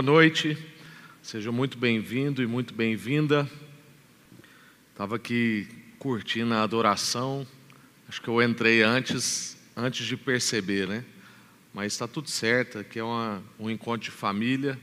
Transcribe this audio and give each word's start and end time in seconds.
Boa 0.00 0.14
noite, 0.14 0.56
seja 1.22 1.52
muito 1.52 1.76
bem-vindo 1.76 2.42
e 2.42 2.46
muito 2.46 2.72
bem-vinda. 2.72 3.46
Estava 4.92 5.16
aqui 5.16 5.68
curtindo 5.98 6.54
a 6.54 6.62
adoração, 6.62 7.46
acho 8.08 8.22
que 8.22 8.28
eu 8.28 8.42
entrei 8.42 8.82
antes, 8.82 9.58
antes 9.76 10.06
de 10.06 10.16
perceber, 10.16 10.88
né? 10.88 11.04
Mas 11.74 11.92
está 11.92 12.08
tudo 12.08 12.30
certo, 12.30 12.78
aqui 12.78 12.98
é 12.98 13.04
uma, 13.04 13.42
um 13.58 13.68
encontro 13.68 14.00
de 14.00 14.10
família 14.10 14.78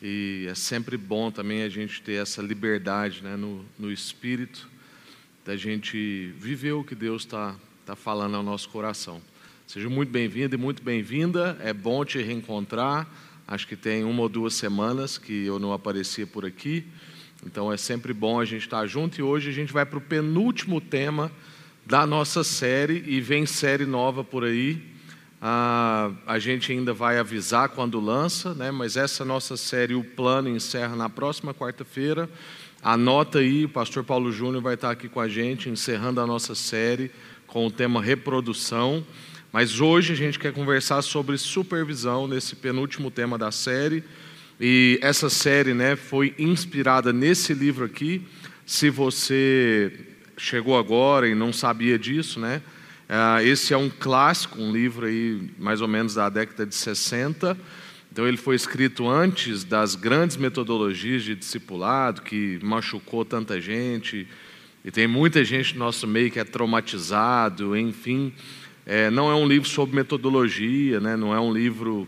e 0.00 0.46
é 0.48 0.54
sempre 0.54 0.96
bom 0.96 1.30
também 1.30 1.62
a 1.62 1.68
gente 1.68 2.00
ter 2.00 2.14
essa 2.14 2.40
liberdade 2.40 3.22
né, 3.22 3.36
no, 3.36 3.62
no 3.78 3.92
espírito, 3.92 4.70
da 5.44 5.54
gente 5.54 6.32
viver 6.38 6.72
o 6.72 6.82
que 6.82 6.94
Deus 6.94 7.24
está 7.24 7.54
tá 7.84 7.94
falando 7.94 8.36
ao 8.36 8.42
nosso 8.42 8.70
coração. 8.70 9.20
Seja 9.66 9.90
muito 9.90 10.08
bem-vindo 10.08 10.54
e 10.54 10.58
muito 10.58 10.82
bem-vinda, 10.82 11.58
é 11.60 11.74
bom 11.74 12.02
te 12.06 12.22
reencontrar. 12.22 13.06
Acho 13.48 13.66
que 13.66 13.76
tem 13.76 14.02
uma 14.02 14.22
ou 14.22 14.28
duas 14.28 14.54
semanas 14.54 15.18
que 15.18 15.46
eu 15.46 15.58
não 15.58 15.72
aparecia 15.72 16.26
por 16.26 16.44
aqui, 16.44 16.84
então 17.44 17.72
é 17.72 17.76
sempre 17.76 18.12
bom 18.12 18.40
a 18.40 18.44
gente 18.44 18.62
estar 18.62 18.86
junto. 18.86 19.20
E 19.20 19.22
hoje 19.22 19.50
a 19.50 19.52
gente 19.52 19.72
vai 19.72 19.86
para 19.86 19.98
o 19.98 20.00
penúltimo 20.00 20.80
tema 20.80 21.30
da 21.86 22.04
nossa 22.04 22.42
série, 22.42 23.04
e 23.06 23.20
vem 23.20 23.46
série 23.46 23.86
nova 23.86 24.24
por 24.24 24.42
aí. 24.42 24.82
Ah, 25.40 26.10
a 26.26 26.40
gente 26.40 26.72
ainda 26.72 26.92
vai 26.92 27.18
avisar 27.18 27.68
quando 27.68 28.00
lança, 28.00 28.52
né? 28.54 28.72
mas 28.72 28.96
essa 28.96 29.24
nossa 29.24 29.56
série, 29.56 29.94
o 29.94 30.02
plano, 30.02 30.48
encerra 30.48 30.96
na 30.96 31.08
próxima 31.08 31.54
quarta-feira. 31.54 32.28
Anota 32.82 33.38
aí, 33.38 33.64
o 33.64 33.68
pastor 33.68 34.02
Paulo 34.02 34.32
Júnior 34.32 34.62
vai 34.62 34.74
estar 34.74 34.90
aqui 34.90 35.08
com 35.08 35.20
a 35.20 35.28
gente, 35.28 35.68
encerrando 35.68 36.20
a 36.20 36.26
nossa 36.26 36.56
série 36.56 37.12
com 37.46 37.66
o 37.66 37.70
tema 37.70 38.02
reprodução. 38.02 39.04
Mas 39.56 39.80
hoje 39.80 40.12
a 40.12 40.14
gente 40.14 40.38
quer 40.38 40.52
conversar 40.52 41.00
sobre 41.00 41.38
supervisão, 41.38 42.28
nesse 42.28 42.54
penúltimo 42.54 43.10
tema 43.10 43.38
da 43.38 43.50
série. 43.50 44.04
E 44.60 44.98
essa 45.00 45.30
série 45.30 45.72
né, 45.72 45.96
foi 45.96 46.34
inspirada 46.38 47.10
nesse 47.10 47.54
livro 47.54 47.86
aqui. 47.86 48.20
Se 48.66 48.90
você 48.90 49.90
chegou 50.36 50.76
agora 50.76 51.26
e 51.26 51.34
não 51.34 51.54
sabia 51.54 51.98
disso, 51.98 52.38
né? 52.38 52.60
Ah, 53.08 53.42
esse 53.42 53.72
é 53.72 53.78
um 53.78 53.88
clássico, 53.88 54.60
um 54.60 54.70
livro 54.70 55.06
aí 55.06 55.48
mais 55.58 55.80
ou 55.80 55.88
menos 55.88 56.16
da 56.16 56.28
década 56.28 56.66
de 56.66 56.74
60. 56.74 57.56
Então 58.12 58.28
ele 58.28 58.36
foi 58.36 58.56
escrito 58.56 59.08
antes 59.08 59.64
das 59.64 59.94
grandes 59.94 60.36
metodologias 60.36 61.22
de 61.22 61.34
discipulado 61.34 62.20
que 62.20 62.58
machucou 62.62 63.24
tanta 63.24 63.58
gente 63.58 64.28
e 64.84 64.90
tem 64.90 65.06
muita 65.06 65.42
gente 65.42 65.72
no 65.72 65.78
nosso 65.78 66.06
meio 66.06 66.30
que 66.30 66.38
é 66.38 66.44
traumatizado, 66.44 67.74
enfim. 67.74 68.34
É, 68.86 69.10
não 69.10 69.28
é 69.28 69.34
um 69.34 69.46
livro 69.46 69.68
sobre 69.68 69.96
metodologia, 69.96 71.00
né? 71.00 71.16
não 71.16 71.34
é 71.34 71.40
um 71.40 71.52
livro 71.52 72.06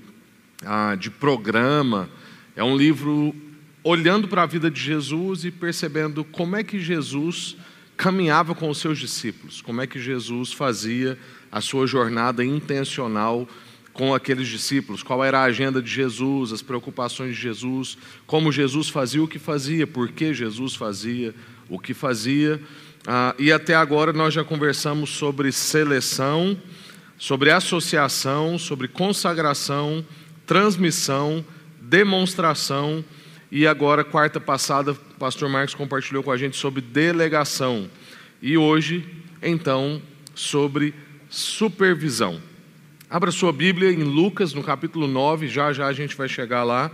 ah, 0.64 0.94
de 0.94 1.10
programa, 1.10 2.08
é 2.54 2.62
um 2.62 2.76
livro 2.76 3.34
olhando 3.82 4.28
para 4.28 4.44
a 4.44 4.46
vida 4.46 4.70
de 4.70 4.80
Jesus 4.80 5.44
e 5.44 5.50
percebendo 5.50 6.22
como 6.22 6.54
é 6.54 6.62
que 6.62 6.78
Jesus 6.78 7.56
caminhava 7.96 8.54
com 8.54 8.70
os 8.70 8.78
seus 8.78 8.96
discípulos, 8.96 9.60
como 9.60 9.80
é 9.80 9.86
que 9.86 9.98
Jesus 9.98 10.52
fazia 10.52 11.18
a 11.50 11.60
sua 11.60 11.84
jornada 11.84 12.44
intencional 12.44 13.48
com 13.92 14.14
aqueles 14.14 14.46
discípulos, 14.46 15.02
qual 15.02 15.24
era 15.24 15.40
a 15.40 15.44
agenda 15.44 15.82
de 15.82 15.90
Jesus, 15.90 16.52
as 16.52 16.62
preocupações 16.62 17.34
de 17.34 17.42
Jesus, 17.42 17.98
como 18.24 18.52
Jesus 18.52 18.88
fazia 18.88 19.20
o 19.20 19.26
que 19.26 19.40
fazia, 19.40 19.84
por 19.84 20.12
que 20.12 20.32
Jesus 20.32 20.76
fazia 20.76 21.34
o 21.68 21.76
que 21.76 21.92
fazia. 21.92 22.62
Ah, 23.10 23.34
e 23.38 23.50
até 23.50 23.74
agora 23.74 24.12
nós 24.12 24.34
já 24.34 24.44
conversamos 24.44 25.08
sobre 25.08 25.50
seleção, 25.50 26.60
sobre 27.16 27.50
associação, 27.50 28.58
sobre 28.58 28.86
consagração, 28.86 30.04
transmissão, 30.44 31.42
demonstração 31.80 33.02
e 33.50 33.66
agora, 33.66 34.04
quarta 34.04 34.38
passada, 34.38 34.92
o 34.92 34.94
pastor 35.18 35.48
Marcos 35.48 35.74
compartilhou 35.74 36.22
com 36.22 36.30
a 36.30 36.36
gente 36.36 36.58
sobre 36.58 36.82
delegação. 36.82 37.88
E 38.42 38.58
hoje, 38.58 39.08
então, 39.42 40.02
sobre 40.34 40.92
supervisão. 41.30 42.42
Abra 43.08 43.30
sua 43.30 43.54
Bíblia 43.54 43.90
em 43.90 44.02
Lucas, 44.02 44.52
no 44.52 44.62
capítulo 44.62 45.06
9, 45.06 45.48
já 45.48 45.72
já 45.72 45.86
a 45.86 45.94
gente 45.94 46.14
vai 46.14 46.28
chegar 46.28 46.62
lá. 46.62 46.90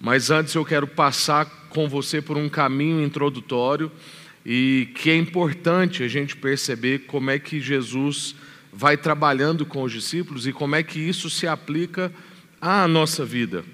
Mas 0.00 0.30
antes 0.30 0.54
eu 0.54 0.64
quero 0.64 0.86
passar 0.86 1.44
com 1.68 1.86
você 1.86 2.22
por 2.22 2.38
um 2.38 2.48
caminho 2.48 3.04
introdutório 3.04 3.92
e 4.44 4.88
que 4.94 5.10
é 5.10 5.16
importante 5.16 6.02
a 6.02 6.08
gente 6.08 6.36
perceber 6.36 7.00
como 7.06 7.30
é 7.30 7.38
que 7.38 7.60
Jesus 7.60 8.34
vai 8.72 8.96
trabalhando 8.96 9.64
com 9.64 9.82
os 9.82 9.92
discípulos 9.92 10.46
e 10.46 10.52
como 10.52 10.74
é 10.74 10.82
que 10.82 10.98
isso 10.98 11.30
se 11.30 11.46
aplica 11.46 12.12
à 12.60 12.86
nossa 12.86 13.24
vida. 13.24 13.64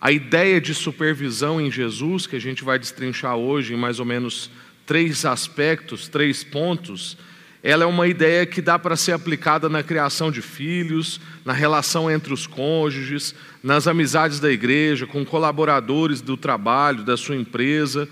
A 0.00 0.12
ideia 0.12 0.60
de 0.60 0.74
supervisão 0.74 1.60
em 1.60 1.70
Jesus, 1.70 2.26
que 2.26 2.36
a 2.36 2.40
gente 2.40 2.62
vai 2.62 2.78
destrinchar 2.78 3.36
hoje 3.36 3.72
em 3.72 3.76
mais 3.76 3.98
ou 3.98 4.04
menos 4.04 4.50
três 4.84 5.24
aspectos, 5.24 6.08
três 6.08 6.44
pontos, 6.44 7.16
ela 7.62 7.84
é 7.84 7.86
uma 7.86 8.06
ideia 8.06 8.44
que 8.44 8.60
dá 8.60 8.78
para 8.78 8.94
ser 8.94 9.12
aplicada 9.12 9.70
na 9.70 9.82
criação 9.82 10.30
de 10.30 10.42
filhos, 10.42 11.18
na 11.46 11.54
relação 11.54 12.10
entre 12.10 12.34
os 12.34 12.46
cônjuges, 12.46 13.34
nas 13.62 13.86
amizades 13.86 14.38
da 14.38 14.52
igreja, 14.52 15.06
com 15.06 15.24
colaboradores 15.24 16.20
do 16.20 16.36
trabalho, 16.36 17.02
da 17.02 17.16
sua 17.16 17.36
empresa, 17.36 18.06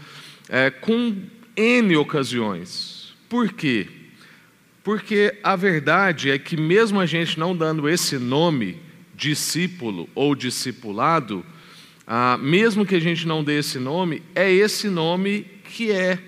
é, 0.49 0.71
com 0.71 1.15
N 1.57 1.97
ocasiões. 1.97 3.15
Por 3.29 3.53
quê? 3.53 3.89
Porque 4.83 5.39
a 5.43 5.55
verdade 5.55 6.31
é 6.31 6.39
que, 6.39 6.57
mesmo 6.57 6.99
a 6.99 7.07
gente 7.07 7.39
não 7.39 7.57
dando 7.57 7.89
esse 7.89 8.19
nome, 8.19 8.81
discípulo 9.15 10.09
ou 10.15 10.35
discipulado, 10.35 11.45
ah, 12.07 12.37
mesmo 12.41 12.85
que 12.85 12.97
a 12.97 13.01
gente 13.01 13.27
não 13.27 13.45
dê 13.45 13.59
esse 13.59 13.79
nome, 13.79 14.23
é 14.35 14.51
esse 14.51 14.89
nome 14.89 15.47
que 15.65 15.93
é. 15.93 16.19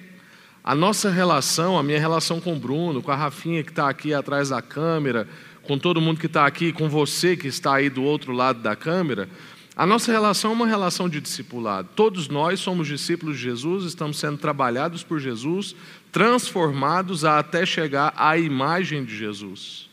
A 0.63 0.75
nossa 0.75 1.11
relação, 1.11 1.79
a 1.79 1.83
minha 1.83 1.99
relação 1.99 2.41
com 2.41 2.55
o 2.55 2.59
Bruno, 2.59 3.03
com 3.03 3.11
a 3.11 3.17
Rafinha 3.17 3.63
que 3.63 3.71
está 3.71 3.89
aqui 3.89 4.15
atrás 4.15 4.49
da 4.49 4.63
câmera, 4.63 5.29
com 5.63 5.77
todo 5.79 6.01
mundo 6.01 6.21
que 6.21 6.27
está 6.27 6.47
aqui, 6.47 6.73
com 6.73 6.89
você 6.89 7.37
que 7.37 7.49
está 7.49 7.75
aí 7.75 7.91
do 7.91 8.03
outro 8.03 8.33
lado 8.33 8.61
da 8.61 8.77
câmera, 8.77 9.29
a 9.77 9.85
nossa 9.85 10.13
relação 10.13 10.53
é 10.53 10.55
uma 10.55 10.67
relação 10.67 11.09
de 11.09 11.21
discipulado. 11.21 11.89
Todos 11.97 12.29
nós 12.29 12.61
somos 12.61 12.87
discípulos 12.87 13.37
de 13.37 13.43
Jesus, 13.43 13.85
estamos 13.85 14.19
sendo 14.19 14.39
trabalhados 14.39 15.03
por 15.03 15.19
Jesus, 15.19 15.75
transformados 16.13 17.25
até 17.25 17.67
chegar 17.67 18.15
à 18.17 18.39
imagem 18.39 19.05
de 19.05 19.17
Jesus. 19.17 19.91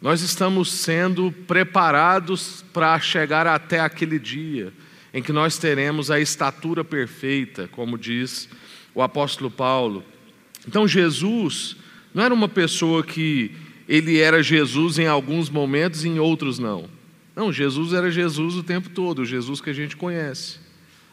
Nós 0.00 0.20
estamos 0.20 0.72
sendo 0.72 1.30
preparados 1.46 2.64
para 2.72 2.98
chegar 2.98 3.46
até 3.46 3.78
aquele 3.78 4.18
dia 4.18 4.72
em 5.14 5.22
que 5.22 5.32
nós 5.32 5.56
teremos 5.56 6.10
a 6.10 6.18
estatura 6.18 6.82
perfeita, 6.82 7.68
como 7.68 7.96
diz 7.96 8.48
o 8.96 9.00
apóstolo 9.00 9.48
Paulo. 9.48 10.04
Então, 10.66 10.88
Jesus 10.88 11.76
não 12.12 12.24
era 12.24 12.34
uma 12.34 12.48
pessoa 12.48 13.04
que 13.04 13.52
ele 13.88 14.18
era 14.18 14.42
Jesus 14.42 14.98
em 14.98 15.06
alguns 15.06 15.48
momentos 15.48 16.04
e 16.04 16.08
em 16.08 16.18
outros 16.18 16.58
não. 16.58 16.88
Não, 17.34 17.52
Jesus 17.52 17.92
era 17.92 18.10
Jesus 18.10 18.54
o 18.54 18.62
tempo 18.62 18.90
todo, 18.90 19.20
o 19.20 19.24
Jesus 19.24 19.60
que 19.60 19.70
a 19.70 19.72
gente 19.72 19.96
conhece, 19.96 20.58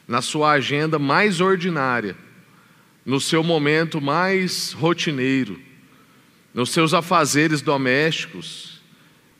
na 0.07 0.21
sua 0.21 0.51
agenda 0.51 0.99
mais 0.99 1.39
ordinária, 1.39 2.15
no 3.05 3.21
seu 3.21 3.43
momento 3.43 4.01
mais 4.01 4.73
rotineiro, 4.73 5.59
nos 6.53 6.71
seus 6.71 6.93
afazeres 6.93 7.61
domésticos, 7.61 8.81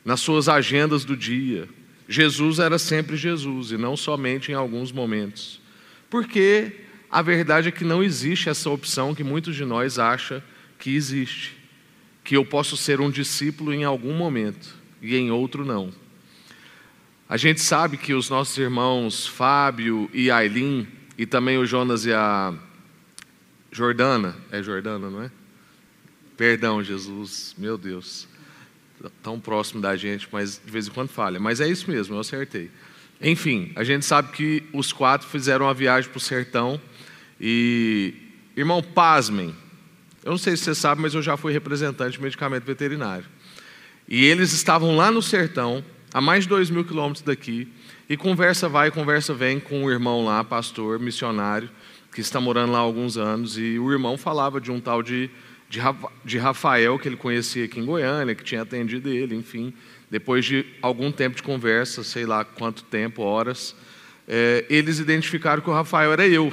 nas 0.06 0.22
suas 0.22 0.47
agendas 0.47 1.03
do 1.03 1.18
dia. 1.18 1.68
Jesus 2.07 2.59
era 2.59 2.79
sempre 2.79 3.18
Jesus 3.18 3.72
e 3.72 3.78
não 3.78 3.97
somente 3.97 4.51
em 4.51 4.56
alguns 4.56 4.91
momentos. 4.91 5.62
Porque 6.09 6.78
a 7.12 7.22
verdade 7.22 7.68
é 7.68 7.72
que 7.72 7.84
não 7.84 8.03
existe 8.03 8.50
essa 8.50 8.69
opção 8.69 9.13
que 9.13 9.23
muitos 9.23 9.56
de 9.56 9.66
nós 9.66 10.00
acham 10.00 10.41
que 10.79 10.95
existe, 10.95 11.57
que 12.24 12.38
eu 12.38 12.45
posso 12.45 12.77
ser 12.77 13.01
um 13.01 13.12
discípulo 13.12 13.74
em 13.74 13.83
algum 13.83 14.13
momento 14.13 14.75
e 15.01 15.15
em 15.15 15.30
outro 15.30 15.65
não. 15.65 15.92
A 17.30 17.38
gente 17.38 17.62
sabe 17.62 17.96
que 17.96 18.14
os 18.14 18.30
nossos 18.30 18.58
irmãos 18.58 19.28
Fábio 19.28 20.10
e 20.12 20.31
Aileen, 20.31 20.88
e 21.18 21.26
também 21.26 21.58
o 21.58 21.66
Jonas 21.66 22.06
e 22.06 22.12
a 22.12 22.54
Jordana, 23.72 24.36
é 24.52 24.64
Jordana, 24.64 25.10
não 25.10 25.22
é? 25.22 25.31
Perdão, 26.36 26.84
Jesus, 26.84 27.54
meu 27.58 27.78
Deus 27.78 28.28
tão 29.24 29.40
próximo 29.40 29.81
da 29.81 29.96
gente, 29.96 30.28
mas 30.31 30.60
de 30.64 30.72
vez 30.72 30.88
em 30.88 30.92
quando 30.92 31.10
falha. 31.10 31.40
Mas 31.40 31.62
é 31.62 31.68
isso 31.68 31.90
mesmo, 31.90 32.16
eu 32.16 32.20
acertei. 32.20 32.70
Enfim, 33.22 33.72
a 33.76 33.84
gente 33.84 34.06
sabe 34.06 34.31
que 34.31 34.64
os 34.74 34.92
quatro 34.92 35.28
fizeram 35.28 35.66
uma 35.66 35.74
viagem 35.74 36.10
para 36.10 36.18
o 36.18 36.22
sertão 36.22 36.80
e, 37.40 38.14
irmão, 38.56 38.81
pasmem. 38.81 39.56
Eu 40.24 40.31
não 40.31 40.38
sei 40.38 40.58
se 40.58 40.64
você 40.64 40.76
sabe, 40.76 41.02
mas 41.02 41.14
eu 41.14 41.22
já 41.22 41.38
fui 41.38 41.54
representante 41.54 42.14
de 42.14 42.22
medicamento 42.22 42.64
veterinário. 42.64 43.26
E 44.08 44.26
eles 44.26 44.54
estavam 44.54 44.96
lá 44.96 45.12
no 45.12 45.22
sertão, 45.22 45.84
a 46.13 46.21
mais 46.21 46.44
de 46.44 46.50
dois 46.50 46.69
mil 46.69 46.83
quilômetros 46.83 47.23
daqui, 47.23 47.67
e 48.09 48.17
conversa 48.17 48.67
vai, 48.67 48.91
conversa 48.91 49.33
vem 49.33 49.59
com 49.59 49.83
o 49.83 49.91
irmão 49.91 50.25
lá, 50.25 50.44
pastor, 50.44 51.00
missionário, 51.00 51.69
que 52.11 52.21
está 52.21 52.39
morando 52.41 52.71
lá 52.71 52.79
há 52.79 52.81
alguns 52.81 53.17
anos, 53.17 53.57
e 53.57 53.77
o 53.77 53.91
irmão 53.91 54.17
falava 54.17 54.59
de 54.59 54.71
um 54.71 54.79
tal 54.79 55.03
de 55.03 55.29
de 56.25 56.38
Rafael, 56.39 56.97
que 56.97 57.07
ele 57.07 57.15
conhecia 57.15 57.65
aqui 57.65 57.79
em 57.79 57.85
Goiânia, 57.85 58.33
que 58.33 58.44
tinha 58.44 58.63
atendido 58.63 59.07
ele, 59.07 59.35
enfim. 59.35 59.71
Depois 60.09 60.44
de 60.44 60.65
algum 60.81 61.11
tempo 61.11 61.35
de 61.35 61.44
conversa, 61.44 62.03
sei 62.03 62.25
lá 62.25 62.44
quanto 62.44 62.83
tempo, 62.83 63.21
horas, 63.21 63.75
é, 64.27 64.65
eles 64.67 64.97
identificaram 64.97 65.61
que 65.61 65.69
o 65.69 65.73
Rafael 65.73 66.11
era 66.11 66.27
eu. 66.27 66.51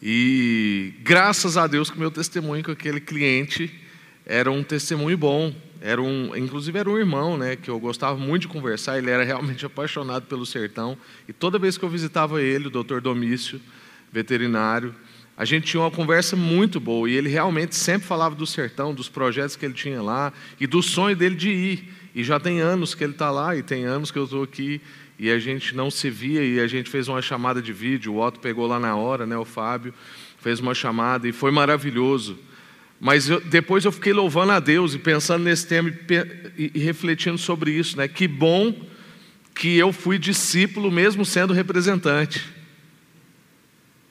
E 0.00 0.94
graças 1.00 1.56
a 1.56 1.66
Deus 1.66 1.90
que 1.90 1.98
meu 1.98 2.10
testemunho 2.10 2.62
com 2.62 2.70
aquele 2.70 3.00
cliente 3.00 3.68
era 4.24 4.48
um 4.48 4.62
testemunho 4.62 5.18
bom. 5.18 5.52
Era 5.80 6.02
um, 6.02 6.34
inclusive 6.36 6.78
era 6.78 6.90
um 6.90 6.98
irmão, 6.98 7.36
né, 7.36 7.56
que 7.56 7.70
eu 7.70 7.78
gostava 7.78 8.18
muito 8.18 8.42
de 8.42 8.48
conversar. 8.48 8.98
Ele 8.98 9.10
era 9.10 9.24
realmente 9.24 9.64
apaixonado 9.66 10.26
pelo 10.26 10.44
sertão. 10.44 10.96
E 11.28 11.32
toda 11.32 11.58
vez 11.58 11.78
que 11.78 11.84
eu 11.84 11.88
visitava 11.88 12.42
ele, 12.42 12.66
o 12.66 12.70
doutor 12.70 13.00
Domício, 13.00 13.60
veterinário, 14.12 14.94
a 15.36 15.44
gente 15.44 15.66
tinha 15.66 15.80
uma 15.80 15.90
conversa 15.90 16.34
muito 16.34 16.80
boa. 16.80 17.08
E 17.08 17.14
ele 17.14 17.28
realmente 17.28 17.76
sempre 17.76 18.06
falava 18.06 18.34
do 18.34 18.46
sertão, 18.46 18.92
dos 18.92 19.08
projetos 19.08 19.54
que 19.54 19.64
ele 19.64 19.74
tinha 19.74 20.02
lá 20.02 20.32
e 20.58 20.66
do 20.66 20.82
sonho 20.82 21.14
dele 21.14 21.36
de 21.36 21.50
ir. 21.50 21.94
E 22.14 22.24
já 22.24 22.40
tem 22.40 22.60
anos 22.60 22.94
que 22.94 23.04
ele 23.04 23.12
está 23.12 23.30
lá 23.30 23.54
e 23.54 23.62
tem 23.62 23.84
anos 23.84 24.10
que 24.10 24.18
eu 24.18 24.24
estou 24.24 24.42
aqui 24.42 24.80
e 25.18 25.30
a 25.30 25.38
gente 25.38 25.74
não 25.74 25.90
se 25.90 26.08
via 26.08 26.44
e 26.44 26.60
a 26.60 26.66
gente 26.66 26.88
fez 26.88 27.08
uma 27.08 27.20
chamada 27.20 27.60
de 27.60 27.72
vídeo. 27.72 28.14
O 28.14 28.20
Otto 28.20 28.38
pegou 28.38 28.66
lá 28.66 28.78
na 28.78 28.94
hora, 28.94 29.26
né, 29.26 29.36
o 29.36 29.44
Fábio, 29.44 29.92
fez 30.40 30.60
uma 30.60 30.74
chamada 30.74 31.28
e 31.28 31.32
foi 31.32 31.50
maravilhoso. 31.50 32.38
Mas 33.00 33.28
eu, 33.28 33.40
depois 33.40 33.84
eu 33.84 33.92
fiquei 33.92 34.12
louvando 34.12 34.52
a 34.52 34.60
Deus 34.60 34.94
e 34.94 34.98
pensando 34.98 35.44
nesse 35.44 35.66
tema 35.66 35.92
e, 36.56 36.72
e 36.74 36.78
refletindo 36.78 37.38
sobre 37.38 37.70
isso, 37.70 37.96
né? 37.96 38.08
Que 38.08 38.26
bom 38.26 38.74
que 39.54 39.76
eu 39.76 39.92
fui 39.92 40.18
discípulo 40.18 40.90
mesmo 40.90 41.24
sendo 41.24 41.52
representante. 41.52 42.44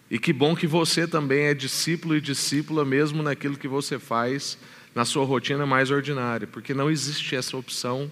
E 0.09 0.17
que 0.17 0.31
bom 0.31 0.55
que 0.55 0.67
você 0.67 1.05
também 1.05 1.45
é 1.45 1.53
discípulo 1.53 2.15
e 2.15 2.21
discípula 2.21 2.85
mesmo 2.85 3.21
naquilo 3.21 3.57
que 3.57 3.67
você 3.67 3.99
faz 3.99 4.57
na 4.95 5.03
sua 5.03 5.25
rotina 5.25 5.65
mais 5.65 5.91
ordinária, 5.91 6.47
porque 6.47 6.73
não 6.73 6.89
existe 6.89 7.35
essa 7.35 7.55
opção 7.55 8.11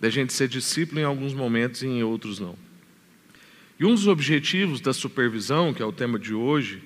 da 0.00 0.10
gente 0.10 0.32
ser 0.32 0.48
discípulo 0.48 1.00
em 1.00 1.04
alguns 1.04 1.32
momentos 1.32 1.82
e 1.82 1.86
em 1.86 2.02
outros 2.02 2.38
não. 2.38 2.56
E 3.78 3.84
um 3.84 3.94
dos 3.94 4.06
objetivos 4.06 4.80
da 4.80 4.92
supervisão, 4.92 5.72
que 5.72 5.82
é 5.82 5.86
o 5.86 5.92
tema 5.92 6.18
de 6.18 6.34
hoje, 6.34 6.82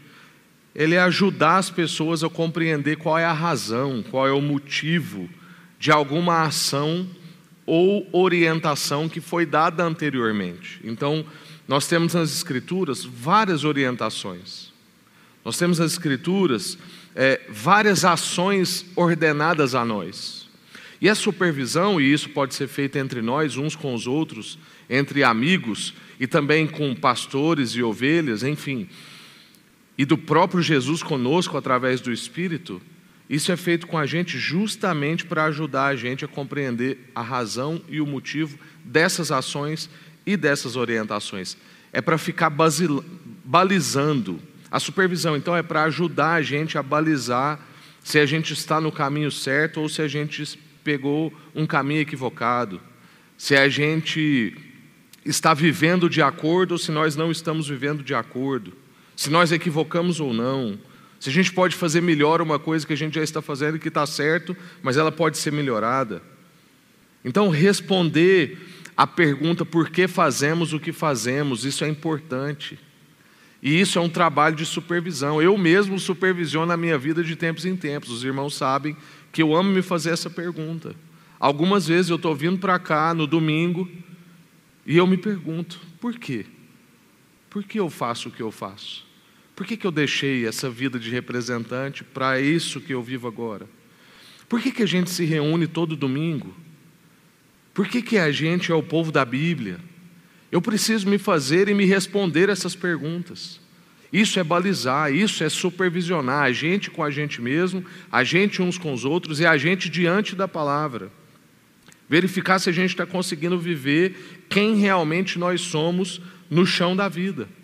ele 0.74 0.94
é 0.94 1.00
ajudar 1.00 1.58
as 1.58 1.70
pessoas 1.70 2.22
a 2.22 2.28
compreender 2.28 2.96
qual 2.96 3.18
é 3.18 3.24
a 3.24 3.32
razão, 3.32 4.04
qual 4.08 4.26
é 4.26 4.32
o 4.32 4.40
motivo 4.40 5.28
de 5.78 5.90
alguma 5.90 6.42
ação 6.42 7.08
ou 7.66 8.08
orientação 8.12 9.08
que 9.08 9.20
foi 9.20 9.46
dada 9.46 9.84
anteriormente. 9.84 10.80
Então, 10.84 11.24
nós 11.66 11.86
temos 11.86 12.14
nas 12.14 12.32
Escrituras 12.32 13.04
várias 13.04 13.64
orientações. 13.64 14.72
Nós 15.44 15.56
temos 15.56 15.78
nas 15.78 15.92
Escrituras 15.92 16.76
é, 17.14 17.40
várias 17.48 18.04
ações 18.04 18.86
ordenadas 18.96 19.74
a 19.74 19.84
nós. 19.84 20.48
E 21.00 21.08
a 21.08 21.14
supervisão, 21.14 22.00
e 22.00 22.12
isso 22.12 22.28
pode 22.28 22.54
ser 22.54 22.68
feito 22.68 22.96
entre 22.96 23.22
nós, 23.22 23.56
uns 23.56 23.74
com 23.74 23.94
os 23.94 24.06
outros, 24.06 24.58
entre 24.88 25.24
amigos 25.24 25.94
e 26.18 26.26
também 26.26 26.66
com 26.66 26.94
pastores 26.94 27.70
e 27.70 27.82
ovelhas, 27.82 28.42
enfim, 28.42 28.88
e 30.00 30.04
do 30.06 30.16
próprio 30.16 30.62
Jesus 30.62 31.02
conosco 31.02 31.58
através 31.58 32.00
do 32.00 32.10
Espírito, 32.10 32.80
isso 33.28 33.52
é 33.52 33.56
feito 33.56 33.86
com 33.86 33.98
a 33.98 34.06
gente 34.06 34.38
justamente 34.38 35.26
para 35.26 35.44
ajudar 35.44 35.88
a 35.88 35.94
gente 35.94 36.24
a 36.24 36.28
compreender 36.28 37.10
a 37.14 37.20
razão 37.20 37.82
e 37.86 38.00
o 38.00 38.06
motivo 38.06 38.58
dessas 38.82 39.30
ações 39.30 39.90
e 40.24 40.38
dessas 40.38 40.74
orientações. 40.74 41.54
É 41.92 42.00
para 42.00 42.16
ficar 42.16 42.48
balizando. 43.44 44.40
A 44.70 44.80
supervisão, 44.80 45.36
então, 45.36 45.54
é 45.54 45.62
para 45.62 45.82
ajudar 45.82 46.32
a 46.32 46.40
gente 46.40 46.78
a 46.78 46.82
balizar 46.82 47.60
se 48.02 48.18
a 48.18 48.24
gente 48.24 48.54
está 48.54 48.80
no 48.80 48.90
caminho 48.90 49.30
certo 49.30 49.82
ou 49.82 49.88
se 49.90 50.00
a 50.00 50.08
gente 50.08 50.58
pegou 50.82 51.30
um 51.54 51.66
caminho 51.66 52.00
equivocado, 52.00 52.80
se 53.36 53.54
a 53.54 53.68
gente 53.68 54.56
está 55.26 55.52
vivendo 55.52 56.08
de 56.08 56.22
acordo 56.22 56.72
ou 56.72 56.78
se 56.78 56.90
nós 56.90 57.16
não 57.16 57.30
estamos 57.30 57.68
vivendo 57.68 58.02
de 58.02 58.14
acordo, 58.14 58.79
se 59.20 59.28
nós 59.28 59.52
equivocamos 59.52 60.18
ou 60.18 60.32
não, 60.32 60.78
se 61.18 61.28
a 61.28 61.32
gente 61.32 61.52
pode 61.52 61.76
fazer 61.76 62.00
melhor 62.00 62.40
uma 62.40 62.58
coisa 62.58 62.86
que 62.86 62.94
a 62.94 62.96
gente 62.96 63.16
já 63.16 63.22
está 63.22 63.42
fazendo 63.42 63.76
e 63.76 63.78
que 63.78 63.88
está 63.88 64.06
certo, 64.06 64.56
mas 64.82 64.96
ela 64.96 65.12
pode 65.12 65.36
ser 65.36 65.52
melhorada. 65.52 66.22
Então, 67.22 67.50
responder 67.50 68.58
a 68.96 69.06
pergunta 69.06 69.62
por 69.62 69.90
que 69.90 70.08
fazemos 70.08 70.72
o 70.72 70.80
que 70.80 70.90
fazemos, 70.90 71.66
isso 71.66 71.84
é 71.84 71.88
importante. 71.88 72.78
E 73.62 73.78
isso 73.78 73.98
é 73.98 74.00
um 74.00 74.08
trabalho 74.08 74.56
de 74.56 74.64
supervisão. 74.64 75.42
Eu 75.42 75.58
mesmo 75.58 75.98
supervisiono 75.98 76.72
a 76.72 76.76
minha 76.78 76.96
vida 76.96 77.22
de 77.22 77.36
tempos 77.36 77.66
em 77.66 77.76
tempos. 77.76 78.08
Os 78.08 78.24
irmãos 78.24 78.54
sabem 78.54 78.96
que 79.30 79.42
eu 79.42 79.54
amo 79.54 79.70
me 79.70 79.82
fazer 79.82 80.12
essa 80.12 80.30
pergunta. 80.30 80.96
Algumas 81.38 81.86
vezes 81.86 82.08
eu 82.08 82.16
estou 82.16 82.34
vindo 82.34 82.56
para 82.56 82.78
cá 82.78 83.12
no 83.12 83.26
domingo 83.26 83.86
e 84.86 84.96
eu 84.96 85.06
me 85.06 85.18
pergunto: 85.18 85.78
por 86.00 86.18
quê? 86.18 86.46
Por 87.50 87.62
que 87.62 87.78
eu 87.78 87.90
faço 87.90 88.30
o 88.30 88.32
que 88.32 88.40
eu 88.40 88.50
faço? 88.50 89.09
Por 89.60 89.66
que, 89.66 89.76
que 89.76 89.86
eu 89.86 89.90
deixei 89.90 90.46
essa 90.46 90.70
vida 90.70 90.98
de 90.98 91.10
representante 91.10 92.02
para 92.02 92.40
isso 92.40 92.80
que 92.80 92.94
eu 92.94 93.02
vivo 93.02 93.28
agora? 93.28 93.66
Por 94.48 94.58
que, 94.58 94.72
que 94.72 94.82
a 94.82 94.86
gente 94.86 95.10
se 95.10 95.22
reúne 95.26 95.66
todo 95.66 95.94
domingo? 95.94 96.56
Por 97.74 97.86
que, 97.86 98.00
que 98.00 98.16
a 98.16 98.32
gente 98.32 98.72
é 98.72 98.74
o 98.74 98.82
povo 98.82 99.12
da 99.12 99.22
Bíblia? 99.22 99.78
Eu 100.50 100.62
preciso 100.62 101.06
me 101.10 101.18
fazer 101.18 101.68
e 101.68 101.74
me 101.74 101.84
responder 101.84 102.48
essas 102.48 102.74
perguntas. 102.74 103.60
Isso 104.10 104.40
é 104.40 104.42
balizar, 104.42 105.12
isso 105.12 105.44
é 105.44 105.50
supervisionar 105.50 106.44
a 106.44 106.52
gente 106.52 106.90
com 106.90 107.04
a 107.04 107.10
gente 107.10 107.42
mesmo, 107.42 107.84
a 108.10 108.24
gente 108.24 108.62
uns 108.62 108.78
com 108.78 108.94
os 108.94 109.04
outros 109.04 109.40
e 109.40 109.46
a 109.46 109.58
gente 109.58 109.90
diante 109.90 110.34
da 110.34 110.48
palavra. 110.48 111.12
Verificar 112.08 112.60
se 112.60 112.70
a 112.70 112.72
gente 112.72 112.92
está 112.92 113.04
conseguindo 113.04 113.58
viver 113.58 114.46
quem 114.48 114.76
realmente 114.76 115.38
nós 115.38 115.60
somos 115.60 116.18
no 116.48 116.64
chão 116.64 116.96
da 116.96 117.10
vida. 117.10 117.59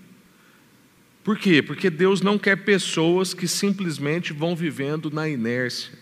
Por 1.26 1.36
quê? 1.36 1.60
Porque 1.60 1.90
Deus 1.90 2.20
não 2.20 2.38
quer 2.38 2.54
pessoas 2.54 3.34
que 3.34 3.48
simplesmente 3.48 4.32
vão 4.32 4.54
vivendo 4.54 5.10
na 5.10 5.28
inércia. 5.28 5.92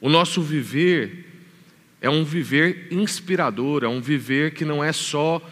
O 0.00 0.08
nosso 0.08 0.40
viver 0.40 1.26
é 2.00 2.08
um 2.08 2.24
viver 2.24 2.86
inspirador, 2.92 3.82
é 3.82 3.88
um 3.88 4.00
viver 4.00 4.54
que 4.54 4.64
não 4.64 4.84
é 4.84 4.92
só 4.92 5.42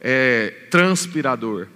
é, 0.00 0.52
transpirador. 0.68 1.68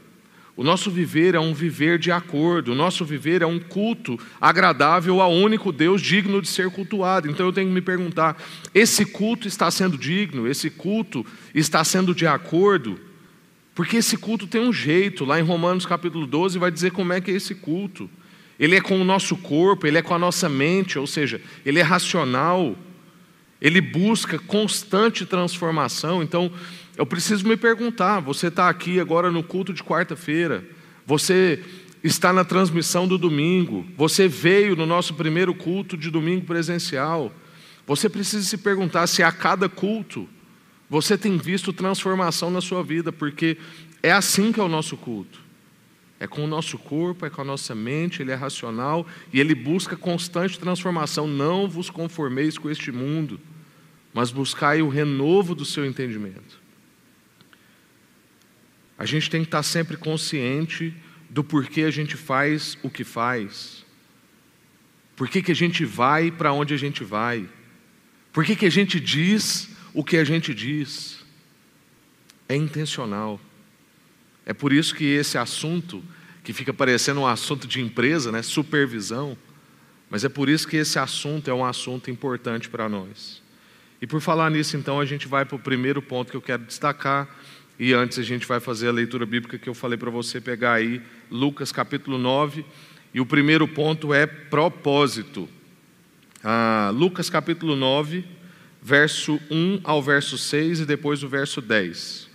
O 0.56 0.64
nosso 0.64 0.90
viver 0.90 1.36
é 1.36 1.40
um 1.40 1.54
viver 1.54 1.96
de 1.96 2.10
acordo, 2.10 2.72
o 2.72 2.74
nosso 2.74 3.04
viver 3.04 3.40
é 3.40 3.46
um 3.46 3.60
culto 3.60 4.18
agradável 4.40 5.20
ao 5.20 5.32
único 5.32 5.70
Deus 5.70 6.02
digno 6.02 6.42
de 6.42 6.48
ser 6.48 6.68
cultuado. 6.70 7.30
Então 7.30 7.46
eu 7.46 7.52
tenho 7.52 7.68
que 7.68 7.74
me 7.74 7.80
perguntar: 7.80 8.36
esse 8.74 9.04
culto 9.04 9.46
está 9.46 9.70
sendo 9.70 9.96
digno? 9.96 10.48
Esse 10.48 10.70
culto 10.70 11.24
está 11.54 11.84
sendo 11.84 12.12
de 12.12 12.26
acordo? 12.26 13.11
Porque 13.74 13.96
esse 13.96 14.16
culto 14.16 14.46
tem 14.46 14.60
um 14.60 14.72
jeito, 14.72 15.24
lá 15.24 15.40
em 15.40 15.42
Romanos 15.42 15.86
capítulo 15.86 16.26
12 16.26 16.58
vai 16.58 16.70
dizer 16.70 16.92
como 16.92 17.12
é 17.12 17.20
que 17.20 17.30
é 17.30 17.34
esse 17.34 17.54
culto. 17.54 18.08
Ele 18.58 18.76
é 18.76 18.80
com 18.80 19.00
o 19.00 19.04
nosso 19.04 19.36
corpo, 19.36 19.86
ele 19.86 19.98
é 19.98 20.02
com 20.02 20.14
a 20.14 20.18
nossa 20.18 20.48
mente, 20.48 20.98
ou 20.98 21.06
seja, 21.06 21.40
ele 21.64 21.78
é 21.78 21.82
racional, 21.82 22.76
ele 23.60 23.80
busca 23.80 24.38
constante 24.38 25.24
transformação. 25.24 26.22
Então, 26.22 26.52
eu 26.96 27.06
preciso 27.06 27.46
me 27.48 27.56
perguntar: 27.56 28.20
você 28.20 28.48
está 28.48 28.68
aqui 28.68 29.00
agora 29.00 29.30
no 29.30 29.42
culto 29.42 29.72
de 29.72 29.82
quarta-feira, 29.82 30.64
você 31.06 31.62
está 32.04 32.32
na 32.32 32.44
transmissão 32.44 33.08
do 33.08 33.16
domingo, 33.16 33.86
você 33.96 34.28
veio 34.28 34.76
no 34.76 34.84
nosso 34.84 35.14
primeiro 35.14 35.54
culto 35.54 35.96
de 35.96 36.10
domingo 36.10 36.44
presencial. 36.44 37.32
Você 37.86 38.08
precisa 38.08 38.44
se 38.44 38.58
perguntar 38.58 39.06
se 39.06 39.22
a 39.22 39.32
cada 39.32 39.68
culto 39.68 40.28
você 40.92 41.16
tem 41.16 41.38
visto 41.38 41.72
transformação 41.72 42.50
na 42.50 42.60
sua 42.60 42.82
vida, 42.82 43.10
porque 43.10 43.56
é 44.02 44.12
assim 44.12 44.52
que 44.52 44.60
é 44.60 44.62
o 44.62 44.68
nosso 44.68 44.94
culto. 44.94 45.40
É 46.20 46.26
com 46.26 46.44
o 46.44 46.46
nosso 46.46 46.76
corpo, 46.76 47.24
é 47.24 47.30
com 47.30 47.40
a 47.40 47.44
nossa 47.44 47.74
mente, 47.74 48.20
ele 48.20 48.30
é 48.30 48.34
racional 48.34 49.06
e 49.32 49.40
ele 49.40 49.54
busca 49.54 49.96
constante 49.96 50.60
transformação. 50.60 51.26
Não 51.26 51.66
vos 51.66 51.88
conformeis 51.88 52.58
com 52.58 52.68
este 52.68 52.92
mundo, 52.92 53.40
mas 54.12 54.30
buscai 54.30 54.82
o 54.82 54.90
renovo 54.90 55.54
do 55.54 55.64
seu 55.64 55.86
entendimento. 55.86 56.60
A 58.98 59.06
gente 59.06 59.30
tem 59.30 59.40
que 59.40 59.48
estar 59.48 59.62
sempre 59.62 59.96
consciente 59.96 60.94
do 61.30 61.42
porquê 61.42 61.84
a 61.84 61.90
gente 61.90 62.18
faz 62.18 62.76
o 62.82 62.90
que 62.90 63.02
faz. 63.02 63.82
Por 65.16 65.26
que, 65.26 65.40
que 65.40 65.52
a 65.52 65.56
gente 65.56 65.86
vai 65.86 66.30
para 66.30 66.52
onde 66.52 66.74
a 66.74 66.76
gente 66.76 67.02
vai? 67.02 67.48
Por 68.30 68.44
que, 68.44 68.54
que 68.54 68.66
a 68.66 68.70
gente 68.70 69.00
diz 69.00 69.71
o 69.94 70.02
que 70.02 70.16
a 70.16 70.24
gente 70.24 70.54
diz? 70.54 71.18
É 72.48 72.56
intencional. 72.56 73.40
É 74.44 74.52
por 74.52 74.72
isso 74.72 74.94
que 74.94 75.04
esse 75.04 75.38
assunto, 75.38 76.02
que 76.42 76.52
fica 76.52 76.72
parecendo 76.72 77.20
um 77.20 77.26
assunto 77.26 77.66
de 77.66 77.80
empresa, 77.80 78.32
né, 78.32 78.42
supervisão, 78.42 79.36
mas 80.10 80.24
é 80.24 80.28
por 80.28 80.48
isso 80.48 80.68
que 80.68 80.76
esse 80.76 80.98
assunto 80.98 81.50
é 81.50 81.54
um 81.54 81.64
assunto 81.64 82.10
importante 82.10 82.68
para 82.68 82.88
nós. 82.88 83.42
E 84.00 84.06
por 84.06 84.20
falar 84.20 84.50
nisso, 84.50 84.76
então, 84.76 84.98
a 84.98 85.04
gente 85.04 85.28
vai 85.28 85.44
para 85.44 85.56
o 85.56 85.58
primeiro 85.58 86.02
ponto 86.02 86.30
que 86.30 86.36
eu 86.36 86.42
quero 86.42 86.64
destacar, 86.64 87.28
e 87.78 87.92
antes 87.92 88.18
a 88.18 88.22
gente 88.22 88.46
vai 88.46 88.60
fazer 88.60 88.88
a 88.88 88.92
leitura 88.92 89.24
bíblica 89.24 89.58
que 89.58 89.68
eu 89.68 89.74
falei 89.74 89.96
para 89.96 90.10
você 90.10 90.40
pegar 90.40 90.74
aí, 90.74 91.00
Lucas 91.30 91.72
capítulo 91.72 92.18
9. 92.18 92.64
E 93.14 93.20
o 93.20 93.26
primeiro 93.26 93.66
ponto 93.66 94.12
é 94.12 94.26
propósito. 94.26 95.48
ah, 96.42 96.90
Lucas 96.94 97.30
capítulo 97.30 97.76
9, 97.76 98.24
verso 98.82 99.40
1 99.48 99.80
ao 99.84 100.02
verso 100.02 100.36
6 100.36 100.80
e 100.80 100.84
depois 100.84 101.22
o 101.22 101.28
verso 101.28 101.60
10. 101.60 102.28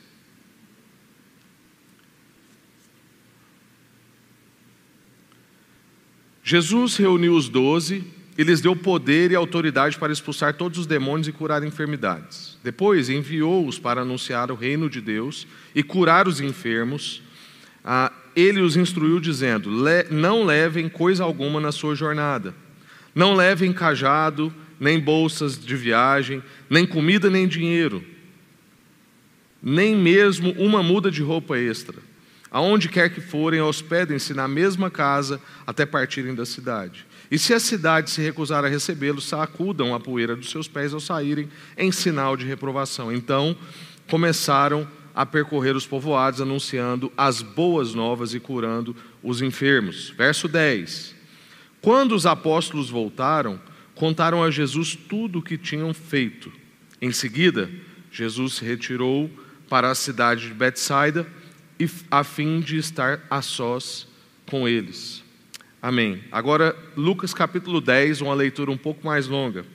Jesus 6.42 6.96
reuniu 6.96 7.36
os 7.36 7.50
doze 7.50 8.06
e 8.38 8.44
lhes 8.44 8.62
deu 8.62 8.74
poder 8.74 9.32
e 9.32 9.36
autoridade 9.36 9.98
para 9.98 10.13
expulsar 10.13 10.54
todos 10.54 10.80
os 10.80 10.86
demônios 10.86 11.27
e 11.27 11.34
curar 11.34 11.62
enfermidades. 11.63 12.58
Depois 12.63 13.10
enviou-os 13.10 13.77
para 13.77 14.01
anunciar 14.01 14.50
o 14.50 14.56
reino 14.56 14.89
de 14.89 15.01
Deus 15.01 15.46
e 15.75 15.84
curar 15.84 16.25
os 16.25 16.39
enfermos. 16.39 17.22
Ah, 17.84 18.13
ele 18.34 18.62
os 18.62 18.77
instruiu, 18.77 19.20
dizendo: 19.20 19.70
Não 20.10 20.46
levem 20.46 20.88
coisa 20.88 21.25
alguma 21.25 21.60
na 21.60 21.74
sua 21.74 21.96
jornada, 21.96 22.56
não 23.13 23.34
levem 23.34 23.74
cajado, 23.74 24.54
nem 24.80 25.00
bolsas 25.00 25.58
de 25.58 25.76
viagem, 25.76 26.44
nem 26.70 26.86
comida, 26.86 27.30
nem 27.30 27.48
dinheiro, 27.48 28.04
nem 29.62 29.96
mesmo 29.96 30.52
uma 30.54 30.84
muda 30.84 31.10
de 31.10 31.22
roupa 31.22 31.58
extra. 31.58 31.98
Aonde 32.50 32.88
quer 32.88 33.10
que 33.10 33.20
forem, 33.20 33.62
hospedem-se 33.62 34.34
na 34.34 34.48
mesma 34.48 34.90
casa 34.90 35.42
até 35.66 35.86
partirem 35.86 36.34
da 36.34 36.46
cidade. 36.46 37.06
E 37.30 37.38
se 37.38 37.54
a 37.54 37.60
cidade 37.60 38.10
se 38.10 38.22
recusar 38.22 38.64
a 38.64 38.70
recebê-los, 38.70 39.28
sacudam 39.28 39.94
a 39.94 40.00
poeira 40.00 40.36
dos 40.36 40.50
seus 40.50 40.68
pés 40.68 40.94
ao 40.94 41.00
saírem, 41.00 41.50
em 41.78 41.92
sinal 41.92 42.38
de 42.38 42.46
reprovação. 42.46 43.12
Então 43.12 43.56
começaram 44.08 44.88
a 45.14 45.26
percorrer 45.26 45.76
os 45.76 45.86
povoados, 45.86 46.40
anunciando 46.40 47.12
as 47.18 47.42
boas 47.42 47.94
novas 47.94 48.34
e 48.34 48.40
curando 48.40 48.96
os 49.22 49.42
enfermos. 49.42 50.12
Verso 50.12 50.48
10: 50.48 51.16
Quando 51.82 52.16
os 52.16 52.26
apóstolos 52.26 52.90
voltaram, 52.90 53.60
contaram 53.98 54.44
a 54.44 54.51
Jesus 54.51 54.96
tudo 54.96 55.39
o 55.39 55.42
que 55.42 55.58
tinham 55.58 55.94
feito. 55.94 56.51
Em 57.01 57.12
seguida, 57.12 57.70
Jesus 58.12 58.54
se 58.56 58.66
retirou 58.66 59.30
para 59.70 59.92
a 59.92 59.96
cidade 59.96 60.48
de 60.48 60.54
Betsaida 60.54 61.27
a 62.10 62.24
fim 62.24 62.60
de 62.60 62.77
estar 62.77 63.25
a 63.30 63.42
sós 63.42 64.08
com 64.50 64.68
eles. 64.68 65.24
Amém. 65.82 66.24
Agora, 66.32 66.75
Lucas 66.96 67.34
capítulo 67.34 67.80
10, 67.82 68.22
uma 68.22 68.34
leitura 68.34 68.72
um 68.72 68.77
pouco 68.77 69.06
mais 69.06 69.27
longa. 69.27 69.66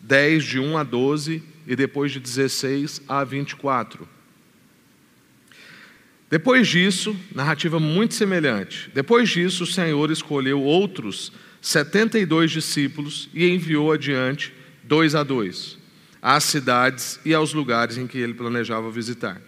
10, 0.00 0.44
de 0.44 0.58
1 0.58 0.78
a 0.78 0.82
12, 0.82 1.42
e 1.66 1.76
depois 1.76 2.12
de 2.12 2.20
16 2.20 3.02
a 3.08 3.24
24. 3.24 4.08
Depois 6.30 6.66
disso, 6.66 7.16
narrativa 7.34 7.78
muito 7.78 8.14
semelhante. 8.14 8.90
Depois 8.92 9.28
disso, 9.28 9.64
o 9.64 9.66
Senhor 9.66 10.10
escolheu 10.10 10.62
outros 10.62 11.32
72 11.66 12.52
discípulos 12.52 13.28
e 13.34 13.44
enviou 13.48 13.90
adiante, 13.90 14.54
dois 14.84 15.16
a 15.16 15.24
dois, 15.24 15.76
às 16.22 16.44
cidades 16.44 17.18
e 17.24 17.34
aos 17.34 17.52
lugares 17.52 17.98
em 17.98 18.06
que 18.06 18.18
ele 18.18 18.34
planejava 18.34 18.88
visitar. 18.88 19.42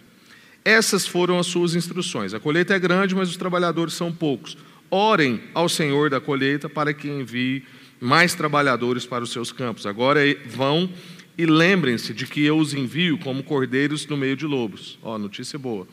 Essas 0.65 1.07
foram 1.07 1.39
as 1.39 1.47
suas 1.47 1.75
instruções. 1.75 2.33
A 2.33 2.39
colheita 2.39 2.75
é 2.75 2.79
grande, 2.79 3.15
mas 3.15 3.29
os 3.29 3.37
trabalhadores 3.37 3.93
são 3.93 4.11
poucos. 4.11 4.57
Orem 4.91 5.41
ao 5.53 5.69
Senhor 5.69 6.09
da 6.09 6.19
colheita 6.19 6.67
para 6.67 6.93
que 6.93 7.07
envie 7.07 7.63
mais 8.01 8.33
trabalhadores 8.33 9.05
para 9.05 9.23
os 9.23 9.31
seus 9.31 9.53
campos. 9.53 9.85
Agora 9.85 10.19
vão 10.45 10.91
e 11.37 11.45
lembrem-se 11.45 12.13
de 12.13 12.25
que 12.25 12.43
eu 12.43 12.57
os 12.57 12.73
envio 12.73 13.17
como 13.17 13.43
cordeiros 13.43 14.05
no 14.05 14.17
meio 14.17 14.35
de 14.35 14.45
lobos. 14.45 14.99
Ó, 15.01 15.17
notícia 15.17 15.57
boa. 15.57 15.87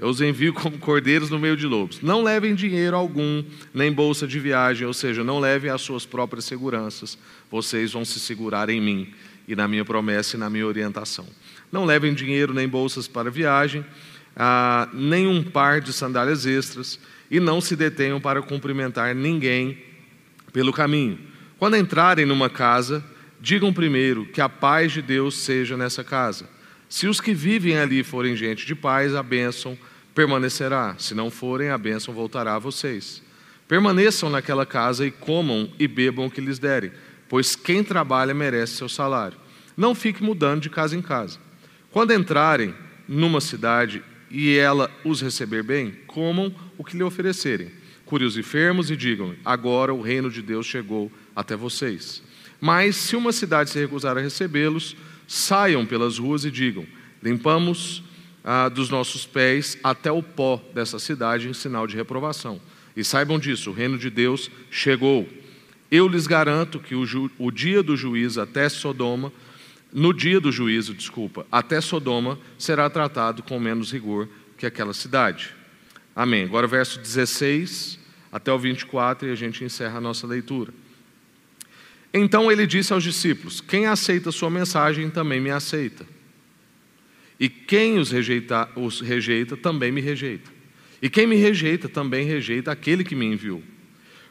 Eu 0.00 0.08
os 0.08 0.22
envio 0.22 0.54
como 0.54 0.78
cordeiros 0.78 1.28
no 1.28 1.38
meio 1.38 1.54
de 1.54 1.66
lobos. 1.66 2.00
Não 2.00 2.22
levem 2.22 2.54
dinheiro 2.54 2.96
algum, 2.96 3.44
nem 3.74 3.92
bolsa 3.92 4.26
de 4.26 4.40
viagem, 4.40 4.86
ou 4.86 4.94
seja, 4.94 5.22
não 5.22 5.38
levem 5.38 5.70
as 5.70 5.82
suas 5.82 6.06
próprias 6.06 6.46
seguranças. 6.46 7.18
Vocês 7.50 7.92
vão 7.92 8.02
se 8.02 8.18
segurar 8.18 8.70
em 8.70 8.80
mim 8.80 9.12
e 9.46 9.54
na 9.54 9.68
minha 9.68 9.84
promessa 9.84 10.36
e 10.36 10.40
na 10.40 10.48
minha 10.48 10.66
orientação. 10.66 11.26
Não 11.70 11.84
levem 11.84 12.14
dinheiro 12.14 12.54
nem 12.54 12.66
bolsas 12.66 13.06
para 13.06 13.30
viagem, 13.30 13.84
ah, 14.34 14.88
nem 14.94 15.26
um 15.26 15.42
par 15.42 15.82
de 15.82 15.92
sandálias 15.92 16.46
extras, 16.46 16.98
e 17.30 17.38
não 17.38 17.60
se 17.60 17.76
detenham 17.76 18.18
para 18.18 18.40
cumprimentar 18.40 19.14
ninguém 19.14 19.76
pelo 20.50 20.72
caminho. 20.72 21.18
Quando 21.58 21.76
entrarem 21.76 22.24
numa 22.24 22.48
casa, 22.48 23.04
digam 23.38 23.70
primeiro 23.70 24.24
que 24.24 24.40
a 24.40 24.48
paz 24.48 24.92
de 24.92 25.02
Deus 25.02 25.36
seja 25.36 25.76
nessa 25.76 26.02
casa. 26.02 26.48
Se 26.88 27.06
os 27.06 27.20
que 27.20 27.34
vivem 27.34 27.76
ali 27.76 28.02
forem 28.02 28.34
gente 28.34 28.64
de 28.64 28.74
paz, 28.74 29.14
a 29.14 29.22
bênção 29.22 29.78
permanecerá. 30.14 30.94
Se 30.98 31.14
não 31.14 31.30
forem, 31.30 31.70
a 31.70 31.78
bênção 31.78 32.12
voltará 32.12 32.54
a 32.54 32.58
vocês. 32.58 33.22
Permaneçam 33.68 34.28
naquela 34.28 34.66
casa 34.66 35.06
e 35.06 35.10
comam 35.10 35.70
e 35.78 35.86
bebam 35.86 36.26
o 36.26 36.30
que 36.30 36.40
lhes 36.40 36.58
derem, 36.58 36.90
pois 37.28 37.54
quem 37.54 37.84
trabalha 37.84 38.34
merece 38.34 38.74
seu 38.74 38.88
salário. 38.88 39.38
Não 39.76 39.94
fique 39.94 40.22
mudando 40.22 40.62
de 40.62 40.70
casa 40.70 40.96
em 40.96 41.02
casa. 41.02 41.38
Quando 41.90 42.12
entrarem 42.12 42.74
numa 43.08 43.40
cidade 43.40 44.02
e 44.30 44.56
ela 44.56 44.90
os 45.04 45.20
receber 45.20 45.62
bem, 45.62 45.92
comam 46.06 46.54
o 46.76 46.84
que 46.84 46.96
lhe 46.96 47.02
oferecerem. 47.02 47.70
Cure 48.04 48.24
os 48.24 48.36
enfermos 48.36 48.90
e 48.90 48.96
digam: 48.96 49.34
agora 49.44 49.94
o 49.94 50.02
reino 50.02 50.30
de 50.30 50.42
Deus 50.42 50.66
chegou 50.66 51.10
até 51.34 51.56
vocês. 51.56 52.22
Mas 52.60 52.96
se 52.96 53.16
uma 53.16 53.32
cidade 53.32 53.70
se 53.70 53.78
recusar 53.78 54.18
a 54.18 54.20
recebê-los, 54.20 54.96
saiam 55.26 55.86
pelas 55.86 56.18
ruas 56.18 56.44
e 56.44 56.50
digam: 56.50 56.84
limpamos 57.22 58.02
ah, 58.44 58.68
dos 58.68 58.90
nossos 58.90 59.26
pés 59.26 59.78
até 59.82 60.10
o 60.10 60.22
pó 60.22 60.62
dessa 60.74 60.98
cidade 60.98 61.48
em 61.48 61.52
sinal 61.52 61.86
de 61.86 61.96
reprovação. 61.96 62.60
E 62.96 63.04
saibam 63.04 63.38
disso: 63.38 63.70
o 63.70 63.74
reino 63.74 63.98
de 63.98 64.10
Deus 64.10 64.50
chegou. 64.70 65.28
Eu 65.90 66.06
lhes 66.06 66.26
garanto 66.26 66.78
que 66.78 66.94
o, 66.94 67.30
o 67.38 67.50
dia 67.50 67.82
do 67.82 67.96
juízo 67.96 68.40
até 68.40 68.68
Sodoma 68.68 69.32
no 69.92 70.14
dia 70.14 70.40
do 70.40 70.52
juízo, 70.52 70.94
desculpa, 70.94 71.44
até 71.50 71.80
Sodoma 71.80 72.38
será 72.56 72.88
tratado 72.88 73.42
com 73.42 73.58
menos 73.58 73.92
rigor 73.92 74.28
que 74.56 74.64
aquela 74.64 74.94
cidade. 74.94 75.52
Amém. 76.14 76.44
Agora, 76.44 76.66
verso 76.66 77.00
16 77.00 77.98
até 78.30 78.52
o 78.52 78.58
24, 78.58 79.28
e 79.28 79.32
a 79.32 79.34
gente 79.34 79.64
encerra 79.64 79.98
a 79.98 80.00
nossa 80.00 80.26
leitura. 80.26 80.72
Então 82.14 82.50
ele 82.50 82.66
disse 82.66 82.92
aos 82.92 83.02
discípulos: 83.02 83.60
Quem 83.60 83.86
aceita 83.86 84.30
sua 84.30 84.50
mensagem 84.50 85.10
também 85.10 85.40
me 85.40 85.50
aceita. 85.50 86.06
E 87.40 87.48
quem 87.48 87.98
os 87.98 88.10
rejeita, 88.10 88.68
os 88.76 89.00
rejeita 89.00 89.56
também 89.56 89.90
me 89.90 90.02
rejeita. 90.02 90.50
E 91.00 91.08
quem 91.08 91.26
me 91.26 91.36
rejeita 91.36 91.88
também 91.88 92.26
rejeita 92.26 92.70
aquele 92.70 93.02
que 93.02 93.16
me 93.16 93.24
enviou. 93.24 93.62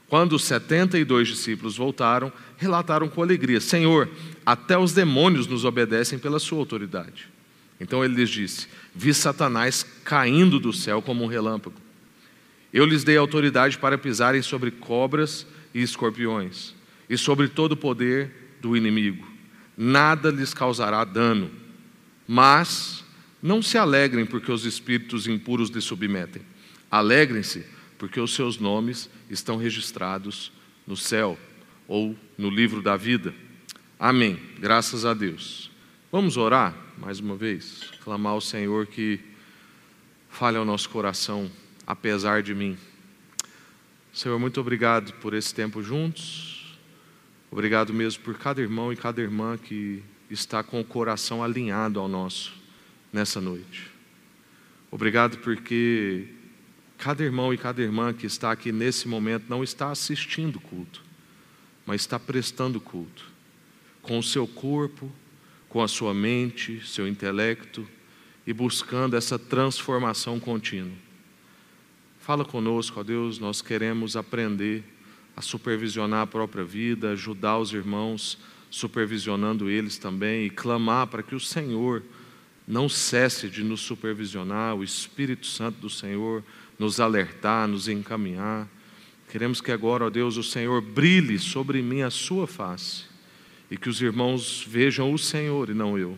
Quando 0.07 0.33
os 0.33 0.43
setenta 0.43 0.97
e 0.97 1.03
dois 1.03 1.27
discípulos 1.27 1.75
voltaram, 1.75 2.31
relataram 2.57 3.09
com 3.09 3.23
alegria: 3.23 3.59
Senhor, 3.59 4.07
até 4.45 4.77
os 4.77 4.93
demônios 4.93 5.47
nos 5.47 5.65
obedecem 5.65 6.19
pela 6.19 6.39
sua 6.39 6.59
autoridade. 6.59 7.27
Então 7.79 8.05
ele 8.05 8.13
lhes 8.13 8.29
disse: 8.29 8.67
Vi 8.93 9.11
Satanás 9.13 9.83
caindo 10.03 10.59
do 10.59 10.71
céu 10.71 11.01
como 11.01 11.23
um 11.23 11.27
relâmpago. 11.27 11.75
Eu 12.71 12.85
lhes 12.85 13.03
dei 13.03 13.17
autoridade 13.17 13.77
para 13.79 13.97
pisarem 13.97 14.43
sobre 14.43 14.69
cobras 14.69 15.47
e 15.73 15.81
escorpiões, 15.81 16.75
e 17.09 17.17
sobre 17.17 17.47
todo 17.47 17.71
o 17.71 17.77
poder 17.77 18.57
do 18.61 18.77
inimigo. 18.77 19.27
Nada 19.75 20.29
lhes 20.29 20.53
causará 20.53 21.03
dano. 21.03 21.49
Mas 22.31 23.03
não 23.41 23.59
se 23.59 23.75
alegrem 23.75 24.23
porque 24.23 24.51
os 24.51 24.63
espíritos 24.63 25.25
impuros 25.25 25.71
lhes 25.71 25.83
submetem. 25.83 26.43
Alegrem-se 26.91 27.65
porque 27.97 28.19
os 28.19 28.35
seus 28.35 28.59
nomes 28.59 29.09
estão 29.31 29.57
registrados 29.57 30.51
no 30.85 30.95
céu 30.95 31.39
ou 31.87 32.15
no 32.37 32.51
livro 32.51 32.83
da 32.83 32.95
vida. 32.95 33.33
Amém. 33.97 34.39
Graças 34.59 35.05
a 35.05 35.15
Deus. 35.15 35.71
Vamos 36.11 36.37
orar 36.37 36.77
mais 36.99 37.19
uma 37.19 37.35
vez, 37.35 37.89
clamar 38.03 38.33
ao 38.33 38.41
Senhor 38.41 38.85
que 38.85 39.19
fale 40.29 40.55
ao 40.55 40.65
nosso 40.65 40.87
coração, 40.91 41.49
apesar 41.87 42.43
de 42.43 42.53
mim. 42.53 42.77
Senhor, 44.13 44.37
muito 44.37 44.61
obrigado 44.61 45.13
por 45.13 45.33
esse 45.33 45.51
tempo 45.51 45.81
juntos. 45.81 46.77
Obrigado 47.49 47.91
mesmo 47.91 48.21
por 48.21 48.37
cada 48.37 48.61
irmão 48.61 48.93
e 48.93 48.95
cada 48.95 49.19
irmã 49.19 49.57
que 49.57 50.03
está 50.29 50.63
com 50.63 50.79
o 50.79 50.85
coração 50.85 51.43
alinhado 51.43 51.99
ao 51.99 52.07
nosso 52.07 52.53
nessa 53.11 53.41
noite. 53.41 53.89
Obrigado 54.91 55.37
porque 55.39 56.27
Cada 56.99 57.23
irmão 57.23 57.53
e 57.53 57.57
cada 57.57 57.81
irmã 57.81 58.11
que 58.11 58.25
está 58.25 58.51
aqui 58.51 58.73
nesse 58.73 59.07
momento 59.07 59.45
não 59.47 59.63
está 59.63 59.89
assistindo 59.89 60.59
culto, 60.59 61.01
mas 61.85 62.01
está 62.01 62.19
prestando 62.19 62.81
culto, 62.81 63.25
com 64.01 64.19
o 64.19 64.23
seu 64.23 64.45
corpo, 64.45 65.09
com 65.69 65.81
a 65.81 65.87
sua 65.87 66.13
mente, 66.13 66.85
seu 66.85 67.07
intelecto 67.07 67.87
e 68.45 68.51
buscando 68.51 69.15
essa 69.15 69.39
transformação 69.39 70.41
contínua. 70.41 70.91
Fala 72.19 72.43
conosco, 72.43 72.99
ó 72.99 73.03
Deus, 73.03 73.39
nós 73.39 73.61
queremos 73.61 74.17
aprender 74.17 74.83
a 75.37 75.41
supervisionar 75.41 76.23
a 76.23 76.27
própria 76.27 76.65
vida, 76.65 77.11
ajudar 77.11 77.59
os 77.59 77.71
irmãos, 77.71 78.37
supervisionando 78.69 79.69
eles 79.69 79.97
também 79.97 80.45
e 80.45 80.49
clamar 80.49 81.07
para 81.07 81.23
que 81.23 81.35
o 81.35 81.39
Senhor 81.39 82.03
não 82.67 82.87
cesse 82.87 83.49
de 83.49 83.63
nos 83.63 83.81
supervisionar, 83.81 84.75
o 84.75 84.83
Espírito 84.83 85.47
Santo 85.47 85.79
do 85.79 85.89
Senhor 85.89 86.43
nos 86.77 86.99
alertar, 86.99 87.67
nos 87.67 87.87
encaminhar. 87.87 88.67
Queremos 89.29 89.59
que 89.59 89.71
agora, 89.71 90.05
ó 90.05 90.09
Deus, 90.09 90.37
o 90.37 90.43
Senhor 90.43 90.81
brilhe 90.81 91.39
sobre 91.39 91.81
mim 91.81 92.01
a 92.01 92.11
sua 92.11 92.45
face 92.45 93.05
e 93.71 93.77
que 93.77 93.89
os 93.89 94.01
irmãos 94.01 94.65
vejam 94.67 95.11
o 95.11 95.17
Senhor 95.17 95.69
e 95.69 95.73
não 95.73 95.97
eu. 95.97 96.17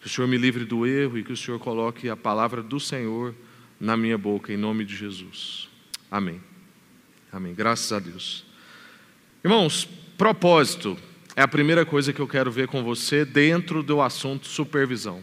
Que 0.00 0.06
o 0.06 0.10
Senhor 0.10 0.26
me 0.26 0.36
livre 0.36 0.64
do 0.64 0.86
erro 0.86 1.18
e 1.18 1.24
que 1.24 1.32
o 1.32 1.36
Senhor 1.36 1.58
coloque 1.58 2.08
a 2.08 2.16
palavra 2.16 2.62
do 2.62 2.78
Senhor 2.78 3.34
na 3.78 3.96
minha 3.96 4.16
boca, 4.16 4.52
em 4.52 4.56
nome 4.56 4.84
de 4.84 4.96
Jesus. 4.96 5.68
Amém. 6.10 6.40
Amém. 7.32 7.54
Graças 7.54 7.92
a 7.92 7.98
Deus. 7.98 8.44
Irmãos, 9.44 9.88
propósito 10.16 10.96
é 11.36 11.42
a 11.42 11.48
primeira 11.48 11.84
coisa 11.84 12.14
que 12.14 12.20
eu 12.20 12.26
quero 12.26 12.50
ver 12.50 12.66
com 12.66 12.82
você 12.82 13.22
dentro 13.22 13.82
do 13.82 14.00
assunto 14.00 14.46
supervisão. 14.46 15.20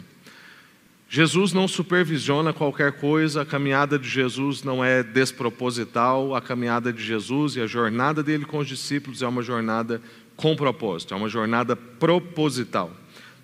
Jesus 1.08 1.52
não 1.52 1.66
supervisiona 1.66 2.52
qualquer 2.52 2.92
coisa, 2.92 3.42
a 3.42 3.46
caminhada 3.46 3.98
de 3.98 4.08
Jesus 4.08 4.62
não 4.62 4.84
é 4.84 5.02
desproposital, 5.02 6.34
a 6.34 6.40
caminhada 6.40 6.92
de 6.92 7.02
Jesus 7.02 7.56
e 7.56 7.60
a 7.60 7.66
jornada 7.66 8.22
dele 8.22 8.44
com 8.44 8.58
os 8.58 8.68
discípulos 8.68 9.22
é 9.22 9.26
uma 9.26 9.42
jornada 9.42 10.00
com 10.36 10.54
propósito, 10.54 11.14
é 11.14 11.16
uma 11.16 11.28
jornada 11.28 11.74
proposital. 11.74 12.92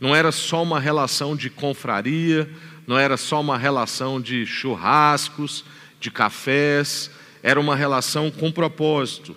Não 0.01 0.15
era 0.15 0.31
só 0.31 0.63
uma 0.63 0.79
relação 0.79 1.35
de 1.35 1.51
confraria, 1.51 2.49
não 2.87 2.99
era 2.99 3.17
só 3.17 3.41
uma 3.41 3.59
relação 3.59 4.21
de 4.21 4.47
churrascos, 4.47 5.65
de 5.99 6.11
cafés, 6.11 7.11
era 7.43 7.59
uma 7.59 7.75
relação 7.75 8.31
com 8.31 8.51
propósito. 8.51 9.37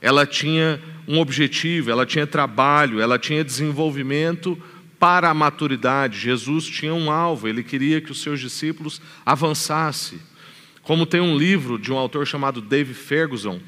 Ela 0.00 0.26
tinha 0.26 0.80
um 1.06 1.18
objetivo, 1.18 1.90
ela 1.90 2.06
tinha 2.06 2.26
trabalho, 2.26 3.00
ela 3.00 3.18
tinha 3.18 3.44
desenvolvimento 3.44 4.60
para 4.98 5.30
a 5.30 5.34
maturidade. 5.34 6.18
Jesus 6.18 6.66
tinha 6.66 6.94
um 6.94 7.10
alvo, 7.10 7.48
ele 7.48 7.62
queria 7.62 8.00
que 8.00 8.12
os 8.12 8.20
seus 8.20 8.40
discípulos 8.40 9.00
avançassem. 9.24 10.18
Como 10.82 11.06
tem 11.06 11.20
um 11.20 11.36
livro 11.36 11.78
de 11.78 11.92
um 11.92 11.98
autor 11.98 12.26
chamado 12.26 12.60
Dave 12.60 12.94
Ferguson, 12.94 13.60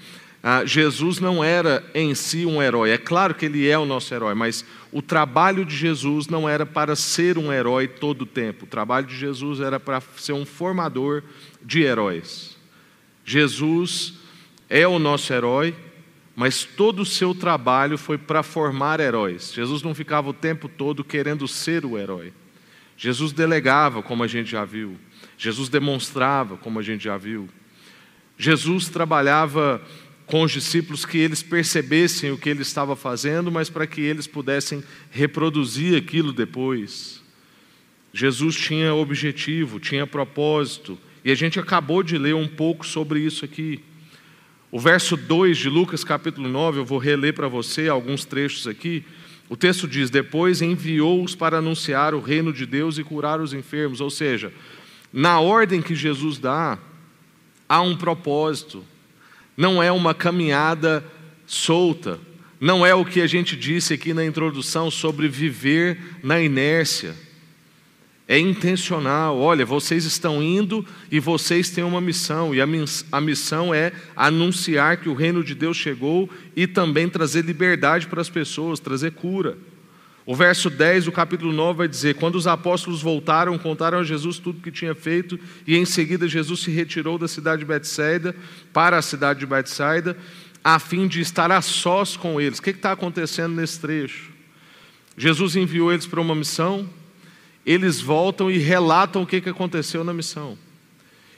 ah, 0.42 0.64
Jesus 0.64 1.20
não 1.20 1.44
era 1.44 1.84
em 1.94 2.14
si 2.14 2.46
um 2.46 2.62
herói. 2.62 2.90
É 2.90 2.98
claro 2.98 3.34
que 3.34 3.44
ele 3.44 3.68
é 3.68 3.78
o 3.78 3.84
nosso 3.84 4.12
herói, 4.14 4.34
mas 4.34 4.64
o 4.90 5.02
trabalho 5.02 5.64
de 5.64 5.76
Jesus 5.76 6.28
não 6.28 6.48
era 6.48 6.64
para 6.64 6.96
ser 6.96 7.36
um 7.36 7.52
herói 7.52 7.86
todo 7.86 8.22
o 8.22 8.26
tempo. 8.26 8.64
O 8.64 8.68
trabalho 8.68 9.06
de 9.06 9.16
Jesus 9.16 9.60
era 9.60 9.78
para 9.78 10.02
ser 10.16 10.32
um 10.32 10.46
formador 10.46 11.22
de 11.62 11.82
heróis. 11.82 12.56
Jesus 13.22 14.14
é 14.68 14.88
o 14.88 14.98
nosso 14.98 15.30
herói, 15.32 15.74
mas 16.34 16.64
todo 16.64 17.02
o 17.02 17.06
seu 17.06 17.34
trabalho 17.34 17.98
foi 17.98 18.16
para 18.16 18.42
formar 18.42 19.00
heróis. 19.00 19.52
Jesus 19.52 19.82
não 19.82 19.94
ficava 19.94 20.28
o 20.30 20.34
tempo 20.34 20.68
todo 20.68 21.04
querendo 21.04 21.46
ser 21.46 21.84
o 21.84 21.98
herói. 21.98 22.32
Jesus 22.96 23.32
delegava, 23.32 24.02
como 24.02 24.22
a 24.22 24.26
gente 24.26 24.50
já 24.50 24.64
viu. 24.64 24.96
Jesus 25.36 25.68
demonstrava, 25.68 26.56
como 26.56 26.78
a 26.78 26.82
gente 26.82 27.04
já 27.04 27.16
viu. 27.16 27.48
Jesus 28.36 28.88
trabalhava 28.88 29.82
com 30.26 30.42
os 30.42 30.52
discípulos 30.52 31.04
que 31.04 31.18
eles 31.18 31.42
percebessem 31.42 32.30
o 32.30 32.38
que 32.38 32.48
ele 32.48 32.62
estava 32.62 32.94
fazendo, 32.94 33.50
mas 33.50 33.68
para 33.68 33.86
que 33.86 34.00
eles 34.00 34.26
pudessem 34.26 34.84
reproduzir 35.10 35.96
aquilo 35.96 36.32
depois. 36.32 37.20
Jesus 38.12 38.54
tinha 38.54 38.94
objetivo, 38.94 39.80
tinha 39.80 40.06
propósito, 40.06 40.98
e 41.24 41.30
a 41.30 41.34
gente 41.34 41.58
acabou 41.58 42.02
de 42.02 42.16
ler 42.16 42.34
um 42.34 42.46
pouco 42.46 42.86
sobre 42.86 43.20
isso 43.20 43.44
aqui. 43.44 43.82
O 44.72 44.78
verso 44.78 45.16
2 45.16 45.58
de 45.58 45.68
Lucas 45.68 46.04
capítulo 46.04 46.48
9, 46.48 46.78
eu 46.78 46.84
vou 46.84 46.98
reler 46.98 47.34
para 47.34 47.48
você 47.48 47.88
alguns 47.88 48.24
trechos 48.24 48.68
aqui. 48.68 49.04
O 49.48 49.56
texto 49.56 49.88
diz: 49.88 50.10
Depois 50.10 50.62
enviou-os 50.62 51.34
para 51.34 51.58
anunciar 51.58 52.14
o 52.14 52.20
reino 52.20 52.52
de 52.52 52.64
Deus 52.64 52.96
e 52.96 53.02
curar 53.02 53.40
os 53.40 53.52
enfermos. 53.52 54.00
Ou 54.00 54.10
seja, 54.10 54.52
na 55.12 55.40
ordem 55.40 55.82
que 55.82 55.94
Jesus 55.94 56.38
dá, 56.38 56.78
há 57.68 57.80
um 57.80 57.96
propósito. 57.96 58.84
Não 59.56 59.82
é 59.82 59.90
uma 59.90 60.14
caminhada 60.14 61.04
solta. 61.46 62.20
Não 62.60 62.86
é 62.86 62.94
o 62.94 63.04
que 63.04 63.20
a 63.20 63.26
gente 63.26 63.56
disse 63.56 63.94
aqui 63.94 64.14
na 64.14 64.24
introdução 64.24 64.88
sobre 64.88 65.26
viver 65.26 65.98
na 66.22 66.40
inércia 66.40 67.16
é 68.30 68.38
intencional. 68.38 69.36
Olha, 69.40 69.66
vocês 69.66 70.04
estão 70.04 70.40
indo 70.40 70.86
e 71.10 71.18
vocês 71.18 71.68
têm 71.68 71.82
uma 71.82 72.00
missão, 72.00 72.54
e 72.54 72.60
a 72.60 73.20
missão 73.20 73.74
é 73.74 73.90
anunciar 74.14 74.98
que 74.98 75.08
o 75.08 75.14
reino 75.14 75.42
de 75.42 75.52
Deus 75.52 75.76
chegou 75.76 76.30
e 76.54 76.64
também 76.68 77.08
trazer 77.08 77.44
liberdade 77.44 78.06
para 78.06 78.20
as 78.20 78.30
pessoas, 78.30 78.78
trazer 78.78 79.10
cura. 79.14 79.58
O 80.24 80.36
verso 80.36 80.70
10 80.70 81.06
do 81.06 81.12
capítulo 81.12 81.52
9 81.52 81.78
vai 81.78 81.88
dizer: 81.88 82.14
Quando 82.14 82.36
os 82.36 82.46
apóstolos 82.46 83.02
voltaram, 83.02 83.58
contaram 83.58 83.98
a 83.98 84.04
Jesus 84.04 84.38
tudo 84.38 84.60
o 84.60 84.62
que 84.62 84.70
tinha 84.70 84.94
feito, 84.94 85.36
e 85.66 85.76
em 85.76 85.84
seguida 85.84 86.28
Jesus 86.28 86.60
se 86.60 86.70
retirou 86.70 87.18
da 87.18 87.26
cidade 87.26 87.62
de 87.62 87.66
Betsaida 87.66 88.36
para 88.72 88.96
a 88.96 89.02
cidade 89.02 89.40
de 89.40 89.46
Betsaida, 89.46 90.16
a 90.62 90.78
fim 90.78 91.08
de 91.08 91.20
estar 91.20 91.50
a 91.50 91.60
sós 91.60 92.16
com 92.16 92.40
eles. 92.40 92.60
O 92.60 92.62
que 92.62 92.70
está 92.70 92.92
acontecendo 92.92 93.56
nesse 93.56 93.80
trecho? 93.80 94.30
Jesus 95.16 95.56
enviou 95.56 95.92
eles 95.92 96.06
para 96.06 96.20
uma 96.20 96.36
missão, 96.36 96.88
eles 97.64 98.00
voltam 98.00 98.50
e 98.50 98.58
relatam 98.58 99.22
o 99.22 99.26
que 99.26 99.36
aconteceu 99.36 100.02
na 100.02 100.14
missão. 100.14 100.56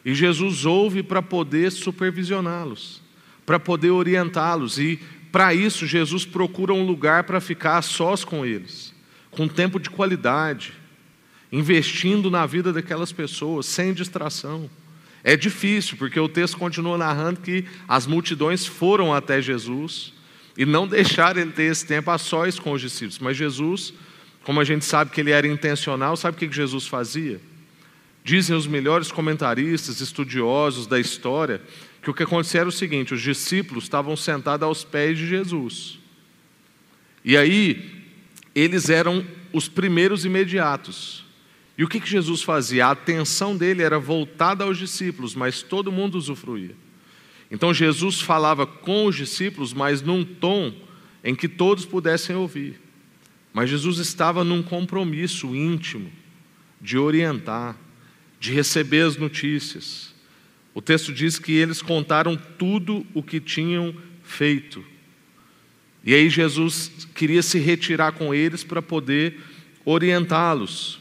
E 0.04 0.14
Jesus 0.14 0.64
ouve 0.64 1.02
para 1.02 1.22
poder 1.22 1.70
supervisioná-los, 1.70 3.00
para 3.46 3.58
poder 3.58 3.90
orientá-los. 3.90 4.78
E 4.78 5.00
para 5.30 5.54
isso, 5.54 5.86
Jesus 5.86 6.24
procura 6.24 6.72
um 6.72 6.84
lugar 6.84 7.24
para 7.24 7.40
ficar 7.40 7.78
a 7.78 7.82
sós 7.82 8.24
com 8.24 8.44
eles, 8.44 8.94
com 9.30 9.48
tempo 9.48 9.78
de 9.78 9.90
qualidade, 9.90 10.74
investindo 11.50 12.30
na 12.30 12.46
vida 12.46 12.72
daquelas 12.72 13.12
pessoas, 13.12 13.66
sem 13.66 13.92
distração. 13.92 14.68
É 15.24 15.36
difícil, 15.36 15.96
porque 15.96 16.18
o 16.18 16.28
texto 16.28 16.56
continua 16.56 16.98
narrando 16.98 17.40
que 17.40 17.64
as 17.86 18.06
multidões 18.06 18.66
foram 18.66 19.14
até 19.14 19.40
Jesus 19.40 20.12
e 20.56 20.66
não 20.66 20.86
deixaram 20.86 21.40
ele 21.40 21.52
ter 21.52 21.64
esse 21.64 21.86
tempo 21.86 22.10
a 22.10 22.18
sós 22.18 22.58
com 22.58 22.72
os 22.72 22.80
discípulos, 22.80 23.18
mas 23.20 23.36
Jesus 23.36 23.94
como 24.44 24.60
a 24.60 24.64
gente 24.64 24.84
sabe 24.84 25.10
que 25.10 25.20
ele 25.20 25.30
era 25.30 25.46
intencional, 25.46 26.16
sabe 26.16 26.36
o 26.36 26.38
que 26.38 26.54
Jesus 26.54 26.86
fazia? 26.86 27.40
Dizem 28.24 28.56
os 28.56 28.66
melhores 28.66 29.10
comentaristas, 29.10 30.00
estudiosos 30.00 30.86
da 30.86 30.98
história, 30.98 31.60
que 32.02 32.10
o 32.10 32.14
que 32.14 32.22
acontecia 32.22 32.60
era 32.60 32.68
o 32.68 32.72
seguinte: 32.72 33.14
os 33.14 33.20
discípulos 33.20 33.84
estavam 33.84 34.16
sentados 34.16 34.66
aos 34.66 34.84
pés 34.84 35.18
de 35.18 35.26
Jesus. 35.26 35.98
E 37.24 37.36
aí, 37.36 38.04
eles 38.54 38.90
eram 38.90 39.24
os 39.52 39.68
primeiros 39.68 40.24
imediatos. 40.24 41.24
E 41.76 41.84
o 41.84 41.88
que, 41.88 42.00
que 42.00 42.08
Jesus 42.08 42.42
fazia? 42.42 42.86
A 42.86 42.90
atenção 42.90 43.56
dele 43.56 43.82
era 43.82 43.98
voltada 43.98 44.64
aos 44.64 44.78
discípulos, 44.78 45.34
mas 45.34 45.62
todo 45.62 45.92
mundo 45.92 46.16
usufruía. 46.16 46.76
Então 47.50 47.72
Jesus 47.72 48.20
falava 48.20 48.66
com 48.66 49.06
os 49.06 49.16
discípulos, 49.16 49.72
mas 49.72 50.00
num 50.00 50.24
tom 50.24 50.74
em 51.22 51.34
que 51.34 51.48
todos 51.48 51.84
pudessem 51.84 52.34
ouvir. 52.34 52.80
Mas 53.52 53.68
Jesus 53.68 53.98
estava 53.98 54.42
num 54.42 54.62
compromisso 54.62 55.54
íntimo 55.54 56.10
de 56.80 56.96
orientar, 56.96 57.76
de 58.40 58.52
receber 58.52 59.02
as 59.02 59.16
notícias. 59.16 60.14
O 60.74 60.80
texto 60.80 61.12
diz 61.12 61.38
que 61.38 61.52
eles 61.52 61.82
contaram 61.82 62.36
tudo 62.36 63.06
o 63.12 63.22
que 63.22 63.38
tinham 63.38 63.94
feito. 64.22 64.84
E 66.04 66.14
aí 66.14 66.28
Jesus 66.28 67.06
queria 67.14 67.42
se 67.42 67.58
retirar 67.58 68.12
com 68.12 68.34
eles 68.34 68.64
para 68.64 68.82
poder 68.82 69.38
orientá-los. 69.84 71.00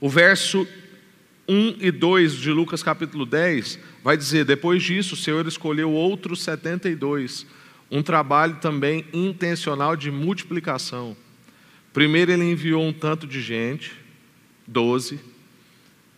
O 0.00 0.08
verso 0.08 0.66
1 1.48 1.76
e 1.80 1.90
2 1.90 2.34
de 2.34 2.50
Lucas 2.50 2.82
capítulo 2.82 3.24
10 3.24 3.78
vai 4.04 4.16
dizer: 4.16 4.44
Depois 4.44 4.82
disso, 4.82 5.14
o 5.14 5.16
Senhor 5.16 5.46
escolheu 5.46 5.90
outros 5.90 6.42
72, 6.42 7.46
um 7.90 8.02
trabalho 8.02 8.56
também 8.56 9.06
intencional 9.12 9.96
de 9.96 10.10
multiplicação. 10.10 11.16
Primeiro 11.92 12.30
ele 12.30 12.44
enviou 12.44 12.86
um 12.86 12.92
tanto 12.92 13.26
de 13.26 13.40
gente, 13.40 13.92
doze, 14.66 15.18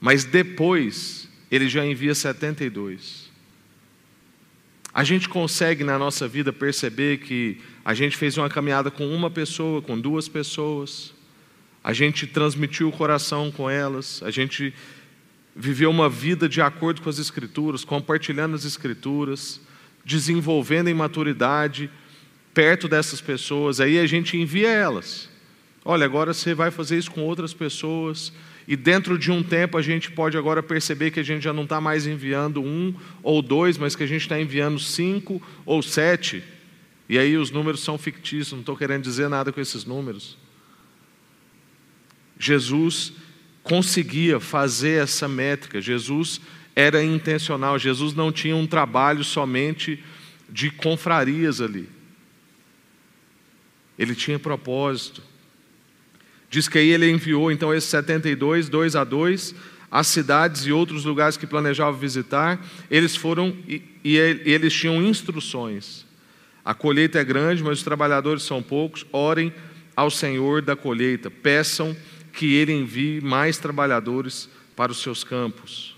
mas 0.00 0.24
depois 0.24 1.28
ele 1.50 1.68
já 1.68 1.84
envia 1.84 2.14
72. 2.14 3.30
A 4.92 5.04
gente 5.04 5.28
consegue 5.28 5.84
na 5.84 5.98
nossa 5.98 6.26
vida 6.26 6.52
perceber 6.52 7.18
que 7.18 7.58
a 7.84 7.94
gente 7.94 8.16
fez 8.16 8.36
uma 8.36 8.50
caminhada 8.50 8.90
com 8.90 9.06
uma 9.06 9.30
pessoa, 9.30 9.80
com 9.80 9.98
duas 9.98 10.28
pessoas, 10.28 11.14
a 11.82 11.92
gente 11.92 12.26
transmitiu 12.26 12.88
o 12.88 12.92
coração 12.92 13.50
com 13.50 13.70
elas, 13.70 14.22
a 14.22 14.30
gente 14.30 14.74
viveu 15.54 15.90
uma 15.90 16.08
vida 16.08 16.48
de 16.48 16.60
acordo 16.60 17.00
com 17.00 17.08
as 17.08 17.18
Escrituras, 17.18 17.84
compartilhando 17.84 18.54
as 18.54 18.64
Escrituras, 18.64 19.60
desenvolvendo 20.04 20.88
em 20.88 20.94
maturidade 20.94 21.90
perto 22.52 22.88
dessas 22.88 23.20
pessoas, 23.20 23.80
aí 23.80 23.98
a 23.98 24.06
gente 24.06 24.36
envia 24.36 24.68
elas. 24.68 25.29
Olha, 25.90 26.04
agora 26.04 26.32
você 26.32 26.54
vai 26.54 26.70
fazer 26.70 26.98
isso 26.98 27.10
com 27.10 27.22
outras 27.22 27.52
pessoas, 27.52 28.32
e 28.68 28.76
dentro 28.76 29.18
de 29.18 29.32
um 29.32 29.42
tempo 29.42 29.76
a 29.76 29.82
gente 29.82 30.08
pode 30.08 30.38
agora 30.38 30.62
perceber 30.62 31.10
que 31.10 31.18
a 31.18 31.22
gente 31.24 31.42
já 31.42 31.52
não 31.52 31.64
está 31.64 31.80
mais 31.80 32.06
enviando 32.06 32.62
um 32.62 32.94
ou 33.24 33.42
dois, 33.42 33.76
mas 33.76 33.96
que 33.96 34.04
a 34.04 34.06
gente 34.06 34.20
está 34.20 34.40
enviando 34.40 34.78
cinco 34.78 35.42
ou 35.66 35.82
sete. 35.82 36.44
E 37.08 37.18
aí 37.18 37.36
os 37.36 37.50
números 37.50 37.80
são 37.80 37.98
fictícios, 37.98 38.52
não 38.52 38.60
estou 38.60 38.76
querendo 38.76 39.02
dizer 39.02 39.28
nada 39.28 39.50
com 39.50 39.60
esses 39.60 39.84
números. 39.84 40.38
Jesus 42.38 43.12
conseguia 43.64 44.38
fazer 44.38 45.02
essa 45.02 45.26
métrica, 45.26 45.80
Jesus 45.80 46.40
era 46.76 47.02
intencional, 47.02 47.80
Jesus 47.80 48.14
não 48.14 48.30
tinha 48.30 48.54
um 48.54 48.64
trabalho 48.64 49.24
somente 49.24 50.04
de 50.48 50.70
confrarias 50.70 51.60
ali. 51.60 51.88
ele 53.98 54.14
tinha 54.14 54.38
propósito. 54.38 55.28
Diz 56.50 56.68
que 56.68 56.78
aí 56.78 56.90
ele 56.90 57.08
enviou 57.08 57.52
então 57.52 57.72
esses 57.72 57.88
72, 57.88 58.68
dois 58.68 58.96
a 58.96 59.04
dois, 59.04 59.54
as 59.88 60.08
cidades 60.08 60.66
e 60.66 60.72
outros 60.72 61.04
lugares 61.04 61.36
que 61.36 61.46
planejava 61.46 61.96
visitar. 61.96 62.60
Eles 62.90 63.14
foram 63.14 63.56
e, 63.68 63.82
e 64.02 64.16
eles 64.16 64.74
tinham 64.74 65.00
instruções. 65.00 66.04
A 66.64 66.74
colheita 66.74 67.20
é 67.20 67.24
grande, 67.24 67.62
mas 67.62 67.78
os 67.78 67.84
trabalhadores 67.84 68.42
são 68.42 68.60
poucos. 68.60 69.06
Orem 69.12 69.52
ao 69.96 70.10
Senhor 70.10 70.60
da 70.60 70.74
colheita, 70.74 71.30
peçam 71.30 71.96
que 72.32 72.54
ele 72.54 72.72
envie 72.72 73.20
mais 73.20 73.58
trabalhadores 73.58 74.48
para 74.74 74.90
os 74.90 75.00
seus 75.00 75.22
campos. 75.22 75.96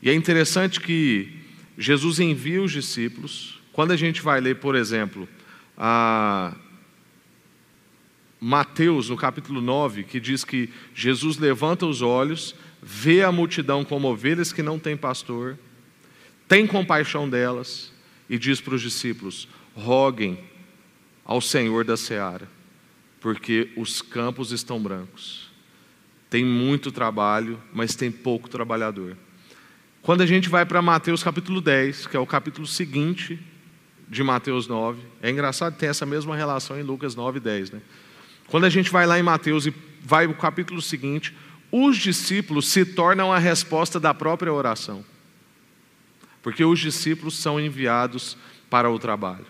E 0.00 0.10
é 0.10 0.14
interessante 0.14 0.80
que 0.80 1.40
Jesus 1.76 2.20
envia 2.20 2.62
os 2.62 2.70
discípulos. 2.70 3.60
Quando 3.72 3.92
a 3.92 3.96
gente 3.96 4.22
vai 4.22 4.40
ler, 4.40 4.56
por 4.56 4.74
exemplo, 4.74 5.28
a 5.76 6.54
Mateus, 8.46 9.08
no 9.08 9.16
capítulo 9.16 9.62
9, 9.62 10.04
que 10.04 10.20
diz 10.20 10.44
que 10.44 10.68
Jesus 10.94 11.38
levanta 11.38 11.86
os 11.86 12.02
olhos, 12.02 12.54
vê 12.82 13.22
a 13.22 13.32
multidão 13.32 13.82
como 13.82 14.06
ovelhas 14.06 14.52
que 14.52 14.62
não 14.62 14.78
têm 14.78 14.98
pastor, 14.98 15.58
tem 16.46 16.66
compaixão 16.66 17.26
delas 17.26 17.90
e 18.28 18.38
diz 18.38 18.60
para 18.60 18.74
os 18.74 18.82
discípulos: 18.82 19.48
roguem 19.74 20.38
ao 21.24 21.40
Senhor 21.40 21.86
da 21.86 21.96
seara, 21.96 22.46
porque 23.18 23.70
os 23.78 24.02
campos 24.02 24.52
estão 24.52 24.78
brancos. 24.78 25.50
Tem 26.28 26.44
muito 26.44 26.92
trabalho, 26.92 27.58
mas 27.72 27.96
tem 27.96 28.12
pouco 28.12 28.46
trabalhador. 28.46 29.16
Quando 30.02 30.20
a 30.20 30.26
gente 30.26 30.50
vai 30.50 30.66
para 30.66 30.82
Mateus 30.82 31.22
capítulo 31.22 31.62
10, 31.62 32.08
que 32.08 32.16
é 32.18 32.20
o 32.20 32.26
capítulo 32.26 32.66
seguinte 32.66 33.40
de 34.06 34.22
Mateus 34.22 34.66
9, 34.66 35.00
é 35.22 35.30
engraçado 35.30 35.78
ter 35.78 35.86
essa 35.86 36.04
mesma 36.04 36.36
relação 36.36 36.78
em 36.78 36.82
Lucas 36.82 37.14
9 37.14 37.38
e 37.38 37.40
10, 37.40 37.70
né? 37.70 37.80
Quando 38.48 38.64
a 38.64 38.70
gente 38.70 38.90
vai 38.90 39.06
lá 39.06 39.18
em 39.18 39.22
Mateus 39.22 39.66
e 39.66 39.74
vai 40.02 40.26
o 40.26 40.34
capítulo 40.34 40.82
seguinte, 40.82 41.34
os 41.72 41.96
discípulos 41.96 42.68
se 42.68 42.84
tornam 42.84 43.32
a 43.32 43.38
resposta 43.38 43.98
da 43.98 44.14
própria 44.14 44.52
oração. 44.52 45.04
Porque 46.42 46.64
os 46.64 46.78
discípulos 46.78 47.36
são 47.36 47.58
enviados 47.58 48.36
para 48.70 48.90
o 48.90 48.98
trabalho. 48.98 49.46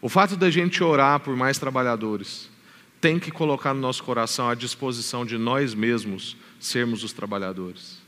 O 0.00 0.08
fato 0.08 0.36
da 0.36 0.50
gente 0.50 0.82
orar 0.82 1.20
por 1.20 1.36
mais 1.36 1.58
trabalhadores 1.58 2.48
tem 3.00 3.18
que 3.18 3.30
colocar 3.30 3.74
no 3.74 3.80
nosso 3.80 4.02
coração 4.04 4.48
a 4.48 4.54
disposição 4.54 5.26
de 5.26 5.36
nós 5.36 5.74
mesmos 5.74 6.36
sermos 6.60 7.02
os 7.02 7.12
trabalhadores. 7.12 7.98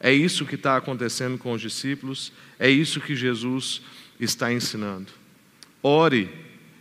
É 0.00 0.12
isso 0.12 0.46
que 0.46 0.54
está 0.54 0.76
acontecendo 0.76 1.36
com 1.36 1.52
os 1.52 1.60
discípulos, 1.60 2.32
é 2.58 2.70
isso 2.70 3.00
que 3.00 3.14
Jesus 3.14 3.82
está 4.18 4.52
ensinando. 4.52 5.12
Ore 5.82 6.30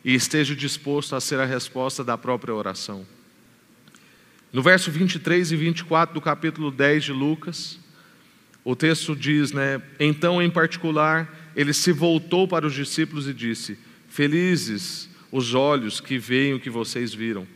e 0.04 0.14
esteja 0.14 0.56
disposto 0.56 1.16
a 1.16 1.22
ser 1.22 1.40
a 1.40 1.46
resposta 1.46 2.04
da 2.04 2.18
própria 2.18 2.54
oração. 2.54 3.06
No 4.52 4.62
verso 4.62 4.90
23 4.92 5.52
e 5.52 5.56
24 5.56 6.14
do 6.14 6.22
capítulo 6.22 6.72
10 6.72 7.06
de 7.06 7.12
Lucas, 7.12 7.80
o 8.64 8.76
texto 8.76 9.16
diz, 9.16 9.52
né? 9.52 9.82
Então, 10.00 10.42
em 10.42 10.50
particular, 10.50 11.52
ele 11.56 11.74
se 11.74 11.92
voltou 11.92 12.48
para 12.48 12.66
os 12.66 12.74
discípulos 12.74 13.28
e 13.28 13.34
disse: 13.34 13.78
Felizes 14.10 15.10
os 15.32 15.54
olhos 15.54 16.00
que 16.00 16.18
veem 16.18 16.54
o 16.54 16.60
que 16.60 16.70
vocês 16.70 17.14
viram. 17.14 17.48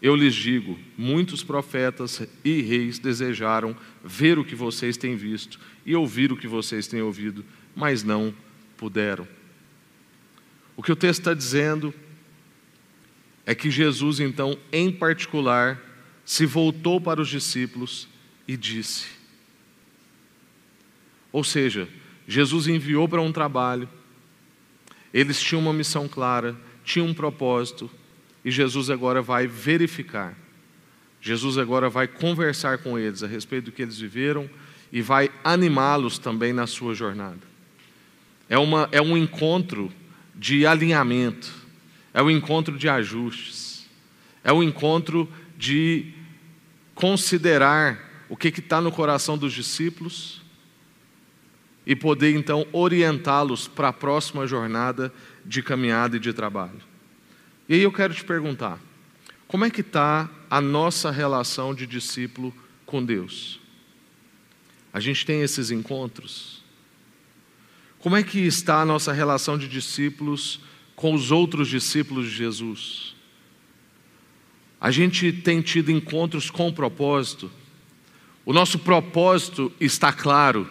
Eu 0.00 0.16
lhes 0.16 0.34
digo: 0.34 0.78
muitos 0.96 1.42
profetas 1.42 2.22
e 2.44 2.62
reis 2.62 2.98
desejaram 2.98 3.76
ver 4.04 4.38
o 4.38 4.44
que 4.44 4.54
vocês 4.54 4.96
têm 4.96 5.16
visto 5.16 5.58
e 5.84 5.94
ouvir 5.94 6.32
o 6.32 6.36
que 6.36 6.48
vocês 6.48 6.86
têm 6.86 7.02
ouvido, 7.02 7.44
mas 7.74 8.02
não 8.02 8.34
puderam. 8.76 9.26
O 10.80 10.82
que 10.82 10.90
o 10.92 10.96
texto 10.96 11.20
está 11.20 11.34
dizendo 11.34 11.92
é 13.44 13.54
que 13.54 13.70
Jesus, 13.70 14.18
então, 14.18 14.56
em 14.72 14.90
particular, 14.90 15.78
se 16.24 16.46
voltou 16.46 16.98
para 16.98 17.20
os 17.20 17.28
discípulos 17.28 18.08
e 18.48 18.56
disse. 18.56 19.08
Ou 21.30 21.44
seja, 21.44 21.86
Jesus 22.26 22.66
enviou 22.66 23.06
para 23.06 23.20
um 23.20 23.30
trabalho, 23.30 23.86
eles 25.12 25.38
tinham 25.38 25.60
uma 25.60 25.74
missão 25.74 26.08
clara, 26.08 26.56
tinham 26.82 27.08
um 27.08 27.12
propósito, 27.12 27.90
e 28.42 28.50
Jesus 28.50 28.88
agora 28.88 29.20
vai 29.20 29.46
verificar. 29.46 30.34
Jesus 31.20 31.58
agora 31.58 31.90
vai 31.90 32.08
conversar 32.08 32.78
com 32.78 32.98
eles 32.98 33.22
a 33.22 33.26
respeito 33.26 33.66
do 33.66 33.72
que 33.72 33.82
eles 33.82 33.98
viveram 33.98 34.48
e 34.90 35.02
vai 35.02 35.30
animá-los 35.44 36.18
também 36.18 36.54
na 36.54 36.66
sua 36.66 36.94
jornada. 36.94 37.42
É, 38.48 38.56
uma, 38.56 38.88
é 38.90 39.02
um 39.02 39.14
encontro 39.14 39.92
de 40.34 40.66
alinhamento, 40.66 41.52
é 42.12 42.22
um 42.22 42.30
encontro 42.30 42.76
de 42.76 42.88
ajustes, 42.88 43.86
é 44.42 44.52
um 44.52 44.62
encontro 44.62 45.28
de 45.56 46.12
considerar 46.94 48.26
o 48.28 48.36
que 48.36 48.48
está 48.48 48.80
no 48.80 48.92
coração 48.92 49.36
dos 49.36 49.52
discípulos 49.52 50.40
e 51.84 51.96
poder 51.96 52.34
então 52.34 52.66
orientá-los 52.72 53.66
para 53.66 53.88
a 53.88 53.92
próxima 53.92 54.46
jornada 54.46 55.12
de 55.44 55.62
caminhada 55.62 56.16
e 56.16 56.20
de 56.20 56.32
trabalho. 56.32 56.80
E 57.68 57.74
aí 57.74 57.82
eu 57.82 57.92
quero 57.92 58.14
te 58.14 58.24
perguntar: 58.24 58.78
como 59.48 59.64
é 59.64 59.70
que 59.70 59.80
está 59.80 60.30
a 60.48 60.60
nossa 60.60 61.10
relação 61.10 61.74
de 61.74 61.86
discípulo 61.86 62.54
com 62.86 63.04
Deus? 63.04 63.60
A 64.92 65.00
gente 65.00 65.24
tem 65.24 65.42
esses 65.42 65.70
encontros? 65.70 66.59
Como 68.00 68.16
é 68.16 68.22
que 68.22 68.40
está 68.40 68.80
a 68.80 68.84
nossa 68.84 69.12
relação 69.12 69.58
de 69.58 69.68
discípulos 69.68 70.60
com 70.96 71.14
os 71.14 71.30
outros 71.30 71.68
discípulos 71.68 72.30
de 72.30 72.34
Jesus? 72.34 73.14
A 74.80 74.90
gente 74.90 75.30
tem 75.30 75.60
tido 75.60 75.90
encontros 75.90 76.50
com 76.50 76.72
propósito. 76.72 77.50
O 78.46 78.54
nosso 78.54 78.78
propósito 78.78 79.70
está 79.78 80.12
claro. 80.12 80.66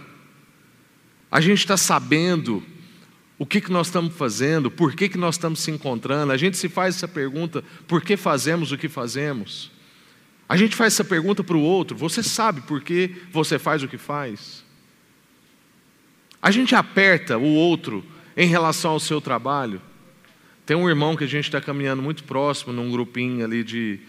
A 1.29 1.39
gente 1.39 1.59
está 1.59 1.77
sabendo 1.77 2.63
o 3.37 3.45
que, 3.45 3.61
que 3.61 3.71
nós 3.71 3.87
estamos 3.87 4.15
fazendo, 4.15 4.71
por 4.71 4.95
que, 4.95 5.07
que 5.07 5.17
nós 5.17 5.35
estamos 5.35 5.59
se 5.59 5.69
encontrando. 5.69 6.31
A 6.31 6.37
gente 6.37 6.57
se 6.57 6.67
faz 6.67 6.95
essa 6.95 7.07
pergunta, 7.07 7.63
por 7.87 8.01
que 8.01 8.17
fazemos 8.17 8.71
o 8.71 8.77
que 8.77 8.89
fazemos? 8.89 9.71
A 10.47 10.57
gente 10.57 10.75
faz 10.75 10.93
essa 10.93 11.03
pergunta 11.03 11.43
para 11.43 11.55
o 11.55 11.61
outro, 11.61 11.95
você 11.95 12.23
sabe 12.23 12.61
por 12.61 12.81
que 12.81 13.15
você 13.31 13.59
faz 13.59 13.83
o 13.83 13.87
que 13.87 13.99
faz? 13.99 14.67
A 16.41 16.51
gente 16.51 16.73
aperta 16.73 17.37
o 17.37 17.53
outro 17.53 18.03
em 18.35 18.47
relação 18.47 18.91
ao 18.91 18.99
seu 18.99 19.19
trabalho. 19.19 19.81
Tem 20.65 20.77
um 20.77 20.87
irmão 20.87 21.15
que 21.15 21.23
a 21.23 21.27
gente 21.27 21.45
está 21.45 21.59
caminhando 21.59 22.01
muito 22.01 22.23
próximo, 22.23 22.71
num 22.71 22.91
grupinho 22.91 23.43
ali 23.43 23.63
de, 23.63 23.99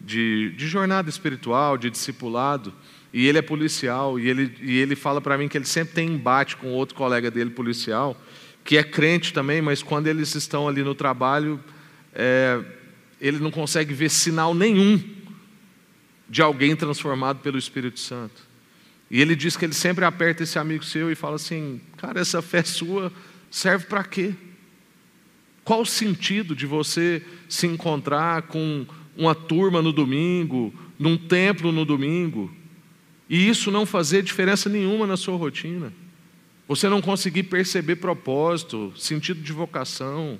de, 0.00 0.50
de 0.56 0.66
jornada 0.66 1.08
espiritual, 1.08 1.76
de 1.76 1.90
discipulado, 1.90 2.72
e 3.12 3.26
ele 3.26 3.38
é 3.38 3.42
policial, 3.42 4.18
e 4.18 4.28
ele, 4.28 4.54
e 4.60 4.78
ele 4.78 4.96
fala 4.96 5.20
para 5.20 5.38
mim 5.38 5.46
que 5.46 5.56
ele 5.56 5.66
sempre 5.66 5.94
tem 5.94 6.08
embate 6.08 6.56
com 6.56 6.68
outro 6.68 6.94
colega 6.94 7.30
dele 7.30 7.50
policial, 7.50 8.20
que 8.64 8.76
é 8.76 8.82
crente 8.82 9.32
também, 9.32 9.62
mas 9.62 9.82
quando 9.82 10.08
eles 10.08 10.34
estão 10.34 10.66
ali 10.66 10.82
no 10.82 10.94
trabalho, 10.94 11.62
é, 12.12 12.60
ele 13.20 13.38
não 13.38 13.50
consegue 13.50 13.94
ver 13.94 14.10
sinal 14.10 14.54
nenhum 14.54 15.02
de 16.28 16.42
alguém 16.42 16.74
transformado 16.74 17.38
pelo 17.38 17.56
Espírito 17.56 18.00
Santo. 18.00 18.45
E 19.10 19.20
ele 19.20 19.36
diz 19.36 19.56
que 19.56 19.64
ele 19.64 19.74
sempre 19.74 20.04
aperta 20.04 20.42
esse 20.42 20.58
amigo 20.58 20.84
seu 20.84 21.10
e 21.10 21.14
fala 21.14 21.36
assim: 21.36 21.80
Cara, 21.96 22.20
essa 22.20 22.42
fé 22.42 22.62
sua 22.62 23.12
serve 23.50 23.86
para 23.86 24.02
quê? 24.04 24.34
Qual 25.64 25.82
o 25.82 25.86
sentido 25.86 26.54
de 26.54 26.66
você 26.66 27.22
se 27.48 27.66
encontrar 27.66 28.42
com 28.42 28.86
uma 29.16 29.34
turma 29.34 29.80
no 29.82 29.92
domingo, 29.92 30.72
num 30.98 31.16
templo 31.16 31.72
no 31.72 31.84
domingo, 31.84 32.54
e 33.28 33.48
isso 33.48 33.70
não 33.70 33.84
fazer 33.84 34.22
diferença 34.22 34.68
nenhuma 34.68 35.06
na 35.06 35.16
sua 35.16 35.36
rotina? 35.36 35.92
Você 36.68 36.88
não 36.88 37.00
conseguir 37.00 37.44
perceber 37.44 37.96
propósito, 37.96 38.92
sentido 38.96 39.40
de 39.40 39.52
vocação, 39.52 40.38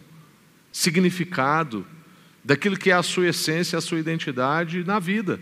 significado 0.72 1.87
daquilo 2.44 2.76
que 2.76 2.90
é 2.90 2.94
a 2.94 3.02
sua 3.02 3.29
essência, 3.29 3.79
a 3.79 3.83
sua 3.83 3.98
identidade 3.98 4.85
na 4.85 4.98
vida. 4.98 5.40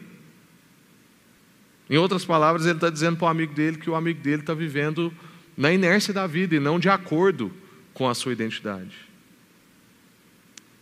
Em 1.89 1.97
outras 1.97 2.25
palavras, 2.25 2.65
ele 2.65 2.77
está 2.77 2.89
dizendo 2.89 3.17
para 3.19 3.27
o 3.27 3.29
amigo 3.29 3.55
dele 3.55 3.79
que 3.79 3.91
o 3.91 3.95
amigo 3.95 4.21
dele 4.21 4.41
está 4.43 4.55
vivendo 4.55 5.13
na 5.57 5.73
inércia 5.73 6.15
da 6.15 6.27
vida 6.27 6.55
e 6.55 6.61
não 6.61 6.79
de 6.79 6.89
acordo 6.89 7.53
com 7.93 8.09
a 8.09 8.15
sua 8.15 8.33
identidade. 8.33 8.97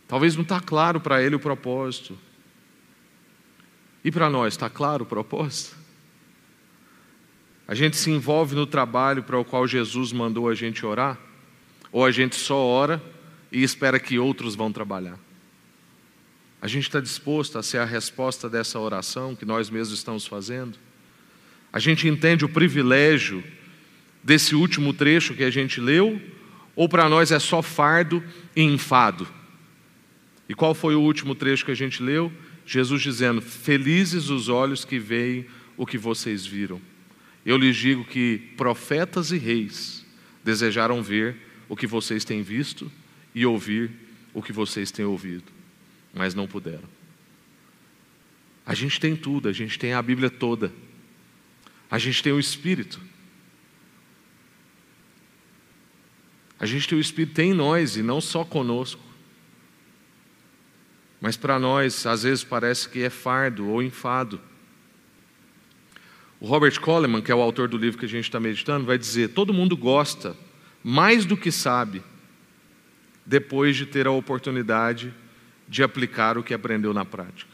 Talvez 0.07 0.35
não 0.35 0.43
está 0.43 0.59
claro 0.59 0.99
para 0.99 1.21
ele 1.21 1.35
o 1.35 1.39
propósito. 1.39 2.17
E 4.03 4.11
para 4.11 4.29
nós, 4.29 4.53
está 4.53 4.69
claro 4.69 5.03
o 5.03 5.07
propósito? 5.07 5.75
A 7.67 7.73
gente 7.73 7.95
se 7.95 8.11
envolve 8.11 8.55
no 8.55 8.65
trabalho 8.65 9.23
para 9.23 9.37
o 9.39 9.45
qual 9.45 9.67
Jesus 9.67 10.11
mandou 10.11 10.49
a 10.49 10.55
gente 10.55 10.85
orar? 10.85 11.17
Ou 11.91 12.05
a 12.05 12.11
gente 12.11 12.35
só 12.35 12.57
ora 12.57 13.01
e 13.51 13.63
espera 13.63 13.99
que 13.99 14.19
outros 14.19 14.55
vão 14.55 14.71
trabalhar? 14.71 15.17
A 16.61 16.67
gente 16.67 16.83
está 16.83 16.99
disposto 16.99 17.57
a 17.57 17.63
ser 17.63 17.77
a 17.77 17.85
resposta 17.85 18.49
dessa 18.49 18.79
oração 18.79 19.35
que 19.35 19.45
nós 19.45 19.69
mesmos 19.69 19.97
estamos 19.97 20.25
fazendo? 20.25 20.77
A 21.73 21.79
gente 21.79 22.07
entende 22.07 22.45
o 22.45 22.49
privilégio 22.49 23.43
desse 24.23 24.53
último 24.53 24.93
trecho 24.93 25.33
que 25.33 25.43
a 25.43 25.49
gente 25.49 25.81
leu? 25.81 26.21
Ou 26.75 26.87
para 26.87 27.09
nós 27.09 27.31
é 27.31 27.39
só 27.39 27.63
fardo 27.63 28.23
e 28.55 28.61
enfado? 28.61 29.27
E 30.47 30.53
qual 30.53 30.75
foi 30.75 30.93
o 30.95 31.01
último 31.01 31.33
trecho 31.33 31.65
que 31.65 31.71
a 31.71 31.75
gente 31.75 32.03
leu? 32.03 32.31
Jesus 32.63 33.01
dizendo: 33.01 33.41
Felizes 33.41 34.29
os 34.29 34.49
olhos 34.49 34.85
que 34.85 34.99
veem 34.99 35.47
o 35.75 35.85
que 35.85 35.97
vocês 35.97 36.45
viram. 36.45 36.79
Eu 37.43 37.57
lhes 37.57 37.75
digo 37.75 38.05
que 38.05 38.37
profetas 38.55 39.31
e 39.31 39.37
reis 39.37 40.05
desejaram 40.43 41.01
ver 41.01 41.35
o 41.67 41.75
que 41.75 41.87
vocês 41.87 42.23
têm 42.23 42.43
visto 42.43 42.91
e 43.33 43.45
ouvir 43.45 43.91
o 44.33 44.41
que 44.41 44.53
vocês 44.53 44.91
têm 44.91 45.05
ouvido, 45.05 45.45
mas 46.13 46.35
não 46.35 46.47
puderam. 46.47 46.87
A 48.65 48.73
gente 48.73 48.99
tem 48.99 49.15
tudo, 49.15 49.49
a 49.49 49.51
gente 49.51 49.77
tem 49.77 49.93
a 49.93 50.01
Bíblia 50.01 50.29
toda, 50.29 50.71
a 51.93 51.99
gente 51.99 52.23
tem 52.23 52.33
o 52.33 52.39
Espírito. 52.39 52.99
A 56.59 56.65
gente 56.65 56.87
tem 56.87 56.97
o 56.97 57.01
Espírito 57.01 57.39
em 57.39 57.53
nós 57.53 57.95
e 57.95 58.01
não 58.01 58.19
só 58.19 58.43
conosco. 58.43 58.99
Mas 61.21 61.37
para 61.37 61.59
nós, 61.59 62.07
às 62.07 62.23
vezes 62.23 62.43
parece 62.43 62.89
que 62.89 63.03
é 63.03 63.11
fardo 63.11 63.69
ou 63.69 63.83
enfado. 63.83 64.41
O 66.39 66.47
Robert 66.47 66.81
Coleman, 66.81 67.21
que 67.21 67.31
é 67.31 67.35
o 67.35 67.41
autor 67.41 67.67
do 67.67 67.77
livro 67.77 67.99
que 67.99 68.07
a 68.07 68.09
gente 68.09 68.25
está 68.25 68.39
meditando, 68.39 68.87
vai 68.87 68.97
dizer: 68.97 69.29
todo 69.29 69.53
mundo 69.53 69.77
gosta 69.77 70.35
mais 70.83 71.25
do 71.25 71.37
que 71.37 71.51
sabe, 71.51 72.01
depois 73.23 73.77
de 73.77 73.85
ter 73.85 74.07
a 74.07 74.11
oportunidade 74.11 75.13
de 75.69 75.83
aplicar 75.83 76.39
o 76.39 76.43
que 76.43 76.55
aprendeu 76.55 76.91
na 76.91 77.05
prática. 77.05 77.53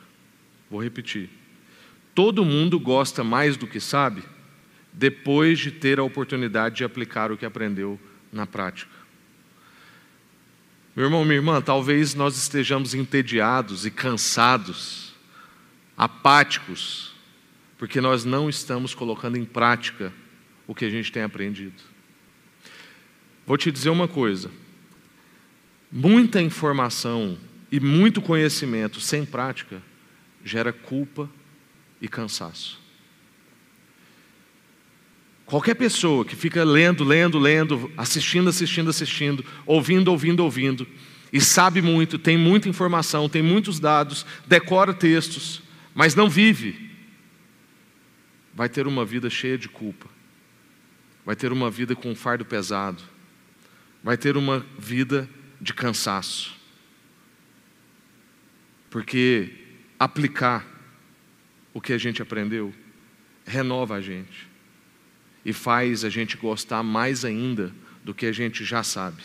Vou 0.71 0.81
repetir. 0.81 1.38
Todo 2.19 2.43
mundo 2.43 2.77
gosta 2.77 3.23
mais 3.23 3.55
do 3.55 3.65
que 3.65 3.79
sabe, 3.79 4.21
depois 4.91 5.57
de 5.57 5.71
ter 5.71 5.99
a 5.99 6.03
oportunidade 6.03 6.75
de 6.75 6.83
aplicar 6.83 7.31
o 7.31 7.37
que 7.37 7.45
aprendeu 7.45 7.97
na 8.29 8.45
prática. 8.45 8.91
Meu 10.93 11.05
irmão, 11.05 11.23
minha 11.23 11.37
irmã, 11.37 11.61
talvez 11.61 12.13
nós 12.13 12.35
estejamos 12.35 12.93
entediados 12.93 13.85
e 13.85 13.89
cansados, 13.89 15.13
apáticos, 15.95 17.15
porque 17.77 18.01
nós 18.01 18.25
não 18.25 18.49
estamos 18.49 18.93
colocando 18.93 19.37
em 19.37 19.45
prática 19.45 20.11
o 20.67 20.75
que 20.75 20.83
a 20.83 20.89
gente 20.89 21.13
tem 21.13 21.23
aprendido. 21.23 21.81
Vou 23.47 23.55
te 23.55 23.71
dizer 23.71 23.91
uma 23.91 24.09
coisa: 24.09 24.51
muita 25.89 26.41
informação 26.41 27.37
e 27.71 27.79
muito 27.79 28.21
conhecimento 28.21 28.99
sem 28.99 29.25
prática 29.25 29.81
gera 30.43 30.73
culpa 30.73 31.29
e 32.01 32.07
cansaço. 32.07 32.79
Qualquer 35.45 35.73
pessoa 35.73 36.23
que 36.23 36.35
fica 36.35 36.63
lendo, 36.63 37.03
lendo, 37.03 37.39
lendo, 37.39 37.91
assistindo, 37.97 38.49
assistindo, 38.49 38.89
assistindo, 38.89 39.43
ouvindo, 39.65 40.09
ouvindo, 40.09 40.43
ouvindo, 40.43 40.87
e 41.33 41.41
sabe 41.41 41.81
muito, 41.81 42.19
tem 42.19 42.37
muita 42.37 42.69
informação, 42.69 43.27
tem 43.27 43.41
muitos 43.41 43.79
dados, 43.79 44.25
decora 44.45 44.93
textos, 44.93 45.63
mas 45.95 46.13
não 46.13 46.29
vive, 46.29 46.91
vai 48.53 48.69
ter 48.69 48.85
uma 48.85 49.03
vida 49.03 49.27
cheia 49.27 49.57
de 49.57 49.67
culpa, 49.67 50.07
vai 51.25 51.35
ter 51.35 51.51
uma 51.51 51.71
vida 51.71 51.95
com 51.95 52.11
um 52.11 52.15
fardo 52.15 52.45
pesado, 52.45 53.01
vai 54.03 54.17
ter 54.17 54.37
uma 54.37 54.63
vida 54.77 55.27
de 55.59 55.73
cansaço. 55.73 56.55
Porque 58.89 59.51
aplicar 59.99 60.65
o 61.73 61.81
que 61.81 61.93
a 61.93 61.97
gente 61.97 62.21
aprendeu 62.21 62.73
renova 63.45 63.95
a 63.95 64.01
gente 64.01 64.47
e 65.43 65.53
faz 65.53 66.03
a 66.03 66.09
gente 66.09 66.37
gostar 66.37 66.83
mais 66.83 67.23
ainda 67.23 67.73
do 68.03 68.13
que 68.13 68.25
a 68.25 68.31
gente 68.31 68.63
já 68.63 68.83
sabe. 68.83 69.21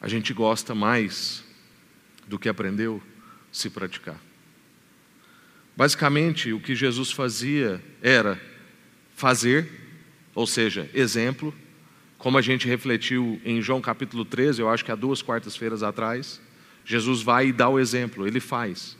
A 0.00 0.08
gente 0.08 0.32
gosta 0.32 0.74
mais 0.74 1.44
do 2.26 2.38
que 2.38 2.48
aprendeu 2.48 3.02
se 3.50 3.70
praticar. 3.70 4.20
Basicamente, 5.76 6.52
o 6.52 6.60
que 6.60 6.74
Jesus 6.74 7.10
fazia 7.10 7.82
era 8.00 8.40
fazer, 9.14 9.70
ou 10.34 10.46
seja, 10.46 10.88
exemplo, 10.94 11.54
como 12.18 12.38
a 12.38 12.42
gente 12.42 12.66
refletiu 12.66 13.40
em 13.44 13.60
João 13.60 13.80
capítulo 13.80 14.24
13, 14.24 14.60
eu 14.60 14.70
acho 14.70 14.84
que 14.84 14.92
há 14.92 14.94
duas 14.94 15.22
quartas-feiras 15.22 15.82
atrás, 15.82 16.40
Jesus 16.84 17.22
vai 17.22 17.48
e 17.48 17.52
dá 17.52 17.68
o 17.68 17.78
exemplo, 17.78 18.26
ele 18.26 18.40
faz. 18.40 18.96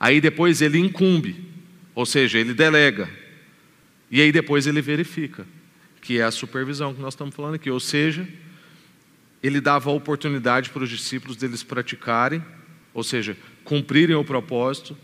Aí 0.00 0.18
depois 0.18 0.62
ele 0.62 0.78
incumbe, 0.78 1.46
ou 1.94 2.06
seja, 2.06 2.38
ele 2.38 2.54
delega. 2.54 3.10
E 4.10 4.18
aí 4.22 4.32
depois 4.32 4.66
ele 4.66 4.80
verifica, 4.80 5.46
que 6.00 6.18
é 6.18 6.24
a 6.24 6.30
supervisão 6.30 6.94
que 6.94 7.02
nós 7.02 7.12
estamos 7.12 7.34
falando 7.34 7.56
aqui. 7.56 7.70
Ou 7.70 7.78
seja, 7.78 8.26
ele 9.42 9.60
dava 9.60 9.90
a 9.90 9.92
oportunidade 9.92 10.70
para 10.70 10.82
os 10.82 10.88
discípulos 10.88 11.36
deles 11.36 11.62
praticarem, 11.62 12.42
ou 12.94 13.04
seja, 13.04 13.36
cumprirem 13.62 14.16
o 14.16 14.24
propósito, 14.24 14.96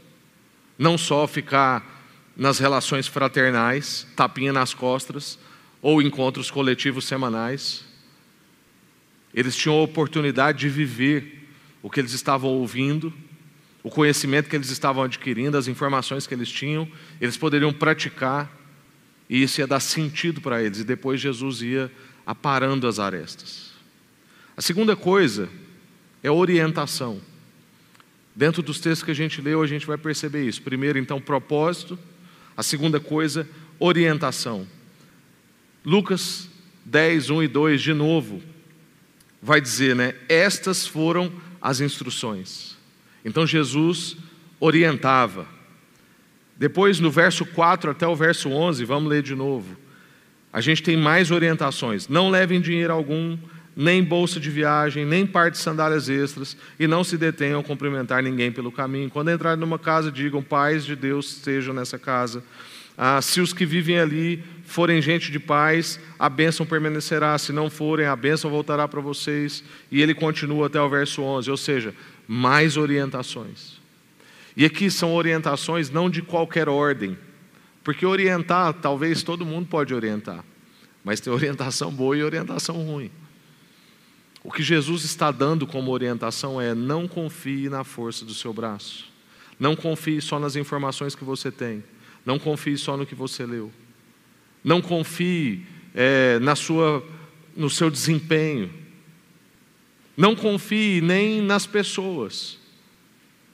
não 0.78 0.96
só 0.96 1.26
ficar 1.26 1.94
nas 2.34 2.58
relações 2.58 3.06
fraternais, 3.06 4.06
tapinha 4.16 4.52
nas 4.52 4.72
costas, 4.72 5.38
ou 5.80 6.00
encontros 6.02 6.50
coletivos 6.50 7.04
semanais. 7.04 7.84
Eles 9.32 9.54
tinham 9.54 9.78
a 9.78 9.82
oportunidade 9.82 10.60
de 10.60 10.68
viver 10.68 11.48
o 11.82 11.90
que 11.90 12.00
eles 12.00 12.12
estavam 12.12 12.50
ouvindo, 12.50 13.12
o 13.86 13.90
conhecimento 13.90 14.48
que 14.48 14.56
eles 14.56 14.70
estavam 14.70 15.04
adquirindo, 15.04 15.56
as 15.56 15.68
informações 15.68 16.26
que 16.26 16.34
eles 16.34 16.48
tinham, 16.48 16.90
eles 17.20 17.36
poderiam 17.36 17.72
praticar, 17.72 18.50
e 19.30 19.40
isso 19.40 19.60
ia 19.60 19.66
dar 19.66 19.78
sentido 19.78 20.40
para 20.40 20.60
eles, 20.60 20.80
e 20.80 20.84
depois 20.84 21.20
Jesus 21.20 21.62
ia 21.62 21.88
aparando 22.26 22.88
as 22.88 22.98
arestas. 22.98 23.70
A 24.56 24.60
segunda 24.60 24.96
coisa 24.96 25.48
é 26.20 26.28
orientação. 26.28 27.20
Dentro 28.34 28.60
dos 28.60 28.80
textos 28.80 29.04
que 29.04 29.12
a 29.12 29.14
gente 29.14 29.40
leu, 29.40 29.62
a 29.62 29.68
gente 29.68 29.86
vai 29.86 29.96
perceber 29.96 30.44
isso. 30.48 30.62
Primeiro, 30.62 30.98
então, 30.98 31.20
propósito. 31.20 31.96
A 32.56 32.64
segunda 32.64 32.98
coisa, 32.98 33.48
orientação. 33.78 34.66
Lucas 35.84 36.48
10, 36.84 37.30
1 37.30 37.42
e 37.44 37.46
2, 37.46 37.82
de 37.82 37.94
novo, 37.94 38.42
vai 39.40 39.60
dizer, 39.60 39.94
né? 39.94 40.16
Estas 40.28 40.88
foram 40.88 41.32
as 41.62 41.80
instruções. 41.80 42.75
Então 43.26 43.44
Jesus 43.44 44.16
orientava. 44.60 45.46
Depois, 46.56 47.00
no 47.00 47.10
verso 47.10 47.44
4 47.44 47.90
até 47.90 48.06
o 48.06 48.14
verso 48.14 48.48
11, 48.48 48.84
vamos 48.84 49.10
ler 49.10 49.20
de 49.20 49.34
novo. 49.34 49.76
A 50.52 50.60
gente 50.60 50.80
tem 50.80 50.96
mais 50.96 51.32
orientações. 51.32 52.06
Não 52.06 52.30
levem 52.30 52.60
dinheiro 52.60 52.92
algum, 52.92 53.36
nem 53.74 54.02
bolsa 54.02 54.38
de 54.38 54.48
viagem, 54.48 55.04
nem 55.04 55.26
par 55.26 55.50
de 55.50 55.58
sandálias 55.58 56.08
extras, 56.08 56.56
e 56.78 56.86
não 56.86 57.02
se 57.02 57.18
detenham 57.18 57.60
a 57.60 57.64
cumprimentar 57.64 58.22
ninguém 58.22 58.52
pelo 58.52 58.70
caminho. 58.70 59.10
Quando 59.10 59.32
entrarem 59.32 59.58
numa 59.58 59.78
casa, 59.78 60.10
digam: 60.10 60.40
Paz 60.40 60.84
de 60.84 60.94
Deus 60.94 61.36
estejam 61.36 61.74
nessa 61.74 61.98
casa. 61.98 62.44
Ah, 62.96 63.20
se 63.20 63.42
os 63.42 63.52
que 63.52 63.66
vivem 63.66 63.98
ali 63.98 64.42
forem 64.64 65.02
gente 65.02 65.30
de 65.30 65.38
paz, 65.38 66.00
a 66.18 66.30
bênção 66.30 66.64
permanecerá. 66.64 67.36
Se 67.36 67.52
não 67.52 67.68
forem, 67.68 68.06
a 68.06 68.16
bênção 68.16 68.50
voltará 68.50 68.88
para 68.88 69.00
vocês. 69.00 69.62
E 69.90 70.00
ele 70.00 70.14
continua 70.14 70.68
até 70.68 70.80
o 70.80 70.88
verso 70.88 71.20
11, 71.22 71.50
ou 71.50 71.56
seja, 71.56 71.92
mais 72.26 72.76
orientações. 72.76 73.80
E 74.56 74.64
aqui 74.64 74.90
são 74.90 75.14
orientações 75.14 75.90
não 75.90 76.08
de 76.08 76.22
qualquer 76.22 76.68
ordem, 76.68 77.16
porque 77.84 78.06
orientar, 78.06 78.72
talvez 78.74 79.22
todo 79.22 79.44
mundo 79.44 79.66
pode 79.68 79.94
orientar, 79.94 80.44
mas 81.04 81.20
tem 81.20 81.32
orientação 81.32 81.90
boa 81.90 82.16
e 82.16 82.22
orientação 82.22 82.76
ruim. 82.76 83.10
O 84.42 84.50
que 84.50 84.62
Jesus 84.62 85.04
está 85.04 85.30
dando 85.30 85.66
como 85.66 85.90
orientação 85.90 86.60
é: 86.60 86.74
não 86.74 87.06
confie 87.06 87.68
na 87.68 87.84
força 87.84 88.24
do 88.24 88.32
seu 88.32 88.52
braço, 88.52 89.06
não 89.58 89.76
confie 89.76 90.20
só 90.20 90.38
nas 90.38 90.56
informações 90.56 91.14
que 91.14 91.24
você 91.24 91.50
tem 91.50 91.82
não 92.26 92.40
confie 92.40 92.76
só 92.76 92.96
no 92.96 93.06
que 93.06 93.14
você 93.14 93.46
leu. 93.46 93.70
Não 94.64 94.82
confie 94.82 95.64
é, 95.94 96.40
na 96.40 96.56
sua, 96.56 97.06
no 97.56 97.70
seu 97.70 97.88
desempenho. 97.88 98.68
Não 100.16 100.34
confie 100.34 101.00
nem 101.00 101.42
nas 101.42 101.66
pessoas, 101.66 102.58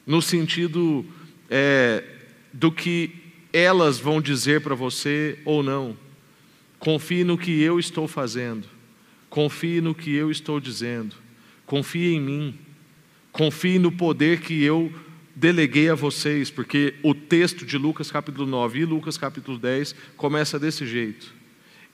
no 0.07 0.23
sentido 0.23 1.05
é, 1.51 2.05
do 2.53 2.71
que 2.71 3.11
elas 3.53 3.99
vão 3.99 4.21
dizer 4.21 4.61
para 4.61 4.75
você 4.75 5.39
ou 5.45 5.63
não. 5.63 5.97
Confie 6.79 7.25
no 7.25 7.37
que 7.37 7.61
eu 7.61 7.79
estou 7.79 8.09
fazendo. 8.09 8.67
Confie 9.29 9.81
no 9.81 9.95
que 9.95 10.15
eu 10.15 10.31
estou 10.31 10.61
dizendo. 10.61 11.17
Confie 11.67 12.15
em 12.15 12.21
mim. 12.21 12.59
Confie 13.31 13.79
no 13.79 13.91
poder 13.91 14.41
que 14.41 14.63
eu 14.63 14.93
deleguei 15.35 15.89
a 15.89 15.95
vocês, 15.95 16.51
porque 16.51 16.95
o 17.03 17.15
texto 17.15 17.65
de 17.65 17.79
Lucas 17.79 18.11
capítulo 18.11 18.47
9 18.47 18.81
e 18.81 18.85
Lucas 18.85 19.17
capítulo 19.17 19.59
10 19.59 19.95
começa 20.17 20.59
desse 20.59 20.87
jeito. 20.87 21.33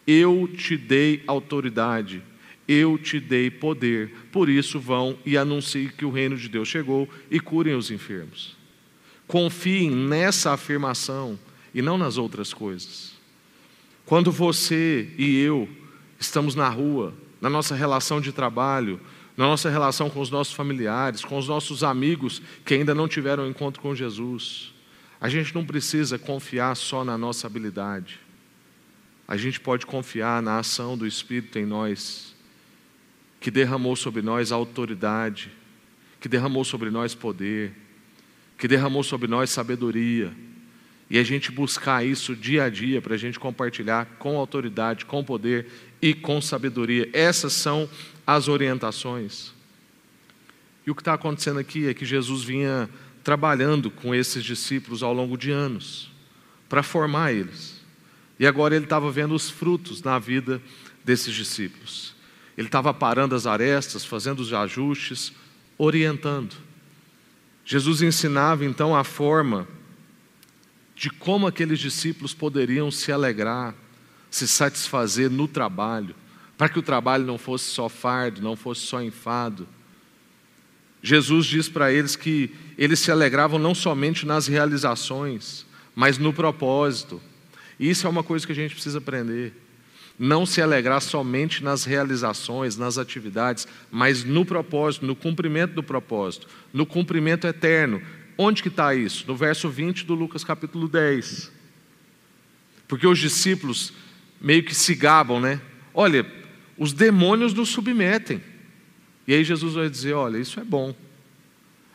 Eu 0.07 0.48
te 0.57 0.76
dei 0.76 1.22
autoridade, 1.26 2.22
eu 2.68 2.98
te 2.98 3.18
dei 3.18 3.50
poder, 3.50 4.12
por 4.31 4.48
isso 4.48 4.78
vão 4.78 5.18
e 5.24 5.37
anunciem 5.38 5.88
que 5.88 6.04
o 6.04 6.11
reino 6.11 6.37
de 6.37 6.48
Deus 6.48 6.68
chegou 6.68 7.09
e 7.31 7.40
curem 7.40 7.74
os 7.74 7.90
enfermos. 7.90 8.54
Confiem 9.26 9.90
nessa 9.90 10.52
afirmação 10.52 11.38
e 11.74 11.81
não 11.81 11.96
nas 11.96 12.18
outras 12.18 12.52
coisas. 12.52 13.12
Quando 14.04 14.31
você 14.31 15.09
e 15.16 15.38
eu 15.38 15.68
estamos 16.20 16.54
na 16.54 16.68
rua, 16.68 17.14
na 17.40 17.48
nossa 17.48 17.74
relação 17.74 18.20
de 18.20 18.33
trabalho, 18.33 19.00
na 19.37 19.46
nossa 19.46 19.70
relação 19.70 20.11
com 20.11 20.20
os 20.20 20.31
nossos 20.31 20.52
familiares, 20.52 21.24
com 21.24 21.38
os 21.38 21.46
nossos 21.46 21.85
amigos 21.85 22.42
que 22.64 22.74
ainda 22.74 22.94
não 22.94 23.07
tiveram 23.07 23.44
um 23.44 23.48
encontro 23.48 23.81
com 23.81 23.94
Jesus. 23.94 24.74
A 25.20 25.28
gente 25.28 25.54
não 25.54 25.64
precisa 25.64 26.18
confiar 26.18 26.76
só 26.76 27.04
na 27.04 27.16
nossa 27.16 27.46
habilidade. 27.46 28.18
A 29.28 29.37
gente 29.37 29.61
pode 29.61 29.87
confiar 29.87 30.42
na 30.42 30.59
ação 30.59 30.98
do 30.98 31.07
Espírito 31.07 31.59
em 31.59 31.66
nós, 31.66 32.27
que 33.40 33.51
derramou 33.51 33.94
sobre 33.94 34.22
nós 34.22 34.53
autoridade, 34.53 35.51
que 36.20 36.29
derramou 36.29 36.64
sobre 36.64 36.90
nós 36.90 37.14
poder, 37.14 37.72
que 38.59 38.66
derramou 38.66 39.03
sobre 39.03 39.29
nós 39.29 39.51
sabedoria. 39.51 40.33
E 41.11 41.18
a 41.18 41.22
gente 41.22 41.51
buscar 41.51 42.05
isso 42.05 42.37
dia 42.37 42.64
a 42.64 42.68
dia 42.68 43.01
para 43.01 43.14
a 43.14 43.18
gente 43.18 43.38
compartilhar 43.38 44.05
com 44.18 44.37
autoridade, 44.37 45.07
com 45.07 45.24
poder 45.24 45.66
e 46.03 46.12
com 46.12 46.40
sabedoria. 46.40 47.09
Essas 47.12 47.53
são 47.53 47.88
as 48.27 48.48
orientações. 48.48 49.55
E 50.87 50.90
o 50.90 50.94
que 50.94 51.01
está 51.01 51.14
acontecendo 51.14 51.59
aqui 51.59 51.88
é 51.88 51.94
que 51.94 52.05
Jesus 52.05 52.42
vinha 52.42 52.90
trabalhando 53.22 53.90
com 53.90 54.14
esses 54.14 54.44
discípulos 54.44 55.03
ao 55.03 55.12
longo 55.12 55.37
de 55.37 55.51
anos, 55.51 56.11
para 56.68 56.83
formar 56.83 57.33
eles. 57.33 57.79
E 58.38 58.46
agora 58.46 58.74
ele 58.74 58.85
estava 58.85 59.11
vendo 59.11 59.35
os 59.35 59.51
frutos 59.51 60.03
na 60.03 60.18
vida 60.18 60.62
desses 61.05 61.35
discípulos. 61.35 62.14
Ele 62.58 62.66
estava 62.66 62.92
parando 62.92 63.36
as 63.36 63.46
arestas, 63.46 64.04
fazendo 64.04 64.40
os 64.40 64.52
ajustes, 64.52 65.32
orientando. 65.78 66.56
Jesus 67.64 68.02
ensinava 68.02 68.64
então 68.64 68.96
a 68.96 69.04
forma 69.04 69.68
de 70.96 71.08
como 71.08 71.46
aqueles 71.46 71.78
discípulos 71.78 72.34
poderiam 72.34 72.90
se 72.90 73.12
alegrar, 73.12 73.76
se 74.28 74.48
satisfazer 74.48 75.30
no 75.30 75.46
trabalho 75.46 76.16
para 76.58 76.68
que 76.68 76.80
o 76.80 76.82
trabalho 76.82 77.24
não 77.24 77.38
fosse 77.38 77.66
só 77.66 77.88
fardo, 77.88 78.42
não 78.42 78.56
fosse 78.56 78.80
só 78.80 79.00
enfado. 79.00 79.68
Jesus 81.00 81.46
diz 81.46 81.68
para 81.68 81.92
eles 81.92 82.16
que 82.16 82.50
eles 82.76 82.98
se 82.98 83.12
alegravam 83.12 83.60
não 83.60 83.72
somente 83.72 84.26
nas 84.26 84.48
realizações, 84.48 85.64
mas 85.94 86.18
no 86.18 86.32
propósito. 86.32 87.22
E 87.78 87.88
isso 87.88 88.04
é 88.04 88.10
uma 88.10 88.24
coisa 88.24 88.44
que 88.44 88.50
a 88.50 88.56
gente 88.56 88.74
precisa 88.74 88.98
aprender. 88.98 89.54
Não 90.18 90.44
se 90.44 90.61
alegrar 90.61 91.00
somente 91.00 91.62
nas 91.62 91.85
realizações, 91.85 92.76
nas 92.76 92.98
atividades, 92.98 93.68
mas 93.90 94.24
no 94.24 94.44
propósito, 94.44 95.07
no 95.07 95.14
cumprimento 95.14 95.74
do 95.74 95.83
propósito, 95.83 96.48
no 96.72 96.85
cumprimento 96.85 97.46
eterno. 97.46 98.02
Onde 98.37 98.62
que 98.62 98.68
está 98.68 98.94
isso? 98.94 99.24
No 99.28 99.37
verso 99.37 99.68
20 99.68 100.04
do 100.04 100.14
Lucas 100.14 100.42
capítulo 100.42 100.88
10. 100.88 101.52
Porque 102.88 103.07
os 103.07 103.18
discípulos 103.18 103.92
meio 104.40 104.64
que 104.64 104.74
se 104.74 104.94
gabam, 104.94 105.40
né? 105.40 105.61
Olha, 105.94 106.26
os 106.76 106.92
demônios 106.92 107.52
nos 107.52 107.68
submetem. 107.68 108.42
E 109.26 109.35
aí 109.35 109.44
Jesus 109.44 109.74
vai 109.74 109.90
dizer: 109.90 110.14
olha, 110.14 110.38
isso 110.38 110.59
é 110.59 110.64
bom, 110.64 110.94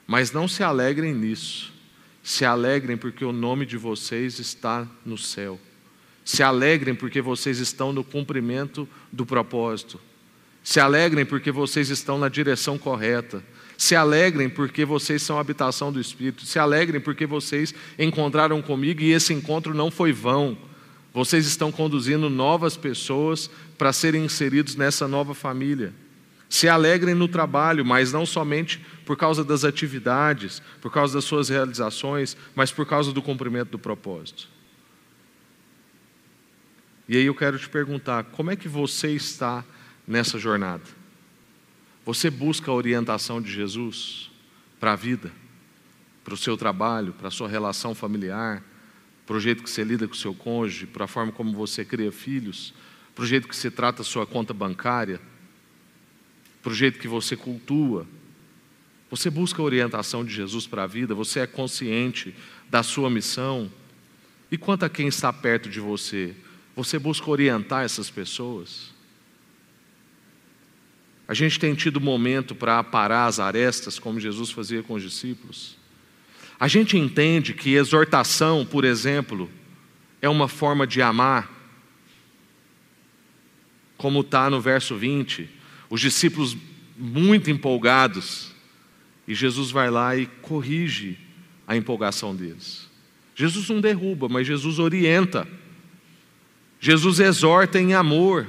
mas 0.05 0.31
não 0.31 0.47
se 0.47 0.63
alegrem 0.63 1.13
nisso. 1.13 1.73
Se 2.21 2.45
alegrem 2.45 2.95
porque 2.95 3.25
o 3.25 3.33
nome 3.33 3.65
de 3.65 3.75
vocês 3.75 4.39
está 4.39 4.87
no 5.05 5.17
céu. 5.17 5.59
Se 6.23 6.41
alegrem 6.41 6.95
porque 6.95 7.21
vocês 7.21 7.59
estão 7.59 7.91
no 7.91 8.03
cumprimento 8.03 8.87
do 9.11 9.25
propósito. 9.25 9.99
Se 10.63 10.79
alegrem 10.79 11.25
porque 11.25 11.51
vocês 11.51 11.89
estão 11.89 12.17
na 12.17 12.29
direção 12.29 12.77
correta. 12.77 13.43
Se 13.77 13.95
alegrem 13.95 14.49
porque 14.49 14.85
vocês 14.85 15.21
são 15.21 15.37
a 15.37 15.41
habitação 15.41 15.91
do 15.91 15.99
Espírito. 15.99 16.45
Se 16.45 16.57
alegrem 16.57 17.01
porque 17.01 17.25
vocês 17.25 17.73
encontraram 17.99 18.61
comigo 18.61 19.01
e 19.01 19.11
esse 19.11 19.33
encontro 19.33 19.73
não 19.73 19.91
foi 19.91 20.13
vão. 20.13 20.57
Vocês 21.13 21.45
estão 21.45 21.71
conduzindo 21.71 22.29
novas 22.29 22.77
pessoas 22.77 23.49
para 23.77 23.91
serem 23.91 24.23
inseridos 24.23 24.75
nessa 24.75 25.07
nova 25.07 25.33
família. 25.33 25.93
Se 26.49 26.69
alegrem 26.69 27.15
no 27.15 27.27
trabalho, 27.27 27.83
mas 27.83 28.13
não 28.13 28.25
somente 28.25 28.79
por 29.05 29.17
causa 29.17 29.43
das 29.43 29.65
atividades, 29.65 30.61
por 30.79 30.91
causa 30.91 31.15
das 31.15 31.25
suas 31.25 31.49
realizações, 31.49 32.37
mas 32.55 32.71
por 32.71 32.85
causa 32.85 33.11
do 33.11 33.21
cumprimento 33.21 33.71
do 33.71 33.79
propósito. 33.79 34.52
E 37.07 37.17
aí 37.17 37.25
eu 37.25 37.35
quero 37.35 37.57
te 37.57 37.69
perguntar: 37.69 38.23
como 38.25 38.51
é 38.51 38.55
que 38.55 38.67
você 38.67 39.09
está 39.09 39.63
nessa 40.07 40.37
jornada? 40.37 40.83
Você 42.05 42.29
busca 42.29 42.69
a 42.69 42.73
orientação 42.73 43.41
de 43.41 43.51
Jesus 43.51 44.29
para 44.79 44.93
a 44.93 44.95
vida, 44.95 45.31
para 46.23 46.33
o 46.33 46.37
seu 46.37 46.57
trabalho, 46.57 47.13
para 47.13 47.29
a 47.29 47.31
sua 47.31 47.47
relação 47.47 47.95
familiar? 47.95 48.63
para 49.25 49.37
o 49.37 49.39
jeito 49.39 49.63
que 49.63 49.69
você 49.69 49.83
lida 49.83 50.07
com 50.07 50.13
o 50.13 50.17
seu 50.17 50.33
cônjuge, 50.33 50.85
para 50.85 51.05
a 51.05 51.07
forma 51.07 51.31
como 51.31 51.53
você 51.53 51.85
cria 51.85 52.11
filhos, 52.11 52.73
para 53.15 53.23
o 53.23 53.27
jeito 53.27 53.47
que 53.47 53.55
você 53.55 53.71
trata 53.71 54.01
a 54.01 54.05
sua 54.05 54.25
conta 54.25 54.53
bancária, 54.53 55.19
para 56.61 56.71
o 56.71 56.75
jeito 56.75 56.99
que 56.99 57.07
você 57.07 57.35
cultua. 57.35 58.05
Você 59.09 59.29
busca 59.29 59.61
a 59.61 59.65
orientação 59.65 60.25
de 60.25 60.33
Jesus 60.33 60.65
para 60.65 60.83
a 60.83 60.87
vida, 60.87 61.13
você 61.13 61.41
é 61.41 61.47
consciente 61.47 62.35
da 62.69 62.83
sua 62.83 63.09
missão. 63.09 63.71
E 64.51 64.57
quanto 64.57 64.83
a 64.83 64.89
quem 64.89 65.07
está 65.07 65.31
perto 65.31 65.69
de 65.69 65.79
você, 65.79 66.35
você 66.75 66.97
busca 66.97 67.29
orientar 67.29 67.83
essas 67.83 68.09
pessoas? 68.09 68.93
A 71.27 71.33
gente 71.33 71.59
tem 71.59 71.73
tido 71.73 72.01
momento 72.01 72.53
para 72.53 72.79
aparar 72.79 73.27
as 73.27 73.39
arestas, 73.39 73.97
como 73.97 74.19
Jesus 74.19 74.51
fazia 74.51 74.83
com 74.83 74.93
os 74.93 75.03
discípulos. 75.03 75.77
A 76.59 76.67
gente 76.67 76.97
entende 76.97 77.53
que 77.53 77.73
exortação, 77.73 78.65
por 78.65 78.83
exemplo, 78.83 79.49
é 80.21 80.29
uma 80.29 80.47
forma 80.47 80.85
de 80.85 81.01
amar, 81.01 81.51
como 83.97 84.21
está 84.21 84.49
no 84.49 84.59
verso 84.59 84.95
20, 84.95 85.49
os 85.89 86.01
discípulos 86.01 86.57
muito 86.97 87.49
empolgados, 87.49 88.51
e 89.27 89.33
Jesus 89.33 89.71
vai 89.71 89.89
lá 89.89 90.15
e 90.15 90.25
corrige 90.41 91.17
a 91.65 91.75
empolgação 91.75 92.35
deles. 92.35 92.89
Jesus 93.35 93.69
não 93.69 93.79
derruba, 93.79 94.27
mas 94.27 94.45
Jesus 94.45 94.79
orienta. 94.79 95.47
Jesus 96.83 97.21
exorta 97.21 97.79
em 97.79 97.93
amor, 97.93 98.45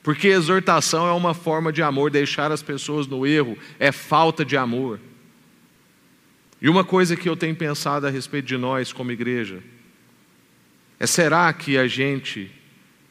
porque 0.00 0.28
exortação 0.28 1.08
é 1.08 1.12
uma 1.12 1.34
forma 1.34 1.72
de 1.72 1.82
amor, 1.82 2.08
deixar 2.08 2.52
as 2.52 2.62
pessoas 2.62 3.08
no 3.08 3.26
erro 3.26 3.58
é 3.80 3.90
falta 3.90 4.44
de 4.44 4.56
amor. 4.56 5.00
E 6.60 6.68
uma 6.68 6.84
coisa 6.84 7.16
que 7.16 7.28
eu 7.28 7.36
tenho 7.36 7.56
pensado 7.56 8.06
a 8.06 8.10
respeito 8.10 8.46
de 8.46 8.56
nós 8.56 8.92
como 8.92 9.10
igreja 9.10 9.60
é: 11.00 11.04
será 11.04 11.52
que 11.52 11.76
a 11.76 11.88
gente 11.88 12.48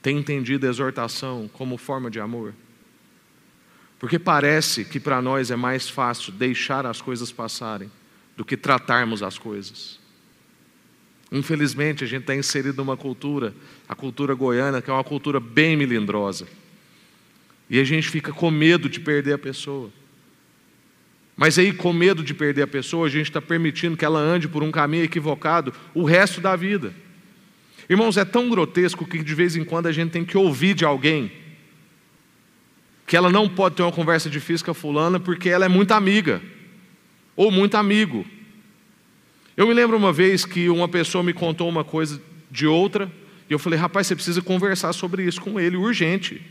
tem 0.02 0.20
entendido 0.20 0.66
a 0.66 0.70
exortação 0.70 1.50
como 1.52 1.76
forma 1.76 2.10
de 2.10 2.22
amor? 2.22 2.54
Porque 4.00 4.18
parece 4.18 4.86
que 4.86 4.98
para 4.98 5.22
nós 5.22 5.52
é 5.52 5.58
mais 5.58 5.90
fácil 5.90 6.32
deixar 6.32 6.86
as 6.86 7.02
coisas 7.02 7.34
passarem 7.34 7.92
do 8.38 8.46
que 8.46 8.56
tratarmos 8.56 9.22
as 9.22 9.38
coisas. 9.38 10.01
Infelizmente, 11.32 12.04
a 12.04 12.08
gente 12.08 12.22
está 12.22 12.36
inserido 12.36 12.78
numa 12.78 12.98
cultura, 12.98 13.54
a 13.88 13.96
cultura 13.96 14.34
goiana, 14.34 14.82
que 14.82 14.90
é 14.90 14.94
uma 14.94 15.04
cultura 15.04 15.40
bem 15.40 15.78
melindrosa. 15.78 16.46
E 17.70 17.80
a 17.80 17.84
gente 17.86 18.10
fica 18.10 18.34
com 18.34 18.52
medo 18.52 18.90
de 18.90 19.00
perder 19.00 19.34
a 19.34 19.38
pessoa. 19.38 19.90
Mas 21.38 21.58
aí, 21.58 21.72
com 21.72 21.94
medo 21.94 22.22
de 22.22 22.34
perder 22.34 22.64
a 22.64 22.68
pessoa, 22.68 23.08
a 23.08 23.10
gente 23.10 23.28
está 23.28 23.42
permitindo 23.42 23.96
que 23.96 24.04
ela 24.04 24.20
ande 24.20 24.48
por 24.48 24.62
um 24.62 24.72
caminho 24.72 25.06
equivocado 25.06 25.74
o 25.94 26.04
resto 26.04 26.42
da 26.42 26.56
vida. 26.56 26.94
Irmãos, 27.90 28.18
é 28.18 28.26
tão 28.26 28.50
grotesco 28.50 29.08
que 29.08 29.24
de 29.24 29.34
vez 29.34 29.56
em 29.56 29.64
quando 29.64 29.88
a 29.88 29.92
gente 29.92 30.12
tem 30.12 30.26
que 30.26 30.38
ouvir 30.38 30.74
de 30.74 30.84
alguém 30.84 31.32
que 33.08 33.18
ela 33.18 33.30
não 33.30 33.50
pode 33.50 33.76
ter 33.76 33.82
uma 33.84 33.92
conversa 33.92 34.30
difícil 34.30 34.64
com 34.64 34.72
a 34.72 34.74
fulana 34.74 35.20
porque 35.20 35.50
ela 35.50 35.66
é 35.66 35.70
muito 35.70 35.92
amiga 35.92 36.42
ou 37.36 37.52
muito 37.52 37.76
amigo. 37.76 38.26
Eu 39.62 39.68
me 39.68 39.76
lembro 39.76 39.96
uma 39.96 40.12
vez 40.12 40.44
que 40.44 40.70
uma 40.70 40.88
pessoa 40.88 41.24
me 41.24 41.34
contou 41.34 41.70
uma 41.70 41.84
coisa 41.84 42.20
de 42.50 42.66
outra 42.66 43.12
e 43.48 43.54
eu 43.54 43.60
falei, 43.60 43.78
rapaz, 43.78 44.08
você 44.08 44.16
precisa 44.16 44.42
conversar 44.42 44.92
sobre 44.92 45.24
isso 45.24 45.40
com 45.40 45.60
ele, 45.60 45.78
urgente. 45.78 46.42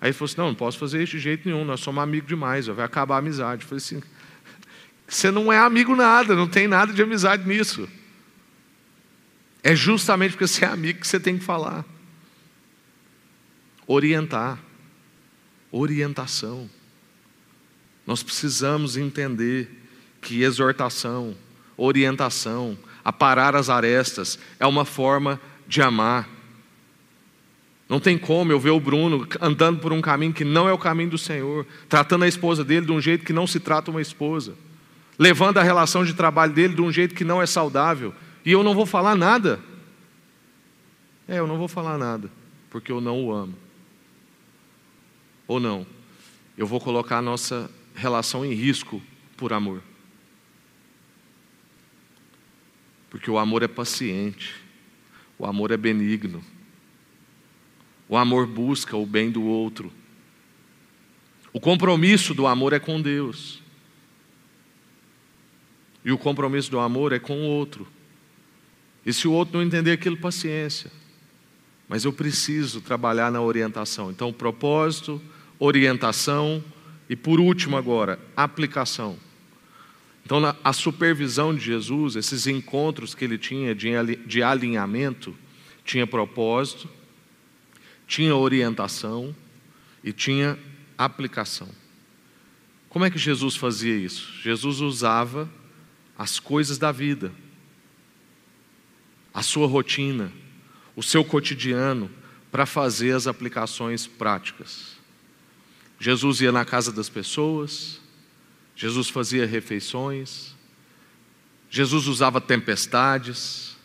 Aí 0.00 0.06
ele 0.06 0.12
falou 0.12 0.26
assim: 0.26 0.36
não, 0.38 0.46
não 0.46 0.54
posso 0.54 0.78
fazer 0.78 1.02
isso 1.02 1.16
de 1.16 1.18
jeito 1.18 1.48
nenhum, 1.48 1.64
nós 1.64 1.80
somos 1.80 2.00
amigos 2.00 2.28
demais, 2.28 2.68
vai 2.68 2.84
acabar 2.84 3.16
a 3.16 3.18
amizade. 3.18 3.62
Eu 3.62 3.68
falei 3.68 3.78
assim: 3.78 4.00
você 5.04 5.32
não 5.32 5.52
é 5.52 5.58
amigo 5.58 5.96
nada, 5.96 6.36
não 6.36 6.46
tem 6.46 6.68
nada 6.68 6.92
de 6.92 7.02
amizade 7.02 7.44
nisso. 7.44 7.88
É 9.60 9.74
justamente 9.74 10.34
porque 10.34 10.46
você 10.46 10.64
é 10.64 10.68
amigo 10.68 11.00
que 11.00 11.08
você 11.08 11.18
tem 11.18 11.36
que 11.36 11.44
falar. 11.44 11.84
Orientar. 13.84 14.60
Orientação. 15.72 16.70
Nós 18.06 18.22
precisamos 18.22 18.96
entender 18.96 19.68
que 20.20 20.44
exortação, 20.44 21.36
orientação, 21.76 22.76
aparar 23.04 23.54
as 23.54 23.68
arestas 23.68 24.38
é 24.58 24.66
uma 24.66 24.84
forma 24.84 25.40
de 25.66 25.82
amar. 25.82 26.28
Não 27.88 28.00
tem 28.00 28.16
como 28.16 28.50
eu 28.50 28.58
ver 28.58 28.70
o 28.70 28.80
Bruno 28.80 29.26
andando 29.40 29.80
por 29.80 29.92
um 29.92 30.00
caminho 30.00 30.32
que 30.32 30.44
não 30.44 30.68
é 30.68 30.72
o 30.72 30.78
caminho 30.78 31.10
do 31.10 31.18
Senhor, 31.18 31.66
tratando 31.88 32.24
a 32.24 32.28
esposa 32.28 32.64
dele 32.64 32.86
de 32.86 32.92
um 32.92 33.00
jeito 33.00 33.24
que 33.24 33.32
não 33.32 33.46
se 33.46 33.60
trata 33.60 33.90
uma 33.90 34.00
esposa 34.00 34.54
levando 35.18 35.58
a 35.58 35.62
relação 35.62 36.04
de 36.04 36.14
trabalho 36.14 36.52
dele 36.52 36.74
de 36.74 36.82
um 36.82 36.90
jeito 36.90 37.14
que 37.14 37.24
não 37.24 37.40
é 37.40 37.46
saudável, 37.46 38.12
e 38.44 38.52
eu 38.52 38.62
não 38.62 38.74
vou 38.74 38.86
falar 38.86 39.14
nada. 39.14 39.60
É, 41.26 41.38
eu 41.38 41.46
não 41.46 41.56
vou 41.56 41.68
falar 41.68 41.96
nada, 41.96 42.30
porque 42.70 42.92
eu 42.92 43.00
não 43.00 43.24
o 43.24 43.32
amo. 43.32 43.54
Ou 45.46 45.60
não? 45.60 45.86
eu 46.56 46.68
vou 46.68 46.80
colocar 46.80 47.18
a 47.18 47.22
nossa 47.22 47.68
relação 47.96 48.44
em 48.44 48.54
risco 48.54 49.02
por 49.36 49.52
amor. 49.52 49.82
Porque 53.14 53.30
o 53.30 53.38
amor 53.38 53.62
é 53.62 53.68
paciente, 53.68 54.56
o 55.38 55.46
amor 55.46 55.70
é 55.70 55.76
benigno, 55.76 56.42
o 58.08 58.16
amor 58.16 58.44
busca 58.44 58.96
o 58.96 59.06
bem 59.06 59.30
do 59.30 59.44
outro. 59.44 59.92
O 61.52 61.60
compromisso 61.60 62.34
do 62.34 62.44
amor 62.44 62.72
é 62.72 62.80
com 62.80 63.00
Deus. 63.00 63.62
E 66.04 66.10
o 66.10 66.18
compromisso 66.18 66.68
do 66.72 66.80
amor 66.80 67.12
é 67.12 67.20
com 67.20 67.38
o 67.38 67.46
outro. 67.46 67.86
E 69.06 69.12
se 69.12 69.28
o 69.28 69.32
outro 69.32 69.58
não 69.58 69.64
entender 69.64 69.92
aquilo, 69.92 70.16
paciência. 70.16 70.90
Mas 71.88 72.04
eu 72.04 72.12
preciso 72.12 72.80
trabalhar 72.80 73.30
na 73.30 73.40
orientação. 73.40 74.10
Então, 74.10 74.32
propósito, 74.32 75.22
orientação 75.60 76.64
e, 77.08 77.14
por 77.14 77.38
último, 77.38 77.76
agora, 77.76 78.18
aplicação. 78.36 79.16
Então, 80.24 80.56
a 80.64 80.72
supervisão 80.72 81.54
de 81.54 81.62
Jesus, 81.62 82.16
esses 82.16 82.46
encontros 82.46 83.14
que 83.14 83.24
ele 83.24 83.36
tinha 83.36 83.74
de 83.74 84.42
alinhamento, 84.42 85.36
tinha 85.84 86.06
propósito, 86.06 86.88
tinha 88.06 88.34
orientação 88.34 89.36
e 90.02 90.12
tinha 90.12 90.58
aplicação. 90.96 91.68
Como 92.88 93.04
é 93.04 93.10
que 93.10 93.18
Jesus 93.18 93.56
fazia 93.56 93.96
isso? 93.96 94.40
Jesus 94.40 94.80
usava 94.80 95.50
as 96.16 96.38
coisas 96.40 96.78
da 96.78 96.90
vida, 96.90 97.32
a 99.32 99.42
sua 99.42 99.66
rotina, 99.66 100.32
o 100.96 101.02
seu 101.02 101.24
cotidiano, 101.24 102.10
para 102.50 102.64
fazer 102.64 103.12
as 103.12 103.26
aplicações 103.26 104.06
práticas. 104.06 104.94
Jesus 105.98 106.40
ia 106.40 106.52
na 106.52 106.64
casa 106.64 106.92
das 106.92 107.08
pessoas, 107.08 108.00
Jesus 108.76 109.08
fazia 109.08 109.46
refeições, 109.46 110.54
Jesus 111.70 112.06
usava 112.06 112.40
tempestades, 112.40 113.76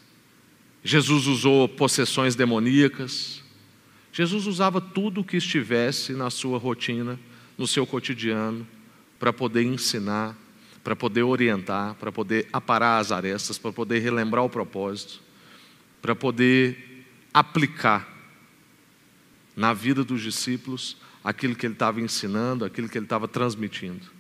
Jesus 0.84 1.28
usou 1.28 1.68
possessões 1.68 2.36
demoníacas, 2.36 3.44
Jesus 4.12 4.48
usava 4.48 4.82
tudo 4.82 5.22
o 5.22 5.24
que 5.24 5.38
estivesse 5.38 6.14
na 6.14 6.30
sua 6.30 6.58
rotina, 6.58 7.20
no 7.58 7.68
seu 7.68 7.86
cotidiano, 7.86 8.66
para 9.20 9.32
poder 9.32 9.64
ensinar, 9.64 10.36
para 10.84 10.96
poder 10.96 11.24
orientar, 11.24 11.96
para 11.96 12.12
poder 12.12 12.48
aparar 12.52 13.00
as 13.00 13.12
arestas, 13.12 13.58
para 13.58 13.72
poder 13.72 14.00
relembrar 14.00 14.44
o 14.44 14.50
propósito, 14.50 15.22
para 16.02 16.16
poder 16.16 17.06
aplicar 17.34 18.08
na 19.56 19.74
vida 19.74 20.04
dos 20.04 20.22
discípulos 20.22 20.98
aquilo 21.24 21.56
que 21.56 21.66
ele 21.66 21.74
estava 21.74 22.00
ensinando, 22.00 22.64
aquilo 22.64 22.88
que 22.88 22.98
ele 22.98 23.06
estava 23.06 23.28
transmitindo. 23.28 24.19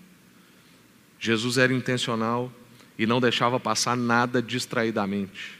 Jesus 1.19 1.57
era 1.57 1.73
intencional 1.73 2.51
e 2.97 3.05
não 3.05 3.19
deixava 3.19 3.59
passar 3.59 3.97
nada 3.97 4.41
distraidamente. 4.41 5.59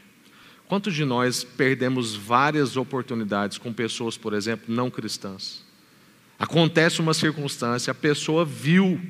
Quantos 0.68 0.94
de 0.94 1.04
nós 1.04 1.44
perdemos 1.44 2.16
várias 2.16 2.78
oportunidades 2.78 3.58
com 3.58 3.74
pessoas, 3.74 4.18
por 4.18 4.34
exemplo, 4.34 4.74
não 4.74 4.90
cristãs? 4.90 5.66
Acontece 6.38 7.02
uma 7.02 7.14
circunstância, 7.14 7.92
a 7.92 7.96
pessoa 7.96 8.46
viu 8.46 9.02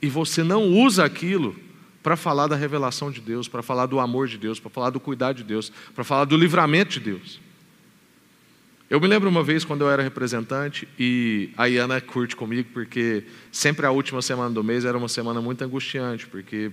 e 0.00 0.08
você 0.08 0.42
não 0.42 0.68
usa 0.68 1.04
aquilo 1.04 1.54
para 2.02 2.16
falar 2.16 2.46
da 2.46 2.56
revelação 2.56 3.10
de 3.10 3.20
Deus, 3.20 3.46
para 3.46 3.62
falar 3.62 3.86
do 3.86 4.00
amor 4.00 4.26
de 4.26 4.38
Deus, 4.38 4.58
para 4.58 4.70
falar 4.70 4.90
do 4.90 5.00
cuidado 5.00 5.36
de 5.36 5.44
Deus, 5.44 5.70
para 5.94 6.04
falar 6.04 6.24
do 6.24 6.36
livramento 6.36 6.92
de 6.92 7.00
Deus. 7.00 7.40
Eu 8.90 9.00
me 9.00 9.06
lembro 9.06 9.28
uma 9.28 9.44
vez 9.44 9.64
quando 9.64 9.82
eu 9.82 9.88
era 9.88 10.02
representante 10.02 10.88
e 10.98 11.50
a 11.56 11.66
Iana 11.66 12.00
curte 12.00 12.34
comigo 12.34 12.70
porque 12.72 13.22
sempre 13.52 13.86
a 13.86 13.92
última 13.92 14.20
semana 14.20 14.52
do 14.52 14.64
mês 14.64 14.84
era 14.84 14.98
uma 14.98 15.08
semana 15.08 15.40
muito 15.40 15.62
angustiante, 15.62 16.26
porque 16.26 16.72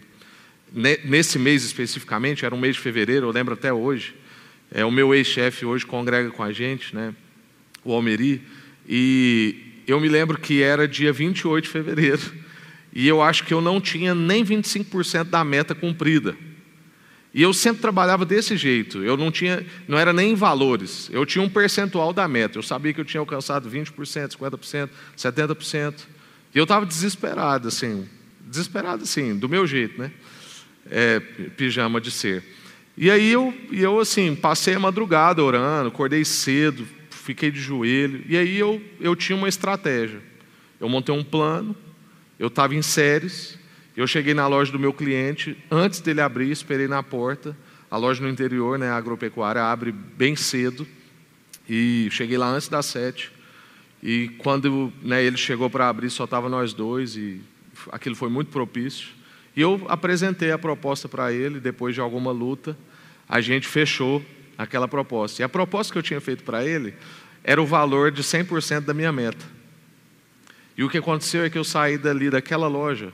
nesse 0.74 1.38
mês 1.38 1.64
especificamente, 1.64 2.44
era 2.44 2.56
um 2.56 2.58
mês 2.58 2.76
de 2.76 2.82
fevereiro, 2.82 3.28
eu 3.28 3.32
lembro 3.32 3.54
até 3.54 3.72
hoje, 3.72 4.16
é, 4.72 4.84
o 4.84 4.90
meu 4.90 5.14
ex-chefe 5.14 5.64
hoje 5.64 5.86
congrega 5.86 6.32
com 6.32 6.42
a 6.42 6.52
gente, 6.52 6.96
né, 6.96 7.14
o 7.84 7.94
Almeri, 7.94 8.42
e 8.90 9.84
eu 9.86 10.00
me 10.00 10.10
lembro 10.10 10.40
que 10.40 10.64
era 10.64 10.88
dia 10.88 11.14
28 11.14 11.66
de 11.66 11.70
fevereiro, 11.70 12.34
e 12.92 13.08
eu 13.08 13.22
acho 13.22 13.44
que 13.44 13.54
eu 13.54 13.62
não 13.62 13.80
tinha 13.80 14.16
nem 14.16 14.44
25% 14.44 15.26
da 15.26 15.44
meta 15.44 15.76
cumprida. 15.76 16.36
E 17.38 17.42
eu 17.44 17.54
sempre 17.54 17.84
trabalhava 17.84 18.26
desse 18.26 18.58
jeito. 18.58 19.04
Eu 19.04 19.16
não 19.16 19.30
tinha, 19.30 19.64
não 19.88 19.96
era 19.96 20.12
nem 20.12 20.32
em 20.32 20.36
valores. 20.36 21.08
Eu 21.14 21.24
tinha 21.24 21.44
um 21.44 21.48
percentual 21.48 22.12
da 22.12 22.28
meta. 22.28 22.58
Eu 22.58 22.64
sabia 22.64 22.92
que 22.92 23.00
eu 23.00 23.06
tinha 23.06 23.22
alcançado 23.22 23.70
20%, 23.70 23.94
50%, 24.36 24.90
70%. 25.16 25.94
E 26.56 26.58
eu 26.58 26.64
estava 26.64 26.84
desesperado, 26.84 27.68
assim, 27.68 28.10
desesperado 28.42 29.04
assim, 29.04 29.38
do 29.38 29.48
meu 29.48 29.68
jeito, 29.68 30.02
né? 30.02 30.12
É, 30.90 31.20
pijama 31.56 32.02
de 32.02 32.10
ser. 32.10 32.44
E 32.98 33.12
aí 33.12 33.32
eu, 33.32 33.54
eu 33.72 34.00
assim, 34.00 34.34
passei 34.34 34.74
a 34.74 34.80
madrugada 34.80 35.44
orando, 35.44 35.90
acordei 35.90 36.26
cedo, 36.26 36.88
fiquei 37.12 37.52
de 37.52 37.60
joelho. 37.60 38.24
E 38.28 38.36
aí 38.36 38.58
eu, 38.58 38.82
eu 39.00 39.16
tinha 39.16 39.38
uma 39.38 39.48
estratégia. 39.48 40.20
Eu 40.80 40.90
montei 40.90 41.14
um 41.14 41.24
plano 41.24 41.76
eu 42.40 42.48
estava 42.48 42.76
em 42.76 42.82
séries, 42.82 43.58
eu 43.98 44.06
cheguei 44.06 44.36
na 44.36 44.46
loja 44.46 44.72
do 44.72 44.78
meu 44.78 44.94
cliente, 44.94 45.58
antes 45.72 46.00
dele 46.00 46.22
abrir, 46.22 46.52
esperei 46.52 46.88
na 46.88 47.02
porta. 47.02 47.58
A 47.90 47.98
loja 47.98 48.22
no 48.22 48.30
interior, 48.30 48.78
né, 48.78 48.90
a 48.90 48.96
agropecuária, 48.96 49.64
abre 49.64 49.92
bem 49.92 50.36
cedo. 50.36 50.88
E 51.68 52.08
cheguei 52.12 52.38
lá 52.38 52.48
antes 52.48 52.68
das 52.68 52.86
sete. 52.86 53.32
E 54.04 54.30
quando 54.38 54.94
né, 55.02 55.24
ele 55.24 55.36
chegou 55.36 55.68
para 55.68 55.90
abrir, 55.90 56.12
só 56.12 56.26
estava 56.26 56.48
nós 56.48 56.74
dois, 56.74 57.16
e 57.16 57.42
aquilo 57.92 58.16
foi 58.16 58.30
muito 58.30 58.52
propício. 58.52 59.10
E 59.56 59.62
eu 59.62 59.84
apresentei 59.90 60.52
a 60.52 60.60
proposta 60.60 61.10
para 61.10 61.34
ele, 61.34 61.60
depois 61.60 61.96
de 61.96 62.00
alguma 62.00 62.32
luta, 62.32 62.78
a 63.28 63.42
gente 63.42 63.68
fechou 63.68 64.24
aquela 64.56 64.88
proposta. 64.88 65.42
E 65.42 65.44
a 65.44 65.50
proposta 65.50 65.92
que 65.92 65.98
eu 65.98 66.04
tinha 66.04 66.22
feito 66.22 66.44
para 66.44 66.64
ele 66.64 66.94
era 67.44 67.60
o 67.60 67.66
valor 67.66 68.12
de 68.12 68.22
100% 68.22 68.82
da 68.82 68.94
minha 68.94 69.12
meta. 69.12 69.44
E 70.78 70.84
o 70.84 70.90
que 70.90 71.00
aconteceu 71.00 71.44
é 71.44 71.50
que 71.50 71.58
eu 71.58 71.64
saí 71.64 71.98
dali 71.98 72.30
daquela 72.30 72.68
loja, 72.68 73.12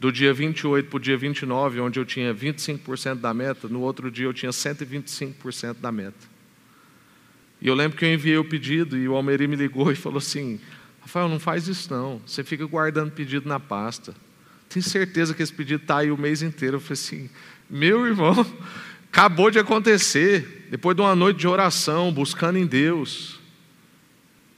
do 0.00 0.10
dia 0.10 0.32
28 0.32 0.88
para 0.88 0.96
o 0.96 0.98
dia 0.98 1.14
29, 1.14 1.78
onde 1.78 2.00
eu 2.00 2.06
tinha 2.06 2.34
25% 2.34 3.16
da 3.16 3.34
meta, 3.34 3.68
no 3.68 3.82
outro 3.82 4.10
dia 4.10 4.24
eu 4.24 4.32
tinha 4.32 4.50
125% 4.50 5.74
da 5.74 5.92
meta. 5.92 6.26
E 7.60 7.68
eu 7.68 7.74
lembro 7.74 7.98
que 7.98 8.06
eu 8.06 8.14
enviei 8.14 8.38
o 8.38 8.44
pedido 8.44 8.96
e 8.96 9.06
o 9.06 9.14
Almeri 9.14 9.46
me 9.46 9.56
ligou 9.56 9.92
e 9.92 9.94
falou 9.94 10.16
assim: 10.16 10.58
Rafael, 11.02 11.28
não 11.28 11.38
faz 11.38 11.68
isso 11.68 11.92
não, 11.92 12.18
você 12.24 12.42
fica 12.42 12.64
guardando 12.64 13.12
pedido 13.12 13.46
na 13.46 13.60
pasta. 13.60 14.14
Tenho 14.70 14.82
certeza 14.82 15.34
que 15.34 15.42
esse 15.42 15.52
pedido 15.52 15.82
está 15.82 15.98
aí 15.98 16.10
o 16.10 16.16
mês 16.16 16.40
inteiro. 16.40 16.76
Eu 16.76 16.80
falei 16.80 16.94
assim: 16.94 17.30
meu 17.68 18.06
irmão, 18.06 18.34
acabou 19.12 19.50
de 19.50 19.58
acontecer, 19.58 20.66
depois 20.70 20.96
de 20.96 21.02
uma 21.02 21.14
noite 21.14 21.40
de 21.40 21.46
oração, 21.46 22.10
buscando 22.10 22.56
em 22.56 22.64
Deus. 22.64 23.38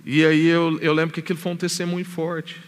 E 0.06 0.24
aí 0.24 0.46
eu, 0.46 0.78
eu 0.80 0.92
lembro 0.92 1.12
que 1.12 1.18
aquilo 1.18 1.38
foi 1.40 1.50
um 1.50 1.56
testemunho 1.56 2.04
forte. 2.04 2.60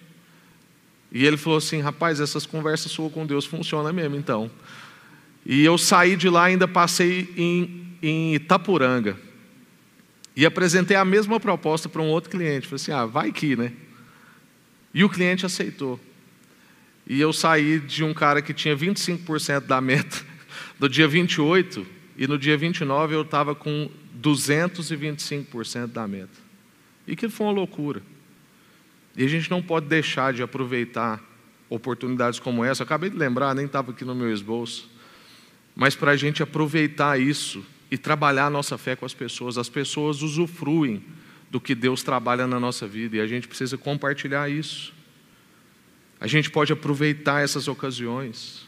E 1.14 1.24
ele 1.24 1.36
falou 1.36 1.58
assim: 1.58 1.80
rapaz, 1.80 2.18
essas 2.18 2.44
conversas 2.44 2.90
suas 2.90 3.12
com 3.12 3.24
Deus 3.24 3.46
funcionam 3.46 3.92
mesmo, 3.92 4.16
então. 4.16 4.50
E 5.46 5.64
eu 5.64 5.78
saí 5.78 6.16
de 6.16 6.28
lá, 6.28 6.46
ainda 6.46 6.66
passei 6.66 7.32
em, 7.36 7.86
em 8.02 8.34
Itapuranga. 8.34 9.16
E 10.34 10.44
apresentei 10.44 10.96
a 10.96 11.04
mesma 11.04 11.38
proposta 11.38 11.88
para 11.88 12.02
um 12.02 12.08
outro 12.08 12.30
cliente. 12.30 12.66
Falei 12.66 12.82
assim: 12.82 12.90
ah, 12.90 13.06
vai 13.06 13.30
que, 13.30 13.54
né? 13.54 13.72
E 14.92 15.04
o 15.04 15.08
cliente 15.08 15.46
aceitou. 15.46 16.00
E 17.06 17.20
eu 17.20 17.32
saí 17.32 17.78
de 17.78 18.02
um 18.02 18.12
cara 18.12 18.42
que 18.42 18.52
tinha 18.52 18.76
25% 18.76 19.60
da 19.60 19.80
meta 19.80 20.24
do 20.80 20.88
dia 20.88 21.06
28, 21.06 21.86
e 22.16 22.26
no 22.26 22.36
dia 22.36 22.56
29 22.56 23.14
eu 23.14 23.22
estava 23.22 23.54
com 23.54 23.88
225% 24.20 25.86
da 25.88 26.08
meta. 26.08 26.42
E 27.06 27.14
que 27.14 27.28
foi 27.28 27.46
uma 27.46 27.52
loucura. 27.52 28.02
E 29.16 29.24
a 29.24 29.28
gente 29.28 29.50
não 29.50 29.62
pode 29.62 29.86
deixar 29.86 30.32
de 30.32 30.42
aproveitar 30.42 31.22
oportunidades 31.68 32.38
como 32.38 32.64
essa. 32.64 32.82
Eu 32.82 32.84
acabei 32.84 33.10
de 33.10 33.16
lembrar, 33.16 33.54
nem 33.54 33.66
estava 33.66 33.92
aqui 33.92 34.04
no 34.04 34.14
meu 34.14 34.32
esboço. 34.32 34.90
Mas 35.74 35.94
para 35.94 36.12
a 36.12 36.16
gente 36.16 36.42
aproveitar 36.42 37.20
isso 37.20 37.64
e 37.90 37.98
trabalhar 37.98 38.46
a 38.46 38.50
nossa 38.50 38.76
fé 38.76 38.96
com 38.96 39.04
as 39.04 39.14
pessoas. 39.14 39.58
As 39.58 39.68
pessoas 39.68 40.22
usufruem 40.22 41.02
do 41.50 41.60
que 41.60 41.74
Deus 41.74 42.02
trabalha 42.02 42.46
na 42.46 42.58
nossa 42.58 42.86
vida 42.86 43.16
e 43.16 43.20
a 43.20 43.26
gente 43.26 43.46
precisa 43.46 43.78
compartilhar 43.78 44.50
isso. 44.50 44.92
A 46.20 46.26
gente 46.26 46.50
pode 46.50 46.72
aproveitar 46.72 47.42
essas 47.42 47.68
ocasiões. 47.68 48.66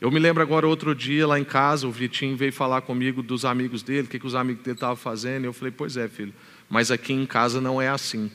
Eu 0.00 0.10
me 0.10 0.18
lembro 0.18 0.42
agora 0.42 0.66
outro 0.66 0.94
dia 0.94 1.26
lá 1.26 1.38
em 1.38 1.44
casa, 1.44 1.86
o 1.86 1.90
Vitinho 1.90 2.36
veio 2.36 2.52
falar 2.52 2.82
comigo 2.82 3.22
dos 3.22 3.44
amigos 3.44 3.82
dele, 3.82 4.06
o 4.06 4.10
que, 4.10 4.18
que 4.18 4.26
os 4.26 4.34
amigos 4.34 4.62
dele 4.62 4.76
estavam 4.76 4.96
fazendo. 4.96 5.44
E 5.44 5.46
eu 5.46 5.52
falei, 5.52 5.72
pois 5.74 5.96
é, 5.96 6.08
filho, 6.08 6.34
mas 6.68 6.90
aqui 6.90 7.12
em 7.12 7.24
casa 7.24 7.60
não 7.60 7.80
é 7.80 7.88
assim. 7.88 8.30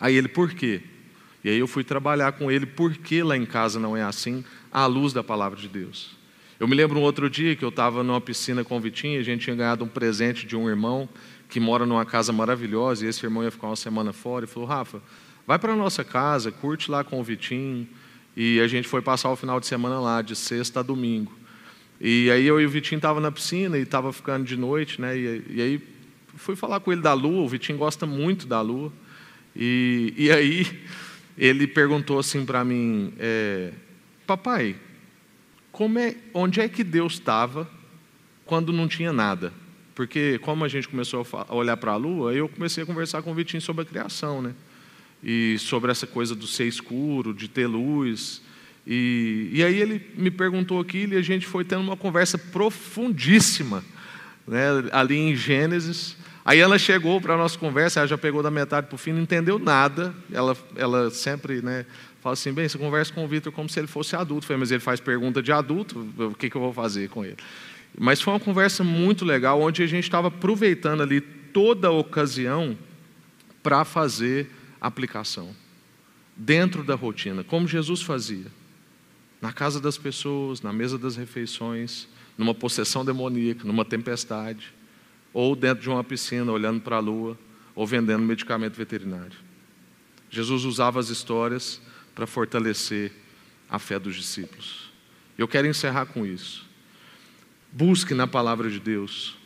Aí 0.00 0.14
ele, 0.14 0.28
por 0.28 0.52
quê? 0.52 0.80
E 1.42 1.48
aí 1.48 1.58
eu 1.58 1.66
fui 1.66 1.84
trabalhar 1.84 2.32
com 2.32 2.50
ele, 2.50 2.66
por 2.66 2.94
que 2.94 3.22
lá 3.22 3.36
em 3.36 3.46
casa 3.46 3.78
não 3.78 3.96
é 3.96 4.02
assim, 4.02 4.44
à 4.72 4.86
luz 4.86 5.12
da 5.12 5.22
palavra 5.22 5.58
de 5.58 5.68
Deus. 5.68 6.16
Eu 6.58 6.66
me 6.66 6.74
lembro 6.74 6.98
um 6.98 7.02
outro 7.02 7.28
dia 7.28 7.54
que 7.54 7.64
eu 7.64 7.68
estava 7.68 8.02
numa 8.02 8.20
piscina 8.20 8.64
com 8.64 8.76
o 8.76 8.80
Vitinho, 8.80 9.20
a 9.20 9.22
gente 9.22 9.42
tinha 9.42 9.54
ganhado 9.54 9.84
um 9.84 9.88
presente 9.88 10.46
de 10.46 10.56
um 10.56 10.68
irmão 10.68 11.08
que 11.48 11.60
mora 11.60 11.86
numa 11.86 12.04
casa 12.04 12.32
maravilhosa, 12.32 13.04
e 13.04 13.08
esse 13.08 13.24
irmão 13.24 13.44
ia 13.44 13.50
ficar 13.50 13.68
uma 13.68 13.76
semana 13.76 14.12
fora, 14.12 14.44
e 14.44 14.48
falou, 14.48 14.68
Rafa, 14.68 15.00
vai 15.46 15.58
para 15.58 15.72
a 15.72 15.76
nossa 15.76 16.02
casa, 16.02 16.50
curte 16.50 16.90
lá 16.90 17.04
com 17.04 17.20
o 17.20 17.22
Vitinho. 17.22 17.86
E 18.36 18.60
a 18.60 18.66
gente 18.66 18.86
foi 18.86 19.00
passar 19.00 19.30
o 19.30 19.36
final 19.36 19.58
de 19.60 19.66
semana 19.66 19.98
lá, 19.98 20.20
de 20.20 20.36
sexta 20.36 20.80
a 20.80 20.82
domingo. 20.82 21.32
E 22.00 22.30
aí 22.30 22.46
eu 22.46 22.60
e 22.60 22.66
o 22.66 22.68
Vitinho 22.68 22.98
estava 22.98 23.20
na 23.20 23.32
piscina 23.32 23.78
e 23.78 23.82
estava 23.82 24.12
ficando 24.12 24.44
de 24.44 24.56
noite, 24.56 25.00
né? 25.00 25.16
E, 25.16 25.44
e, 25.48 25.62
aí 25.62 25.80
fui 26.36 26.54
falar 26.54 26.80
com 26.80 26.92
ele 26.92 27.00
da 27.00 27.14
lua, 27.14 27.42
o 27.42 27.48
Vitinho 27.48 27.78
gosta 27.78 28.04
muito 28.04 28.46
da 28.46 28.60
lua. 28.60 28.92
E, 29.56 30.12
e 30.16 30.30
aí 30.30 30.66
ele 31.38 31.66
perguntou 31.66 32.18
assim 32.18 32.44
para 32.44 32.64
mim, 32.64 33.12
é, 33.18 33.72
papai, 34.26 34.76
é, 35.98 36.16
onde 36.32 36.60
é 36.60 36.68
que 36.68 36.84
Deus 36.84 37.14
estava 37.14 37.68
quando 38.44 38.72
não 38.72 38.86
tinha 38.86 39.12
nada? 39.12 39.52
Porque 39.94 40.38
como 40.40 40.62
a 40.62 40.68
gente 40.68 40.88
começou 40.88 41.26
a 41.32 41.54
olhar 41.54 41.76
para 41.78 41.92
a 41.92 41.96
lua, 41.96 42.34
eu 42.34 42.48
comecei 42.48 42.82
a 42.82 42.86
conversar 42.86 43.22
com 43.22 43.32
o 43.32 43.34
Vitinho 43.34 43.62
sobre 43.62 43.82
a 43.82 43.84
criação, 43.86 44.42
né? 44.42 44.54
E 45.24 45.56
sobre 45.58 45.90
essa 45.90 46.06
coisa 46.06 46.34
do 46.34 46.46
ser 46.46 46.66
escuro, 46.66 47.32
de 47.32 47.48
ter 47.48 47.66
luz. 47.66 48.42
E, 48.86 49.48
e 49.52 49.64
aí 49.64 49.80
ele 49.80 50.00
me 50.14 50.30
perguntou 50.30 50.78
aquilo 50.78 51.14
e 51.14 51.16
a 51.16 51.22
gente 51.22 51.46
foi 51.46 51.64
tendo 51.64 51.80
uma 51.80 51.96
conversa 51.96 52.36
profundíssima, 52.36 53.82
né? 54.46 54.68
ali 54.92 55.16
em 55.16 55.34
Gênesis. 55.34 56.16
Aí 56.46 56.60
ela 56.60 56.78
chegou 56.78 57.20
para 57.20 57.34
a 57.34 57.36
nossa 57.36 57.58
conversa, 57.58 57.98
ela 57.98 58.06
já 58.06 58.16
pegou 58.16 58.40
da 58.40 58.52
metade 58.52 58.86
para 58.86 58.94
o 58.94 58.98
fim, 58.98 59.10
não 59.10 59.20
entendeu 59.20 59.58
nada. 59.58 60.14
Ela, 60.32 60.56
ela 60.76 61.10
sempre 61.10 61.60
né, 61.60 61.84
fala 62.20 62.34
assim: 62.34 62.52
bem, 62.52 62.68
você 62.68 62.78
conversa 62.78 63.12
com 63.12 63.24
o 63.24 63.26
Vitor 63.26 63.52
como 63.52 63.68
se 63.68 63.80
ele 63.80 63.88
fosse 63.88 64.14
adulto. 64.14 64.46
Falei, 64.46 64.60
mas 64.60 64.70
ele 64.70 64.78
faz 64.78 65.00
pergunta 65.00 65.42
de 65.42 65.50
adulto, 65.50 66.08
o 66.16 66.34
que, 66.36 66.48
que 66.48 66.56
eu 66.56 66.60
vou 66.60 66.72
fazer 66.72 67.08
com 67.08 67.24
ele? 67.24 67.36
Mas 67.98 68.20
foi 68.20 68.32
uma 68.32 68.38
conversa 68.38 68.84
muito 68.84 69.24
legal, 69.24 69.60
onde 69.60 69.82
a 69.82 69.88
gente 69.88 70.04
estava 70.04 70.28
aproveitando 70.28 71.02
ali 71.02 71.20
toda 71.20 71.88
a 71.88 71.90
ocasião 71.90 72.78
para 73.60 73.84
fazer 73.84 74.48
aplicação, 74.80 75.50
dentro 76.36 76.84
da 76.84 76.94
rotina, 76.94 77.42
como 77.42 77.66
Jesus 77.66 78.02
fazia, 78.02 78.46
na 79.42 79.52
casa 79.52 79.80
das 79.80 79.98
pessoas, 79.98 80.62
na 80.62 80.72
mesa 80.72 80.96
das 80.96 81.16
refeições, 81.16 82.06
numa 82.38 82.54
possessão 82.54 83.04
demoníaca, 83.04 83.64
numa 83.64 83.84
tempestade 83.84 84.75
ou 85.38 85.54
dentro 85.54 85.82
de 85.82 85.90
uma 85.90 86.02
piscina, 86.02 86.50
olhando 86.50 86.80
para 86.80 86.96
a 86.96 86.98
lua, 86.98 87.38
ou 87.74 87.86
vendendo 87.86 88.22
medicamento 88.22 88.74
veterinário. 88.74 89.36
Jesus 90.30 90.64
usava 90.64 90.98
as 90.98 91.10
histórias 91.10 91.78
para 92.14 92.26
fortalecer 92.26 93.12
a 93.68 93.78
fé 93.78 93.98
dos 93.98 94.16
discípulos. 94.16 94.90
Eu 95.36 95.46
quero 95.46 95.66
encerrar 95.68 96.06
com 96.06 96.24
isso. 96.24 96.64
Busque 97.70 98.14
na 98.14 98.26
palavra 98.26 98.70
de 98.70 98.80
Deus 98.80 99.36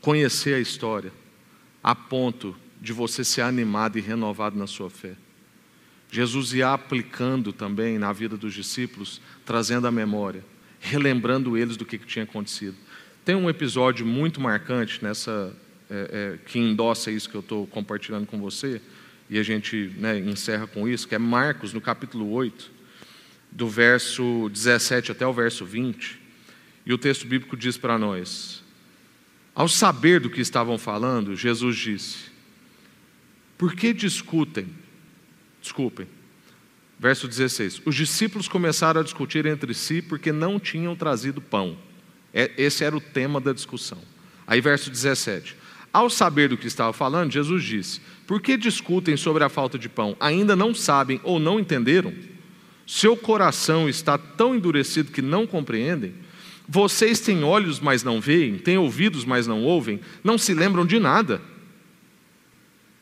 conhecer 0.00 0.54
a 0.54 0.60
história 0.60 1.10
a 1.82 1.92
ponto 1.92 2.54
de 2.80 2.92
você 2.92 3.24
ser 3.24 3.42
animado 3.42 3.98
e 3.98 4.00
renovado 4.00 4.56
na 4.56 4.68
sua 4.68 4.88
fé. 4.88 5.16
Jesus 6.08 6.52
ia 6.52 6.72
aplicando 6.72 7.52
também 7.52 7.98
na 7.98 8.12
vida 8.12 8.36
dos 8.36 8.54
discípulos, 8.54 9.20
trazendo 9.44 9.88
a 9.88 9.90
memória, 9.90 10.44
relembrando 10.78 11.58
eles 11.58 11.76
do 11.76 11.84
que, 11.84 11.98
que 11.98 12.06
tinha 12.06 12.24
acontecido. 12.24 12.76
Tem 13.28 13.36
um 13.36 13.50
episódio 13.50 14.06
muito 14.06 14.40
marcante 14.40 15.04
nessa 15.04 15.54
é, 15.90 16.10
é, 16.10 16.38
que 16.46 16.58
endossa 16.58 17.10
isso 17.10 17.28
que 17.28 17.34
eu 17.34 17.42
estou 17.42 17.66
compartilhando 17.66 18.26
com 18.26 18.40
você, 18.40 18.80
e 19.28 19.38
a 19.38 19.42
gente 19.42 19.92
né, 19.98 20.18
encerra 20.18 20.66
com 20.66 20.88
isso, 20.88 21.06
que 21.06 21.14
é 21.14 21.18
Marcos, 21.18 21.74
no 21.74 21.80
capítulo 21.82 22.30
8, 22.30 22.70
do 23.52 23.68
verso 23.68 24.48
17 24.50 25.12
até 25.12 25.26
o 25.26 25.32
verso 25.34 25.66
20, 25.66 26.18
e 26.86 26.92
o 26.94 26.96
texto 26.96 27.26
bíblico 27.26 27.54
diz 27.54 27.76
para 27.76 27.98
nós: 27.98 28.62
Ao 29.54 29.68
saber 29.68 30.20
do 30.20 30.30
que 30.30 30.40
estavam 30.40 30.78
falando, 30.78 31.36
Jesus 31.36 31.76
disse: 31.76 32.30
Por 33.58 33.74
que 33.74 33.92
discutem? 33.92 34.68
Desculpem. 35.60 36.06
Verso 36.98 37.28
16: 37.28 37.82
Os 37.84 37.94
discípulos 37.94 38.48
começaram 38.48 39.02
a 39.02 39.04
discutir 39.04 39.44
entre 39.44 39.74
si 39.74 40.00
porque 40.00 40.32
não 40.32 40.58
tinham 40.58 40.96
trazido 40.96 41.42
pão. 41.42 41.76
É, 42.38 42.52
esse 42.56 42.84
era 42.84 42.96
o 42.96 43.00
tema 43.00 43.40
da 43.40 43.52
discussão. 43.52 43.98
Aí, 44.46 44.60
verso 44.60 44.92
17. 44.92 45.56
Ao 45.92 46.08
saber 46.08 46.48
do 46.48 46.56
que 46.56 46.68
estava 46.68 46.92
falando, 46.92 47.32
Jesus 47.32 47.64
disse: 47.64 48.00
Por 48.28 48.40
que 48.40 48.56
discutem 48.56 49.16
sobre 49.16 49.42
a 49.42 49.48
falta 49.48 49.76
de 49.76 49.88
pão? 49.88 50.16
Ainda 50.20 50.54
não 50.54 50.72
sabem 50.72 51.20
ou 51.24 51.40
não 51.40 51.58
entenderam? 51.58 52.14
Seu 52.86 53.16
coração 53.16 53.88
está 53.88 54.16
tão 54.16 54.54
endurecido 54.54 55.10
que 55.10 55.20
não 55.20 55.48
compreendem? 55.48 56.14
Vocês 56.68 57.18
têm 57.18 57.42
olhos, 57.42 57.80
mas 57.80 58.04
não 58.04 58.20
veem, 58.20 58.56
têm 58.56 58.78
ouvidos, 58.78 59.24
mas 59.24 59.48
não 59.48 59.64
ouvem, 59.64 59.98
não 60.22 60.38
se 60.38 60.54
lembram 60.54 60.86
de 60.86 61.00
nada. 61.00 61.42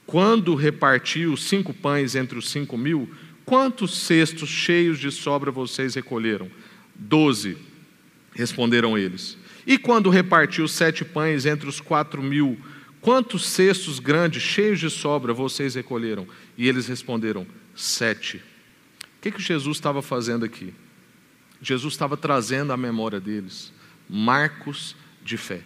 Quando 0.07 0.55
repartiu 0.55 1.35
os 1.35 1.45
cinco 1.45 1.75
pães 1.75 2.15
entre 2.15 2.39
os 2.39 2.49
cinco 2.49 2.79
mil, 2.79 3.11
quantos 3.45 3.99
cestos 3.99 4.49
cheios 4.49 4.99
de 4.99 5.11
sobra 5.11 5.51
vocês 5.51 5.95
recolheram? 5.95 6.51
Doze 6.95 7.59
Responderam 8.37 8.97
eles. 8.97 9.37
E 9.67 9.77
quando 9.77 10.11
repartiu 10.11 10.69
sete 10.69 11.05
pães 11.05 11.47
entre 11.47 11.69
os 11.69 11.81
quatro 11.81 12.23
mil, 12.23 12.57
quantos 13.01 13.47
cestos 13.47 13.99
grandes, 13.99 14.43
cheios 14.43 14.79
de 14.79 14.91
sobra, 14.91 15.33
vocês 15.33 15.75
recolheram? 15.75 16.29
E 16.57 16.69
eles 16.69 16.87
responderam: 16.87 17.47
Sete. 17.75 18.37
O 18.37 19.23
que, 19.23 19.33
que 19.33 19.43
Jesus 19.43 19.77
estava 19.77 20.03
fazendo 20.03 20.45
aqui? 20.45 20.73
Jesus 21.61 21.95
estava 21.95 22.17
trazendo 22.17 22.73
à 22.73 22.77
memória 22.77 23.19
deles 23.19 23.73
marcos 24.09 24.95
de 25.25 25.37
fé. 25.37 25.63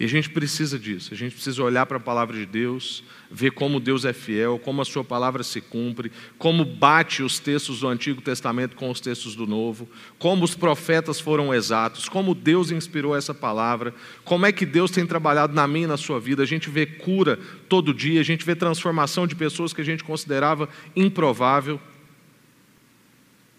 E 0.00 0.04
a 0.06 0.08
gente 0.08 0.30
precisa 0.30 0.78
disso, 0.78 1.12
a 1.12 1.16
gente 1.16 1.34
precisa 1.34 1.62
olhar 1.62 1.84
para 1.84 1.98
a 1.98 2.00
palavra 2.00 2.34
de 2.34 2.46
Deus, 2.46 3.04
ver 3.30 3.50
como 3.50 3.78
Deus 3.78 4.06
é 4.06 4.14
fiel, 4.14 4.58
como 4.58 4.80
a 4.80 4.84
sua 4.86 5.04
palavra 5.04 5.42
se 5.42 5.60
cumpre, 5.60 6.10
como 6.38 6.64
bate 6.64 7.22
os 7.22 7.38
textos 7.38 7.80
do 7.80 7.88
Antigo 7.88 8.22
Testamento 8.22 8.76
com 8.76 8.88
os 8.88 8.98
textos 8.98 9.36
do 9.36 9.46
Novo, 9.46 9.86
como 10.18 10.42
os 10.42 10.54
profetas 10.54 11.20
foram 11.20 11.52
exatos, 11.52 12.08
como 12.08 12.34
Deus 12.34 12.70
inspirou 12.70 13.14
essa 13.14 13.34
palavra, 13.34 13.94
como 14.24 14.46
é 14.46 14.52
que 14.52 14.64
Deus 14.64 14.90
tem 14.90 15.06
trabalhado 15.06 15.52
na 15.52 15.68
minha 15.68 15.84
e 15.84 15.88
na 15.88 15.98
sua 15.98 16.18
vida. 16.18 16.42
A 16.42 16.46
gente 16.46 16.70
vê 16.70 16.86
cura 16.86 17.38
todo 17.68 17.92
dia, 17.92 18.22
a 18.22 18.24
gente 18.24 18.42
vê 18.42 18.56
transformação 18.56 19.26
de 19.26 19.36
pessoas 19.36 19.74
que 19.74 19.82
a 19.82 19.84
gente 19.84 20.02
considerava 20.02 20.66
improvável. 20.96 21.78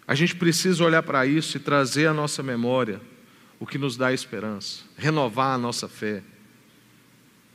A 0.08 0.16
gente 0.16 0.34
precisa 0.34 0.82
olhar 0.82 1.04
para 1.04 1.24
isso 1.24 1.56
e 1.56 1.60
trazer 1.60 2.08
à 2.08 2.12
nossa 2.12 2.42
memória 2.42 3.00
o 3.60 3.66
que 3.66 3.78
nos 3.78 3.96
dá 3.96 4.12
esperança, 4.12 4.82
renovar 4.96 5.54
a 5.54 5.58
nossa 5.58 5.88
fé 5.88 6.24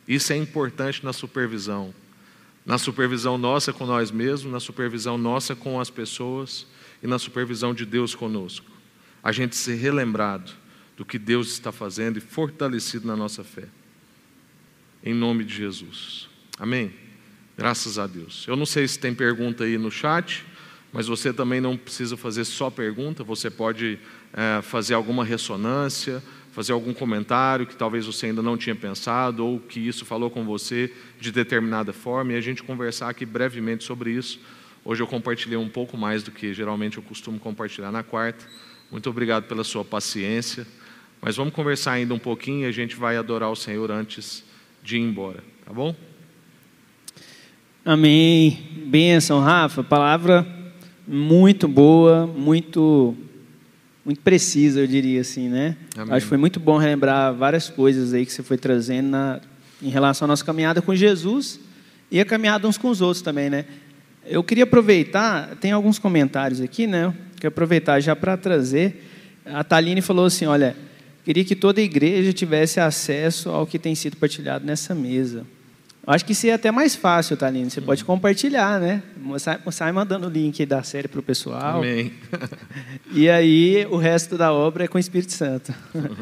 isso 0.07 0.31
é 0.31 0.37
importante 0.37 1.03
na 1.03 1.11
supervisão. 1.11 1.93
Na 2.65 2.77
supervisão 2.77 3.37
nossa 3.37 3.73
com 3.73 3.85
nós 3.85 4.11
mesmos, 4.11 4.51
na 4.51 4.59
supervisão 4.59 5.17
nossa 5.17 5.55
com 5.55 5.79
as 5.79 5.89
pessoas 5.89 6.65
e 7.03 7.07
na 7.07 7.19
supervisão 7.19 7.73
de 7.73 7.85
Deus 7.85 8.15
conosco. 8.15 8.65
A 9.23 9.31
gente 9.31 9.55
ser 9.55 9.75
relembrado 9.75 10.51
do 10.95 11.05
que 11.05 11.19
Deus 11.19 11.49
está 11.49 11.71
fazendo 11.71 12.17
e 12.17 12.21
fortalecido 12.21 13.07
na 13.07 13.15
nossa 13.15 13.43
fé. 13.43 13.67
Em 15.03 15.13
nome 15.13 15.43
de 15.43 15.53
Jesus. 15.53 16.27
Amém? 16.57 16.93
Graças 17.57 17.99
a 17.99 18.07
Deus. 18.07 18.45
Eu 18.47 18.55
não 18.55 18.65
sei 18.65 18.87
se 18.87 18.99
tem 18.99 19.13
pergunta 19.13 19.63
aí 19.63 19.77
no 19.77 19.91
chat, 19.91 20.45
mas 20.91 21.07
você 21.07 21.31
também 21.33 21.61
não 21.61 21.77
precisa 21.77 22.17
fazer 22.17 22.45
só 22.45 22.69
pergunta, 22.69 23.23
você 23.23 23.49
pode 23.49 23.99
é, 24.33 24.61
fazer 24.61 24.93
alguma 24.93 25.23
ressonância 25.23 26.23
fazer 26.57 26.73
algum 26.73 26.91
comentário 26.91 27.67
que 27.67 27.75
talvez 27.75 28.07
você 28.07 28.25
ainda 28.25 28.41
não 28.41 28.57
tinha 28.57 28.75
pensado 28.75 29.45
ou 29.45 29.59
que 29.59 29.79
isso 29.79 30.03
falou 30.05 30.27
com 30.27 30.43
você 30.43 30.91
de 31.21 31.31
determinada 31.31 31.93
forma 31.93 32.33
e 32.33 32.35
a 32.35 32.41
gente 32.41 32.63
conversar 32.63 33.09
aqui 33.09 33.27
brevemente 33.27 33.83
sobre 33.83 34.09
isso. 34.09 34.39
Hoje 34.83 35.03
eu 35.03 35.05
compartilhei 35.05 35.55
um 35.55 35.69
pouco 35.69 35.95
mais 35.95 36.23
do 36.23 36.31
que 36.31 36.55
geralmente 36.55 36.97
eu 36.97 37.03
costumo 37.03 37.39
compartilhar 37.39 37.91
na 37.91 38.01
quarta. 38.01 38.43
Muito 38.89 39.07
obrigado 39.07 39.43
pela 39.43 39.63
sua 39.63 39.85
paciência. 39.85 40.65
Mas 41.21 41.35
vamos 41.35 41.53
conversar 41.53 41.91
ainda 41.91 42.15
um 42.15 42.19
pouquinho 42.19 42.63
e 42.63 42.65
a 42.65 42.71
gente 42.71 42.95
vai 42.95 43.17
adorar 43.17 43.51
o 43.51 43.55
Senhor 43.55 43.91
antes 43.91 44.43
de 44.81 44.97
ir 44.97 45.01
embora, 45.01 45.43
tá 45.63 45.71
bom? 45.71 45.95
Amém. 47.85 48.83
Benção, 48.87 49.41
Rafa. 49.41 49.83
Palavra 49.83 50.73
muito 51.07 51.67
boa, 51.67 52.25
muito 52.25 53.15
muito 54.07 54.21
precisa, 54.21 54.79
eu 54.79 54.87
diria 54.87 55.19
assim, 55.19 55.49
né? 55.49 55.75
Amém. 55.97 56.15
Acho 56.15 56.25
que 56.25 56.29
foi 56.29 56.37
muito 56.37 56.61
bom 56.61 56.77
relembrar 56.77 57.33
várias 57.33 57.69
coisas 57.69 58.13
aí 58.13 58.25
que 58.25 58.31
você 58.31 58.41
foi 58.41 58.57
trazendo 58.57 59.09
na, 59.09 59.41
em 59.81 59.89
relação 59.89 60.25
à 60.25 60.29
nossa 60.29 60.45
caminhada 60.45 60.81
com 60.81 60.95
Jesus 60.95 61.59
e 62.09 62.17
a 62.17 62.23
caminhada 62.23 62.65
uns 62.69 62.77
com 62.77 62.87
os 62.87 63.01
outros 63.01 63.21
também, 63.21 63.49
né? 63.49 63.65
Eu 64.25 64.41
queria 64.45 64.63
aproveitar, 64.63 65.57
tem 65.57 65.73
alguns 65.73 65.99
comentários 65.99 66.61
aqui, 66.61 66.87
né? 66.87 67.13
Quero 67.35 67.49
aproveitar 67.49 67.99
já 67.99 68.15
para 68.15 68.37
trazer. 68.37 69.05
A 69.45 69.61
Taline 69.61 70.01
falou 70.01 70.27
assim: 70.27 70.45
olha, 70.45 70.73
queria 71.25 71.43
que 71.43 71.53
toda 71.53 71.81
a 71.81 71.83
igreja 71.83 72.31
tivesse 72.31 72.79
acesso 72.79 73.49
ao 73.49 73.67
que 73.67 73.77
tem 73.77 73.93
sido 73.93 74.15
partilhado 74.15 74.65
nessa 74.65 74.95
mesa. 74.95 75.45
Acho 76.07 76.23
que 76.23 76.31
isso 76.31 76.47
é 76.47 76.53
até 76.53 76.71
mais 76.71 76.95
fácil, 76.95 77.35
Thalino. 77.35 77.69
Você 77.69 77.81
pode 77.81 78.05
compartilhar, 78.05 78.79
né? 78.79 79.03
Sai, 79.39 79.59
sai 79.71 79.91
mandando 79.91 80.27
o 80.27 80.29
link 80.29 80.65
da 80.65 80.81
série 80.81 81.09
para 81.09 81.19
o 81.19 81.23
pessoal. 81.23 81.79
Amém. 81.79 82.13
E 83.11 83.29
aí 83.29 83.85
o 83.89 83.97
resto 83.97 84.37
da 84.37 84.53
obra 84.53 84.85
é 84.85 84.87
com 84.87 84.97
o 84.97 84.99
Espírito 84.99 85.33
Santo. 85.33 85.73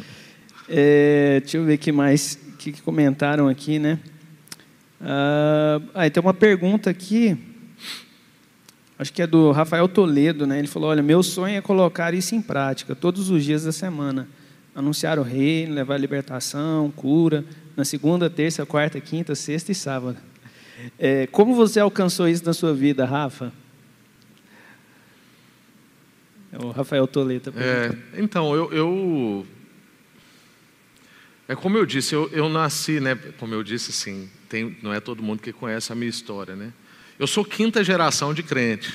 É, 0.67 1.41
deixa 1.41 1.57
eu 1.57 1.63
ver 1.63 1.75
o 1.75 1.77
que 1.77 1.91
mais 1.91 2.39
que 2.57 2.81
comentaram 2.81 3.47
aqui, 3.47 3.77
né? 3.77 3.99
Ah, 4.99 6.09
tem 6.11 6.19
uma 6.19 6.33
pergunta 6.33 6.89
aqui, 6.89 7.37
acho 8.97 9.13
que 9.13 9.21
é 9.21 9.27
do 9.27 9.51
Rafael 9.51 9.87
Toledo, 9.87 10.47
né? 10.47 10.57
Ele 10.57 10.67
falou: 10.67 10.89
Olha, 10.89 11.03
meu 11.03 11.21
sonho 11.21 11.55
é 11.55 11.61
colocar 11.61 12.15
isso 12.15 12.33
em 12.33 12.41
prática 12.41 12.95
todos 12.95 13.29
os 13.29 13.43
dias 13.43 13.63
da 13.63 13.71
semana. 13.71 14.27
Anunciar 14.73 15.19
o 15.19 15.21
reino, 15.21 15.75
levar 15.75 15.99
libertação, 15.99 16.91
cura, 16.95 17.45
na 17.75 17.83
segunda, 17.83 18.29
terça, 18.29 18.65
quarta, 18.65 18.99
quinta, 19.01 19.35
sexta 19.35 19.71
e 19.71 19.75
sábado. 19.75 20.17
É, 20.97 21.27
como 21.27 21.55
você 21.55 21.79
alcançou 21.79 22.27
isso 22.27 22.45
na 22.45 22.53
sua 22.53 22.73
vida, 22.73 23.05
Rafa? 23.05 23.51
É 26.51 26.63
o 26.63 26.71
Rafael 26.71 27.05
Toledo. 27.05 27.53
É, 27.57 27.93
então, 28.17 28.55
eu, 28.55 28.71
eu, 28.71 29.47
É 31.47 31.55
como 31.55 31.77
eu 31.77 31.85
disse, 31.85 32.15
eu, 32.15 32.29
eu 32.31 32.47
nasci, 32.47 32.99
né? 32.99 33.15
Como 33.37 33.53
eu 33.53 33.61
disse, 33.61 33.91
sim, 33.91 34.29
tem, 34.47 34.77
não 34.81 34.93
é 34.93 34.99
todo 34.99 35.21
mundo 35.21 35.41
que 35.41 35.51
conhece 35.51 35.91
a 35.91 35.95
minha 35.95 36.09
história, 36.09 36.55
né? 36.55 36.71
Eu 37.17 37.27
sou 37.27 37.45
quinta 37.45 37.83
geração 37.83 38.33
de 38.33 38.43
crente. 38.43 38.93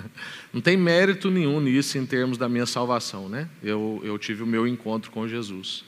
não 0.52 0.60
tem 0.60 0.76
mérito 0.76 1.30
nenhum 1.30 1.60
nisso 1.60 1.96
em 1.96 2.04
termos 2.04 2.36
da 2.36 2.48
minha 2.48 2.66
salvação, 2.66 3.28
né? 3.28 3.48
Eu, 3.62 4.00
eu 4.04 4.18
tive 4.18 4.42
o 4.42 4.46
meu 4.46 4.66
encontro 4.66 5.10
com 5.10 5.26
Jesus. 5.26 5.84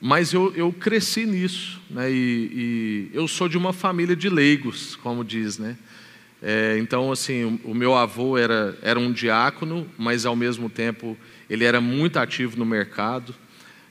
Mas 0.00 0.32
eu, 0.32 0.52
eu 0.54 0.72
cresci 0.72 1.26
nisso, 1.26 1.80
né? 1.90 2.10
E, 2.10 3.10
e 3.14 3.16
eu 3.16 3.26
sou 3.26 3.48
de 3.48 3.58
uma 3.58 3.72
família 3.72 4.14
de 4.14 4.28
leigos, 4.28 4.94
como 4.96 5.24
diz, 5.24 5.58
né? 5.58 5.76
É, 6.40 6.78
então, 6.78 7.10
assim, 7.10 7.44
o, 7.64 7.70
o, 7.72 7.74
meu 7.74 7.96
avô 7.96 8.38
era, 8.38 8.78
era 8.80 8.98
um 8.98 9.10
diácono, 9.10 9.88
mas 9.98 10.24
ao 10.24 10.36
mesmo 10.36 10.70
tempo 10.70 11.16
ele 11.50 11.64
era 11.64 11.80
muito 11.80 12.18
ativo 12.18 12.56
no 12.56 12.64
mercado. 12.64 13.34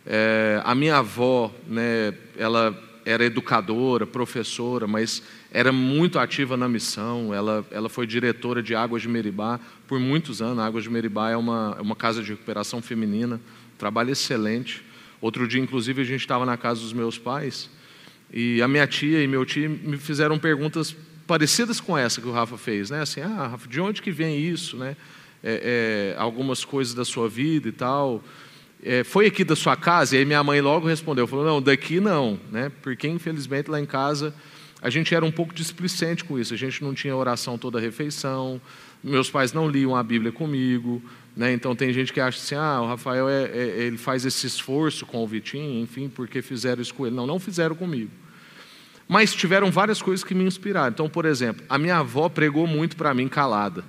É, 0.05 0.61
a 0.63 0.73
minha 0.73 0.97
avó, 0.97 1.53
né, 1.67 2.13
ela 2.37 2.81
era 3.03 3.25
educadora, 3.25 4.07
professora, 4.07 4.87
mas 4.87 5.21
era 5.51 5.73
muito 5.73 6.19
ativa 6.19 6.55
na 6.55 6.69
missão. 6.69 7.33
Ela, 7.33 7.65
ela 7.69 7.89
foi 7.89 8.07
diretora 8.07 8.63
de 8.63 8.73
Águas 8.73 9.01
de 9.01 9.09
Meribá 9.09 9.59
por 9.85 9.99
muitos 9.99 10.41
anos. 10.41 10.59
A 10.59 10.65
Águas 10.65 10.85
de 10.85 10.89
Meribá 10.89 11.29
é 11.29 11.35
uma, 11.35 11.75
é 11.77 11.81
uma 11.81 11.95
casa 11.95 12.23
de 12.23 12.31
recuperação 12.31 12.81
feminina, 12.81 13.41
trabalho 13.77 14.11
excelente. 14.11 14.86
Outro 15.19 15.47
dia, 15.47 15.61
inclusive, 15.61 16.01
a 16.01 16.05
gente 16.05 16.21
estava 16.21 16.45
na 16.45 16.57
casa 16.57 16.81
dos 16.81 16.93
meus 16.93 17.17
pais 17.17 17.69
e 18.31 18.61
a 18.61 18.67
minha 18.67 18.85
tia 18.85 19.23
e 19.23 19.27
meu 19.27 19.45
tio 19.45 19.69
me 19.69 19.97
fizeram 19.97 20.37
perguntas 20.37 20.95
parecidas 21.25 21.79
com 21.79 21.97
essa 21.97 22.21
que 22.21 22.27
o 22.27 22.31
Rafa 22.31 22.57
fez, 22.57 22.89
né? 22.89 23.01
Assim, 23.01 23.21
ah, 23.21 23.47
Rafa, 23.47 23.67
de 23.67 23.79
onde 23.79 24.01
que 24.01 24.11
vem 24.11 24.39
isso, 24.39 24.77
né? 24.77 24.95
É, 25.43 26.13
é, 26.15 26.19
algumas 26.19 26.65
coisas 26.65 26.93
da 26.93 27.05
sua 27.05 27.29
vida 27.29 27.69
e 27.69 27.71
tal. 27.71 28.23
É, 28.83 29.03
foi 29.03 29.27
aqui 29.27 29.43
da 29.43 29.55
sua 29.55 29.75
casa? 29.75 30.15
E 30.15 30.19
aí 30.19 30.25
minha 30.25 30.43
mãe 30.43 30.61
logo 30.61 30.87
respondeu, 30.87 31.27
falou, 31.27 31.45
não, 31.45 31.61
daqui 31.61 31.99
não, 31.99 32.39
né? 32.51 32.71
Porque 32.81 33.07
infelizmente 33.07 33.69
lá 33.69 33.79
em 33.79 33.85
casa 33.85 34.33
a 34.81 34.89
gente 34.89 35.13
era 35.13 35.25
um 35.25 35.31
pouco 35.31 35.53
displicente 35.53 36.23
com 36.23 36.37
isso. 36.39 36.53
A 36.53 36.57
gente 36.57 36.83
não 36.83 36.93
tinha 36.93 37.15
oração 37.15 37.57
toda 37.57 37.79
a 37.79 37.81
refeição. 37.81 38.61
Meus 39.03 39.29
pais 39.29 39.53
não 39.53 39.69
liam 39.69 39.95
a 39.95 40.03
Bíblia 40.03 40.31
comigo, 40.31 41.01
né? 41.37 41.53
Então 41.53 41.75
tem 41.75 41.93
gente 41.93 42.11
que 42.11 42.19
acha 42.19 42.39
assim, 42.39 42.55
ah, 42.55 42.81
o 42.81 42.87
Rafael 42.87 43.29
é, 43.29 43.43
é, 43.43 43.83
ele 43.83 43.97
faz 43.97 44.25
esse 44.25 44.47
esforço 44.47 45.05
com 45.05 45.23
o 45.23 45.27
Vitinho, 45.27 45.79
enfim, 45.83 46.09
porque 46.09 46.41
fizeram 46.41 46.81
isso 46.81 46.91
com 46.95 47.05
ele. 47.05 47.15
Não, 47.15 47.27
não 47.27 47.39
fizeram 47.39 47.75
comigo. 47.75 48.09
Mas 49.07 49.35
tiveram 49.35 49.69
várias 49.69 50.01
coisas 50.01 50.23
que 50.23 50.33
me 50.33 50.43
inspiraram. 50.43 50.89
Então, 50.89 51.07
por 51.07 51.25
exemplo, 51.25 51.63
a 51.69 51.77
minha 51.77 51.97
avó 51.97 52.27
pregou 52.27 52.65
muito 52.65 52.97
para 52.97 53.13
mim 53.13 53.27
calada. 53.27 53.83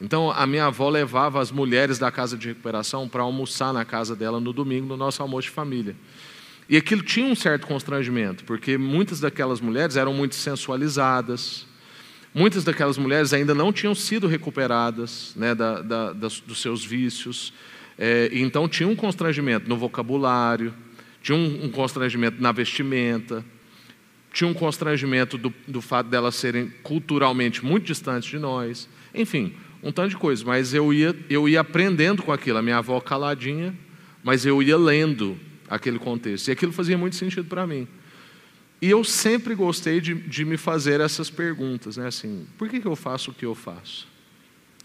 Então, 0.00 0.30
a 0.30 0.44
minha 0.44 0.66
avó 0.66 0.90
levava 0.90 1.40
as 1.40 1.52
mulheres 1.52 2.00
da 2.00 2.10
casa 2.10 2.36
de 2.36 2.48
recuperação 2.48 3.08
para 3.08 3.22
almoçar 3.22 3.72
na 3.72 3.84
casa 3.84 4.16
dela 4.16 4.40
no 4.40 4.52
domingo, 4.52 4.88
no 4.88 4.96
nosso 4.96 5.22
almoço 5.22 5.48
de 5.48 5.54
família. 5.54 5.94
E 6.68 6.76
aquilo 6.76 7.00
tinha 7.00 7.26
um 7.26 7.36
certo 7.36 7.64
constrangimento, 7.66 8.44
porque 8.44 8.76
muitas 8.76 9.20
daquelas 9.20 9.60
mulheres 9.60 9.96
eram 9.96 10.12
muito 10.12 10.34
sensualizadas, 10.34 11.64
muitas 12.36 12.64
daquelas 12.64 12.98
mulheres 12.98 13.32
ainda 13.32 13.54
não 13.54 13.72
tinham 13.72 13.94
sido 13.94 14.26
recuperadas 14.26 15.32
né, 15.34 15.54
da, 15.54 15.80
da, 15.80 16.12
das, 16.12 16.38
dos 16.38 16.60
seus 16.60 16.84
vícios, 16.84 17.50
é, 17.98 18.28
então 18.30 18.68
tinha 18.68 18.86
um 18.86 18.94
constrangimento 18.94 19.66
no 19.66 19.74
vocabulário, 19.78 20.74
tinha 21.22 21.36
um, 21.36 21.64
um 21.64 21.70
constrangimento 21.70 22.40
na 22.42 22.52
vestimenta, 22.52 23.42
tinha 24.34 24.46
um 24.46 24.52
constrangimento 24.52 25.38
do, 25.38 25.52
do 25.66 25.80
fato 25.80 26.10
delas 26.10 26.34
serem 26.34 26.68
culturalmente 26.82 27.64
muito 27.64 27.86
distantes 27.86 28.28
de 28.28 28.38
nós, 28.38 28.86
enfim, 29.14 29.54
um 29.82 29.90
tanto 29.90 30.10
de 30.10 30.16
coisas. 30.16 30.44
Mas 30.44 30.74
eu 30.74 30.92
ia, 30.92 31.16
eu 31.30 31.48
ia 31.48 31.60
aprendendo 31.60 32.22
com 32.22 32.32
aquilo, 32.32 32.58
a 32.58 32.62
minha 32.62 32.76
avó 32.76 33.00
caladinha, 33.00 33.74
mas 34.22 34.44
eu 34.44 34.62
ia 34.62 34.76
lendo 34.76 35.38
aquele 35.70 35.98
contexto, 35.98 36.48
e 36.48 36.52
aquilo 36.52 36.70
fazia 36.70 36.98
muito 36.98 37.16
sentido 37.16 37.48
para 37.48 37.66
mim. 37.66 37.88
E 38.80 38.90
eu 38.90 39.02
sempre 39.02 39.54
gostei 39.54 40.00
de, 40.00 40.14
de, 40.14 40.44
me 40.44 40.56
fazer 40.56 41.00
essas 41.00 41.30
perguntas, 41.30 41.96
né? 41.96 42.08
Assim, 42.08 42.46
por 42.58 42.68
que, 42.68 42.80
que 42.80 42.86
eu 42.86 42.96
faço 42.96 43.30
o 43.30 43.34
que 43.34 43.46
eu 43.46 43.54
faço? 43.54 44.06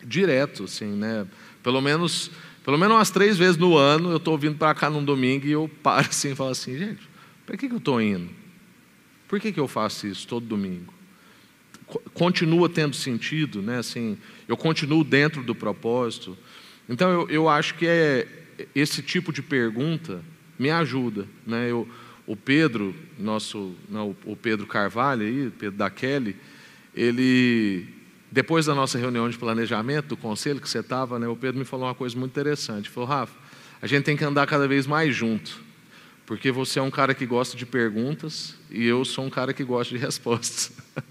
Direto, 0.03 0.63
assim, 0.63 0.93
né? 0.93 1.27
Pelo 1.61 1.81
menos, 1.81 2.31
pelo 2.63 2.77
menos 2.77 2.95
umas 2.95 3.09
três 3.09 3.37
vezes 3.37 3.57
no 3.57 3.77
ano 3.77 4.11
eu 4.11 4.17
estou 4.17 4.37
vindo 4.37 4.57
para 4.57 4.73
cá 4.73 4.89
num 4.89 5.03
domingo 5.03 5.45
e 5.45 5.51
eu 5.51 5.69
paro 5.83 6.07
assim 6.09 6.31
e 6.31 6.35
falo 6.35 6.51
assim, 6.51 6.77
gente, 6.77 7.01
para 7.45 7.57
que, 7.57 7.67
que 7.67 7.73
eu 7.73 7.79
estou 7.79 8.01
indo? 8.01 8.29
Por 9.27 9.39
que, 9.39 9.51
que 9.51 9.59
eu 9.59 9.67
faço 9.67 10.07
isso 10.07 10.27
todo 10.27 10.45
domingo? 10.45 10.93
Continua 12.13 12.69
tendo 12.69 12.95
sentido, 12.95 13.61
né? 13.61 13.79
Assim, 13.79 14.17
eu 14.47 14.55
continuo 14.55 15.03
dentro 15.03 15.43
do 15.43 15.53
propósito. 15.53 16.37
Então, 16.87 17.09
eu, 17.09 17.29
eu 17.29 17.49
acho 17.49 17.75
que 17.75 17.85
é 17.85 18.27
esse 18.73 19.01
tipo 19.01 19.33
de 19.33 19.41
pergunta 19.41 20.23
me 20.57 20.69
ajuda, 20.69 21.27
né? 21.45 21.69
Eu, 21.69 21.87
o 22.31 22.35
Pedro, 22.37 22.95
nosso, 23.19 23.75
não, 23.89 24.15
o 24.25 24.37
Pedro 24.37 24.65
Carvalho 24.65 25.23
aí, 25.23 25.51
Pedro 25.59 25.77
da 25.77 25.89
Kelly, 25.89 26.37
ele 26.95 27.85
depois 28.31 28.65
da 28.65 28.73
nossa 28.73 28.97
reunião 28.97 29.29
de 29.29 29.37
planejamento 29.37 30.07
do 30.07 30.15
conselho 30.15 30.61
que 30.61 30.69
você 30.69 30.79
estava, 30.79 31.19
né, 31.19 31.27
o 31.27 31.35
Pedro 31.35 31.59
me 31.59 31.65
falou 31.65 31.87
uma 31.87 31.93
coisa 31.93 32.17
muito 32.17 32.31
interessante. 32.31 32.85
Ele 32.85 32.93
falou, 32.93 33.09
Rafa, 33.09 33.37
a 33.81 33.85
gente 33.85 34.05
tem 34.05 34.15
que 34.15 34.23
andar 34.23 34.47
cada 34.47 34.65
vez 34.65 34.87
mais 34.87 35.13
junto. 35.13 35.59
Porque 36.25 36.53
você 36.53 36.79
é 36.79 36.81
um 36.81 36.89
cara 36.89 37.13
que 37.13 37.25
gosta 37.25 37.57
de 37.57 37.65
perguntas 37.65 38.55
e 38.69 38.87
eu 38.87 39.03
sou 39.03 39.25
um 39.25 39.29
cara 39.29 39.51
que 39.51 39.65
gosta 39.65 39.93
de 39.93 40.01
respostas. 40.01 40.71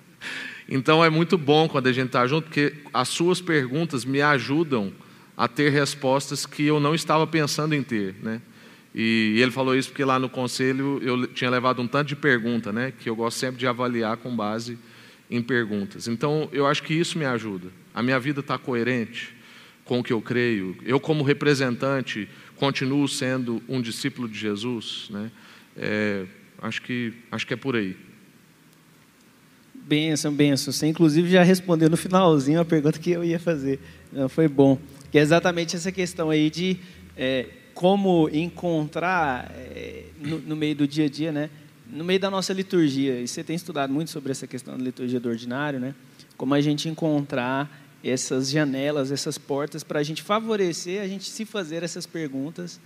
então 0.66 1.04
é 1.04 1.10
muito 1.10 1.36
bom 1.36 1.68
quando 1.68 1.88
a 1.88 1.92
gente 1.92 2.06
está 2.06 2.26
junto, 2.26 2.44
porque 2.44 2.76
as 2.94 3.08
suas 3.08 3.42
perguntas 3.42 4.06
me 4.06 4.22
ajudam 4.22 4.90
a 5.36 5.46
ter 5.46 5.68
respostas 5.68 6.46
que 6.46 6.64
eu 6.64 6.80
não 6.80 6.94
estava 6.94 7.26
pensando 7.26 7.74
em 7.74 7.82
ter, 7.82 8.14
né? 8.22 8.40
E 8.94 9.36
ele 9.38 9.50
falou 9.50 9.76
isso 9.76 9.90
porque 9.90 10.04
lá 10.04 10.18
no 10.18 10.28
conselho 10.28 11.00
eu 11.02 11.26
tinha 11.28 11.48
levado 11.48 11.80
um 11.80 11.86
tanto 11.86 12.08
de 12.08 12.16
pergunta, 12.16 12.72
né? 12.72 12.92
Que 12.98 13.08
eu 13.08 13.14
gosto 13.14 13.38
sempre 13.38 13.58
de 13.58 13.66
avaliar 13.66 14.16
com 14.16 14.34
base 14.34 14.76
em 15.30 15.40
perguntas. 15.40 16.08
Então 16.08 16.48
eu 16.52 16.66
acho 16.66 16.82
que 16.82 16.92
isso 16.92 17.16
me 17.16 17.24
ajuda. 17.24 17.68
A 17.94 18.02
minha 18.02 18.18
vida 18.18 18.40
está 18.40 18.58
coerente 18.58 19.34
com 19.84 20.00
o 20.00 20.04
que 20.04 20.12
eu 20.12 20.20
creio. 20.20 20.76
Eu 20.84 20.98
como 20.98 21.22
representante 21.22 22.28
continuo 22.56 23.06
sendo 23.08 23.62
um 23.68 23.80
discípulo 23.80 24.28
de 24.28 24.38
Jesus, 24.38 25.06
né? 25.10 25.30
É, 25.76 26.26
acho 26.60 26.82
que 26.82 27.12
acho 27.30 27.46
que 27.46 27.54
é 27.54 27.56
por 27.56 27.76
aí. 27.76 27.96
Benção, 29.72 30.32
benção. 30.32 30.72
Você 30.72 30.86
inclusive 30.86 31.30
já 31.30 31.42
respondeu 31.44 31.88
no 31.88 31.96
finalzinho 31.96 32.60
a 32.60 32.64
pergunta 32.64 32.98
que 32.98 33.12
eu 33.12 33.24
ia 33.24 33.38
fazer. 33.38 33.78
Não, 34.12 34.28
foi 34.28 34.48
bom. 34.48 34.78
Que 35.12 35.18
é 35.18 35.22
exatamente 35.22 35.76
essa 35.76 35.90
questão 35.90 36.28
aí 36.28 36.50
de 36.50 36.76
é, 37.16 37.46
como 37.80 38.28
encontrar 38.30 39.50
é, 39.54 40.04
no, 40.20 40.38
no, 40.40 40.54
meio 40.54 40.76
do 40.76 40.86
dia 40.86 41.06
a 41.06 41.08
dia, 41.08 41.32
né? 41.32 41.48
No 41.90 42.04
meio 42.04 42.20
da 42.20 42.28
nossa 42.28 42.52
liturgia. 42.52 43.18
E 43.18 43.26
você 43.26 43.42
tem 43.42 43.56
estudado 43.56 43.90
muito 43.90 44.10
sobre 44.10 44.30
essa 44.30 44.46
questão 44.46 44.76
da 44.76 44.84
liturgia 44.84 45.18
do 45.18 45.30
ordinário, 45.30 45.80
né? 45.80 45.94
Como 46.36 46.52
a 46.52 46.60
gente 46.60 46.90
encontrar 46.90 47.70
essas 48.04 48.50
janelas, 48.50 49.10
essas 49.10 49.38
portas, 49.38 49.82
para 49.82 49.98
a 49.98 50.02
gente 50.02 50.22
favorecer 50.22 51.00
a 51.00 51.08
gente 51.08 51.24
se 51.24 51.46
fazer 51.46 51.82
essas 51.82 52.04
perguntas, 52.04 52.78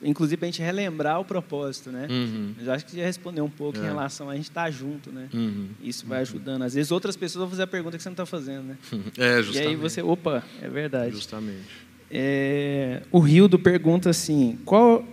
inclusive 0.00 0.36
para 0.36 0.46
a 0.46 0.50
gente 0.52 0.62
relembrar 0.62 1.18
o 1.18 1.24
propósito, 1.24 1.90
né? 1.90 2.06
Uhum. 2.08 2.54
Eu 2.60 2.72
acho 2.72 2.86
que 2.86 2.96
já 2.96 3.04
respondeu 3.04 3.44
um 3.44 3.50
pouco 3.50 3.78
é. 3.78 3.80
em 3.80 3.84
relação 3.86 4.30
a 4.30 4.36
gente 4.36 4.50
estar 4.50 4.66
tá 4.66 4.70
junto, 4.70 5.10
né? 5.10 5.28
Uhum. 5.34 5.70
Isso 5.82 6.06
vai 6.06 6.18
uhum. 6.18 6.22
ajudando. 6.22 6.62
Às 6.62 6.74
vezes 6.74 6.92
outras 6.92 7.16
pessoas 7.16 7.40
vão 7.40 7.50
fazer 7.50 7.64
a 7.64 7.66
pergunta 7.66 7.96
que 7.96 8.04
você 8.04 8.08
não 8.08 8.14
está 8.14 8.24
fazendo, 8.24 8.62
né? 8.62 8.78
É, 9.18 9.42
justamente. 9.42 9.66
E 9.66 9.68
aí 9.70 9.74
você, 9.74 10.00
opa, 10.00 10.44
é 10.62 10.68
verdade. 10.68 11.10
Justamente. 11.10 11.87
É, 12.10 13.02
o 13.12 13.18
Rildo 13.18 13.58
pergunta 13.58 14.10
assim, 14.10 14.58
qual 14.64 15.04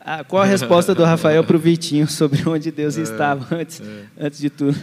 ah, 0.00 0.24
qual 0.24 0.42
a 0.42 0.46
resposta 0.46 0.94
do 0.94 1.04
Rafael 1.04 1.44
para 1.44 1.56
o 1.56 1.58
Vitinho 1.58 2.08
sobre 2.08 2.48
onde 2.48 2.70
Deus 2.70 2.96
é, 2.98 3.02
estava 3.02 3.54
antes, 3.54 3.80
é. 3.80 4.04
antes 4.18 4.40
de 4.40 4.48
tudo? 4.48 4.78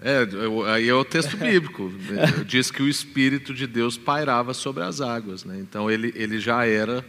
É, 0.00 0.28
aí 0.72 0.88
é 0.88 0.94
o 0.94 1.04
texto 1.04 1.36
bíblico. 1.36 1.92
Diz 2.46 2.70
que 2.70 2.82
o 2.82 2.88
Espírito 2.88 3.54
de 3.54 3.66
Deus 3.66 3.96
pairava 3.96 4.54
sobre 4.54 4.84
as 4.84 5.00
águas. 5.00 5.44
Né? 5.44 5.58
Então 5.60 5.90
ele, 5.90 6.12
ele 6.14 6.38
já 6.38 6.64
era 6.66 7.04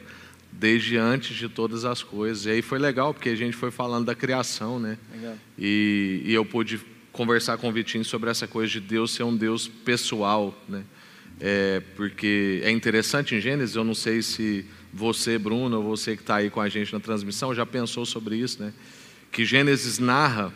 desde 0.52 0.98
antes 0.98 1.36
de 1.36 1.48
todas 1.48 1.86
as 1.86 2.02
coisas. 2.02 2.46
E 2.46 2.52
aí 2.52 2.62
foi 2.62 2.80
legal, 2.80 3.14
porque 3.14 3.30
a 3.30 3.36
gente 3.36 3.56
foi 3.56 3.70
falando 3.70 4.06
da 4.06 4.16
criação, 4.16 4.80
né? 4.80 4.98
E, 5.58 6.24
e, 6.26 6.34
eu 6.34 6.44
pude 6.44 6.82
conversar 7.12 7.58
com 7.58 7.70
o 7.70 7.72
Vitinho 7.72 8.04
sobre 8.04 8.30
essa 8.30 8.48
coisa 8.48 8.72
de 8.72 8.80
Deus 8.80 9.12
ser 9.12 9.24
um 9.24 9.36
Deus 9.36 9.68
pessoal, 9.68 10.58
né? 10.68 10.84
É, 11.40 11.82
porque 11.96 12.62
é 12.64 12.72
interessante 12.72 13.34
em 13.34 13.40
Gênesis, 13.40 13.76
eu 13.76 13.84
não 13.84 13.96
sei 13.96 14.22
se 14.22 14.66
você, 14.94 15.38
Bruno, 15.38 15.78
ou 15.78 15.84
você 15.84 16.16
que 16.16 16.22
está 16.22 16.38
aí 16.38 16.50
com 16.50 16.60
a 16.60 16.68
gente 16.68 16.92
na 16.92 17.00
transmissão, 17.00 17.54
já 17.54 17.66
pensou 17.66 18.06
sobre 18.06 18.36
isso, 18.36 18.62
né? 18.62 18.74
que 19.32 19.46
Gênesis 19.46 20.00
narra 20.00 20.54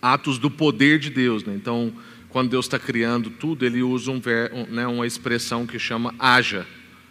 atos 0.00 0.38
do 0.38 0.50
poder 0.50 0.98
de 0.98 1.10
Deus. 1.10 1.44
Né? 1.44 1.54
Então, 1.54 1.92
quando 2.28 2.50
Deus 2.50 2.66
está 2.66 2.78
criando 2.78 3.30
tudo, 3.30 3.64
ele 3.64 3.82
usa 3.82 4.10
um, 4.10 4.20
né, 4.68 4.86
uma 4.86 5.06
expressão 5.06 5.66
que 5.66 5.78
chama 5.78 6.14
haja. 6.18 6.66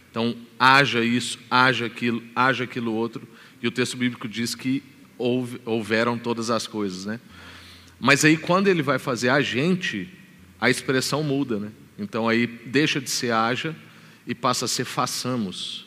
Então, 0.10 0.36
haja 0.58 1.04
isso, 1.04 1.38
haja 1.50 1.86
aquilo, 1.86 2.24
haja 2.36 2.64
aquilo 2.64 2.94
outro. 2.94 3.28
E 3.62 3.68
o 3.68 3.72
texto 3.72 3.98
bíblico 3.98 4.28
diz 4.28 4.56
que 4.56 4.82
houve, 5.18 5.60
houveram 5.66 6.18
todas 6.18 6.50
as 6.50 6.66
coisas. 6.66 7.06
Né? 7.06 7.20
Mas 8.00 8.24
aí, 8.24 8.38
quando 8.38 8.68
ele 8.68 8.82
vai 8.82 9.00
fazer 9.00 9.30
a 9.30 9.42
gente, 9.42 10.10
a 10.60 10.70
expressão 10.70 11.24
muda. 11.24 11.60
Né? 11.60 11.72
Então, 11.98 12.28
aí 12.28 12.46
deixa 12.46 13.02
de 13.02 13.10
ser 13.10 13.32
haja 13.32 13.76
e 14.26 14.36
passa 14.36 14.66
a 14.66 14.68
ser 14.68 14.86
façamos. 14.86 15.86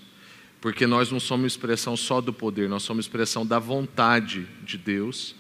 Porque 0.61 0.87
nós 0.87 1.11
não 1.11 1.21
somos 1.21 1.53
expressão 1.53 1.97
só 1.97 2.21
do 2.21 2.33
poder, 2.33 2.69
nós 2.69 2.83
somos 2.83 3.07
expressão 3.07 3.47
da 3.47 3.59
vontade 3.59 4.47
de 4.63 4.77
Deus. 4.77 5.35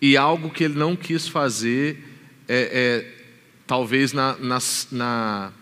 E 0.00 0.16
algo 0.16 0.50
que 0.50 0.64
ele 0.64 0.78
não 0.78 0.96
quis 0.96 1.28
fazer 1.28 2.02
é, 2.48 2.70
é 2.72 3.22
talvez 3.66 4.12
na, 4.12 4.36
na, 4.38 4.58
na, 4.90 5.52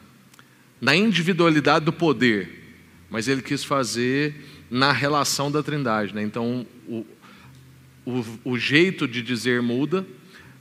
na 0.81 0.97
individualidade 0.97 1.85
do 1.85 1.93
poder, 1.93 2.79
mas 3.11 3.29
ele 3.29 3.43
quis 3.43 3.65
fazer 3.65 4.35
na 4.71 4.93
relação 4.93 5.51
da 5.51 5.63
Trindade. 5.63 6.15
Né? 6.15 6.23
Então, 6.23 6.67
o, 6.89 7.07
o, 8.07 8.25
o, 8.45 8.59
jeito 8.59 9.07
de 9.07 9.21
dizer 9.23 9.61
muda, 9.61 10.07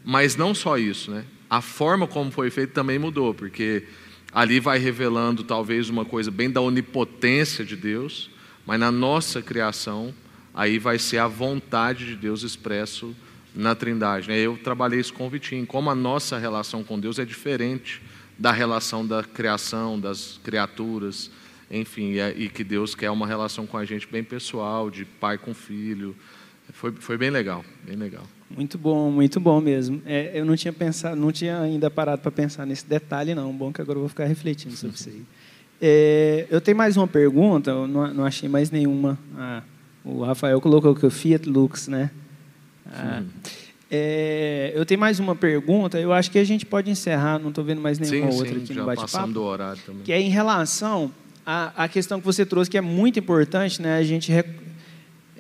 mas 0.03 0.35
não 0.35 0.53
só 0.53 0.77
isso, 0.77 1.11
né? 1.11 1.25
A 1.49 1.61
forma 1.61 2.05
como 2.05 2.31
foi 2.31 2.49
feito 2.49 2.73
também 2.73 2.99
mudou, 2.99 3.33
porque 3.33 3.83
ali 4.31 4.59
vai 4.59 4.77
revelando 4.77 5.43
talvez 5.43 5.89
uma 5.89 6.05
coisa 6.05 6.29
bem 6.29 6.49
da 6.49 6.61
onipotência 6.61 7.65
de 7.65 7.75
Deus, 7.75 8.29
mas 8.65 8.79
na 8.79 8.91
nossa 8.91 9.41
criação, 9.41 10.13
aí 10.53 10.77
vai 10.77 10.99
ser 10.99 11.17
a 11.17 11.27
vontade 11.27 12.05
de 12.05 12.15
Deus 12.15 12.43
expresso 12.43 13.15
na 13.55 13.73
Trindade. 13.73 14.29
Né? 14.29 14.37
Eu 14.37 14.57
trabalhei 14.57 14.99
isso 14.99 15.13
com 15.13 15.25
o 15.25 15.29
Vitinho, 15.29 15.65
como 15.65 15.89
a 15.89 15.95
nossa 15.95 16.37
relação 16.37 16.83
com 16.83 16.99
Deus 16.99 17.17
é 17.17 17.25
diferente 17.25 18.01
da 18.37 18.51
relação 18.51 19.05
da 19.05 19.23
criação, 19.23 19.99
das 19.99 20.39
criaturas, 20.43 21.31
enfim, 21.69 22.11
e, 22.13 22.19
é, 22.19 22.33
e 22.37 22.47
que 22.47 22.63
Deus 22.63 22.95
quer 22.95 23.11
uma 23.11 23.27
relação 23.27 23.67
com 23.67 23.77
a 23.77 23.83
gente 23.83 24.07
bem 24.07 24.23
pessoal, 24.23 24.89
de 24.89 25.03
pai 25.03 25.37
com 25.37 25.53
filho. 25.53 26.15
Foi, 26.73 26.91
foi 26.93 27.17
bem 27.17 27.29
legal, 27.29 27.65
bem 27.83 27.97
legal. 27.97 28.23
Muito 28.49 28.77
bom, 28.77 29.11
muito 29.11 29.39
bom 29.39 29.61
mesmo. 29.61 30.01
É, 30.05 30.31
eu 30.33 30.43
não 30.43 30.55
tinha 30.55 30.73
pensado, 30.73 31.15
não 31.15 31.31
tinha 31.31 31.59
ainda 31.59 31.89
parado 31.89 32.21
para 32.21 32.31
pensar 32.31 32.65
nesse 32.65 32.85
detalhe, 32.85 33.35
não. 33.35 33.53
Bom 33.53 33.71
que 33.71 33.81
agora 33.81 33.97
eu 33.97 34.01
vou 34.01 34.09
ficar 34.09 34.25
refletindo 34.25 34.75
sobre 34.75 34.95
isso 34.95 35.09
aí. 35.09 35.23
É, 35.81 36.45
eu 36.49 36.59
tenho 36.59 36.75
mais 36.75 36.97
uma 36.97 37.07
pergunta, 37.07 37.71
eu 37.71 37.87
não, 37.87 38.13
não 38.13 38.25
achei 38.25 38.49
mais 38.49 38.69
nenhuma. 38.69 39.17
Ah, 39.37 39.63
o 40.03 40.23
Rafael 40.23 40.59
colocou 40.59 40.93
que 40.93 41.05
o 41.05 41.09
Fiat 41.09 41.47
Lux, 41.47 41.87
né? 41.87 42.11
Ah, 42.85 43.23
é, 43.89 44.71
eu 44.75 44.85
tenho 44.85 44.99
mais 44.99 45.19
uma 45.19 45.35
pergunta, 45.35 45.99
eu 45.99 46.11
acho 46.11 46.29
que 46.29 46.37
a 46.37 46.43
gente 46.43 46.65
pode 46.65 46.91
encerrar, 46.91 47.39
não 47.39 47.47
estou 47.49 47.63
vendo 47.63 47.81
mais 47.81 47.97
nenhuma 47.97 48.31
sim, 48.31 48.37
outra 48.37 48.55
sim, 48.55 48.63
aqui 48.63 48.73
no 48.73 48.85
bate-papo. 48.85 49.31
do 49.31 49.41
horário 49.41 49.81
também. 49.85 50.03
Que 50.03 50.11
é 50.11 50.19
em 50.19 50.29
relação 50.29 51.11
à, 51.45 51.83
à 51.83 51.87
questão 51.87 52.19
que 52.19 52.25
você 52.25 52.45
trouxe, 52.45 52.69
que 52.69 52.77
é 52.77 52.81
muito 52.81 53.17
importante, 53.17 53.81
né? 53.81 53.97
A 53.97 54.03
gente 54.03 54.31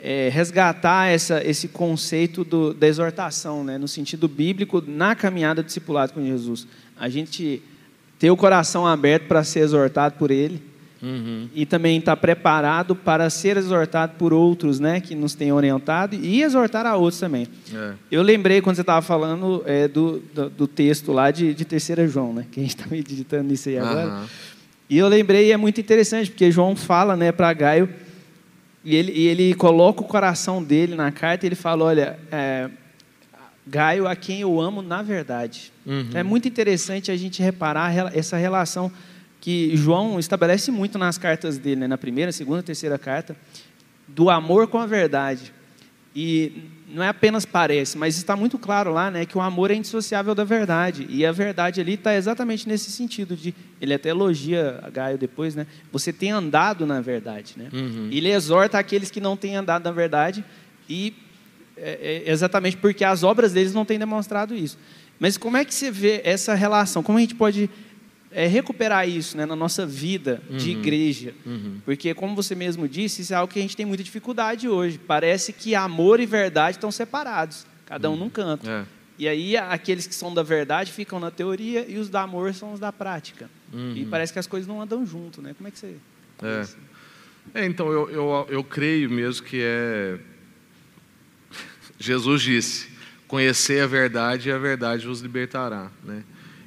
é, 0.01 0.29
resgatar 0.31 1.07
essa, 1.07 1.43
esse 1.45 1.67
conceito 1.67 2.43
do, 2.43 2.73
da 2.73 2.87
exortação, 2.87 3.63
né? 3.63 3.77
No 3.77 3.87
sentido 3.87 4.27
bíblico, 4.27 4.83
na 4.85 5.15
caminhada 5.15 5.63
discipulado 5.63 6.13
com 6.13 6.25
Jesus. 6.25 6.67
A 6.97 7.09
gente 7.09 7.61
ter 8.17 8.31
o 8.31 8.37
coração 8.37 8.85
aberto 8.85 9.27
para 9.27 9.43
ser 9.43 9.59
exortado 9.59 10.15
por 10.15 10.31
Ele 10.31 10.61
uhum. 11.01 11.47
e 11.53 11.65
também 11.65 11.97
estar 11.97 12.15
tá 12.15 12.17
preparado 12.17 12.95
para 12.95 13.29
ser 13.29 13.57
exortado 13.57 14.13
por 14.17 14.33
outros, 14.33 14.79
né, 14.79 14.99
que 14.99 15.15
nos 15.15 15.33
têm 15.33 15.51
orientado 15.51 16.15
e 16.15 16.41
exortar 16.41 16.85
a 16.85 16.95
outros 16.95 17.19
também. 17.19 17.47
É. 17.73 17.93
Eu 18.11 18.21
lembrei 18.21 18.61
quando 18.61 18.75
você 18.75 18.81
estava 18.81 19.01
falando 19.01 19.63
é, 19.65 19.87
do, 19.87 20.21
do, 20.33 20.49
do, 20.49 20.67
texto 20.67 21.11
lá 21.11 21.31
de, 21.31 21.53
de 21.53 21.65
Terceira 21.65 22.07
João, 22.07 22.33
né, 22.33 22.45
que 22.51 22.59
a 22.59 22.63
gente 22.63 22.75
está 22.75 22.85
meditando 22.91 23.43
nisso 23.43 23.69
aí 23.69 23.77
agora. 23.77 24.07
Uhum. 24.07 24.25
E 24.89 24.97
eu 24.97 25.07
lembrei, 25.07 25.47
e 25.47 25.51
é 25.51 25.57
muito 25.57 25.79
interessante, 25.79 26.31
porque 26.31 26.51
João 26.51 26.75
fala 26.75 27.15
né, 27.15 27.31
para 27.31 27.53
Gaio, 27.53 27.87
e 28.83 28.95
ele, 28.95 29.11
e 29.11 29.27
ele 29.27 29.53
coloca 29.53 30.01
o 30.01 30.05
coração 30.05 30.63
dele 30.63 30.95
na 30.95 31.11
carta, 31.11 31.45
e 31.45 31.47
ele 31.47 31.55
fala, 31.55 31.85
olha, 31.85 32.19
é, 32.31 32.69
Gaio 33.69 34.07
a 34.07 34.15
quem 34.15 34.41
eu 34.41 34.59
amo 34.59 34.81
na 34.81 35.03
verdade. 35.03 35.71
Uhum. 35.85 36.09
É 36.15 36.23
muito 36.23 36.47
interessante 36.47 37.11
a 37.11 37.15
gente 37.15 37.41
reparar 37.43 38.15
essa 38.15 38.35
relação 38.35 38.91
que 39.39 39.75
João 39.75 40.19
estabelece 40.19 40.71
muito 40.71 40.97
nas 40.97 41.17
cartas 41.17 41.57
dele, 41.57 41.81
né? 41.81 41.87
na 41.87 41.97
primeira, 41.97 42.31
segunda, 42.31 42.63
terceira 42.63 42.97
carta, 42.97 43.35
do 44.07 44.29
amor 44.29 44.67
com 44.67 44.79
a 44.79 44.87
verdade. 44.87 45.53
E 46.15 46.63
não 46.91 47.03
é 47.03 47.07
apenas 47.07 47.45
parece, 47.45 47.97
mas 47.97 48.17
está 48.17 48.35
muito 48.35 48.57
claro 48.57 48.91
lá 48.91 49.11
né, 49.11 49.25
que 49.25 49.37
o 49.37 49.41
amor 49.41 49.71
é 49.71 49.75
indissociável 49.75 50.33
da 50.33 50.43
verdade. 50.43 51.05
E 51.09 51.25
a 51.25 51.31
verdade 51.31 51.79
ali 51.79 51.93
está 51.93 52.15
exatamente 52.15 52.67
nesse 52.67 52.91
sentido 52.91 53.35
de. 53.35 53.53
Ele 53.79 53.93
até 53.93 54.09
elogia 54.09 54.79
a 54.83 54.89
Gaio 54.89 55.17
depois, 55.17 55.55
né? 55.55 55.67
Você 55.91 56.11
tem 56.11 56.31
andado 56.31 56.85
na 56.85 56.99
verdade. 56.99 57.53
Né? 57.57 57.69
Uhum. 57.71 58.09
Ele 58.11 58.29
exorta 58.29 58.77
aqueles 58.77 59.11
que 59.11 59.21
não 59.21 59.37
têm 59.37 59.55
andado 59.55 59.83
na 59.83 59.91
verdade 59.91 60.43
e 60.89 61.13
é, 61.77 62.23
é 62.27 62.31
exatamente 62.31 62.77
porque 62.77 63.03
as 63.03 63.23
obras 63.23 63.53
deles 63.53 63.73
não 63.73 63.85
têm 63.85 63.99
demonstrado 63.99 64.55
isso. 64.55 64.77
Mas 65.19 65.37
como 65.37 65.57
é 65.57 65.65
que 65.65 65.73
você 65.73 65.91
vê 65.91 66.21
essa 66.23 66.55
relação? 66.55 67.03
Como 67.03 67.17
a 67.17 67.21
gente 67.21 67.35
pode 67.35 67.69
é, 68.31 68.47
recuperar 68.47 69.07
isso 69.07 69.35
né, 69.35 69.45
na 69.45 69.55
nossa 69.55 69.85
vida 69.85 70.41
de 70.49 70.71
uhum. 70.71 70.79
igreja? 70.79 71.33
Uhum. 71.45 71.81
Porque, 71.85 72.13
como 72.13 72.35
você 72.35 72.55
mesmo 72.55 72.87
disse, 72.87 73.21
isso 73.21 73.33
é 73.33 73.35
algo 73.35 73.51
que 73.51 73.59
a 73.59 73.61
gente 73.61 73.75
tem 73.75 73.85
muita 73.85 74.03
dificuldade 74.03 74.67
hoje. 74.67 74.97
Parece 74.97 75.53
que 75.53 75.75
amor 75.75 76.19
e 76.19 76.25
verdade 76.25 76.77
estão 76.77 76.91
separados, 76.91 77.65
cada 77.85 78.09
um 78.09 78.13
uhum. 78.13 78.19
num 78.19 78.29
canto. 78.29 78.69
É. 78.69 78.85
E 79.17 79.27
aí, 79.27 79.57
aqueles 79.57 80.07
que 80.07 80.15
são 80.15 80.33
da 80.33 80.43
verdade 80.43 80.91
ficam 80.91 81.19
na 81.19 81.29
teoria 81.29 81.85
e 81.87 81.97
os 81.97 82.09
da 82.09 82.21
amor 82.21 82.53
são 82.53 82.71
os 82.73 82.79
da 82.79 82.91
prática. 82.91 83.49
E 83.73 84.03
uhum. 84.03 84.07
parece 84.09 84.31
que 84.31 84.39
as 84.39 84.47
coisas 84.47 84.67
não 84.67 84.81
andam 84.81 85.05
junto, 85.05 85.41
né? 85.41 85.53
Como 85.57 85.67
é 85.67 85.71
que 85.71 85.77
você. 85.77 85.95
É. 86.41 87.61
é 87.61 87.65
então, 87.65 87.91
eu, 87.91 88.09
eu, 88.09 88.47
eu 88.49 88.63
creio 88.63 89.09
mesmo 89.09 89.45
que 89.45 89.59
é 89.61 90.17
Jesus 91.99 92.41
disse: 92.41 92.89
Conhecer 93.27 93.83
a 93.83 93.87
verdade 93.87 94.49
e 94.49 94.51
a 94.51 94.57
verdade 94.57 95.05
vos 95.05 95.19
libertará. 95.19 95.91
Né? 96.03 96.23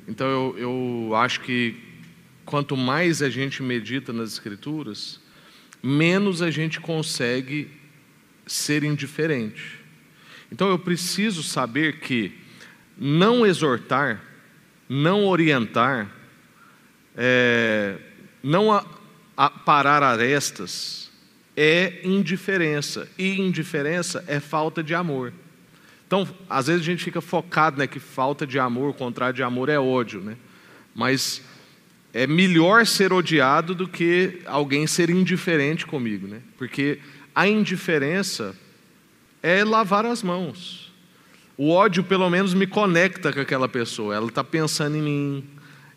Então 0.06 0.26
eu, 0.26 0.58
eu 0.58 1.14
acho 1.14 1.40
que 1.40 1.76
quanto 2.44 2.76
mais 2.76 3.22
a 3.22 3.30
gente 3.30 3.62
medita 3.62 4.12
nas 4.12 4.32
Escrituras, 4.32 5.20
menos 5.82 6.42
a 6.42 6.50
gente 6.50 6.80
consegue 6.80 7.70
ser 8.46 8.84
indiferente. 8.84 9.78
Então 10.50 10.68
eu 10.68 10.78
preciso 10.78 11.42
saber 11.42 12.00
que 12.00 12.32
não 12.96 13.46
exortar, 13.46 14.22
não 14.88 15.24
orientar, 15.24 16.10
é, 17.16 17.98
não 18.42 18.72
a, 18.72 18.84
a 19.36 19.48
parar 19.48 20.02
arestas, 20.02 21.10
é 21.56 22.00
indiferença. 22.04 23.08
E 23.16 23.40
indiferença 23.40 24.24
é 24.26 24.40
falta 24.40 24.82
de 24.82 24.94
amor. 24.94 25.32
Então, 26.12 26.28
às 26.46 26.66
vezes 26.66 26.82
a 26.82 26.84
gente 26.84 27.02
fica 27.02 27.22
focado, 27.22 27.78
né, 27.78 27.86
que 27.86 27.98
falta 27.98 28.46
de 28.46 28.58
amor, 28.58 28.90
o 28.90 28.92
contrário 28.92 29.34
de 29.34 29.42
amor 29.42 29.70
é 29.70 29.78
ódio, 29.78 30.20
né? 30.20 30.36
Mas 30.94 31.40
é 32.12 32.26
melhor 32.26 32.84
ser 32.84 33.14
odiado 33.14 33.74
do 33.74 33.88
que 33.88 34.42
alguém 34.44 34.86
ser 34.86 35.08
indiferente 35.08 35.86
comigo, 35.86 36.26
né? 36.28 36.42
Porque 36.58 36.98
a 37.34 37.48
indiferença 37.48 38.54
é 39.42 39.64
lavar 39.64 40.04
as 40.04 40.22
mãos. 40.22 40.92
O 41.56 41.70
ódio, 41.70 42.04
pelo 42.04 42.28
menos, 42.28 42.52
me 42.52 42.66
conecta 42.66 43.32
com 43.32 43.40
aquela 43.40 43.66
pessoa. 43.66 44.14
Ela 44.14 44.26
está 44.26 44.44
pensando 44.44 44.98
em 44.98 45.00
mim, 45.00 45.44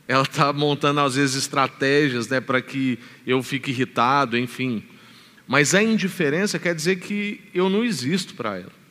ela 0.08 0.24
está 0.24 0.54
montando, 0.54 1.02
às 1.02 1.16
vezes, 1.16 1.36
estratégias 1.36 2.30
né, 2.30 2.40
para 2.40 2.62
que 2.62 2.98
eu 3.28 3.44
fique 3.44 3.70
irritado, 3.70 4.38
enfim. 4.38 4.82
Mas 5.46 5.76
a 5.76 5.84
indiferença 5.84 6.58
quer 6.58 6.74
dizer 6.74 7.02
que 7.02 7.42
eu 7.54 7.70
não 7.70 7.84
existo 7.84 8.34
para 8.34 8.60
ela. 8.60 8.85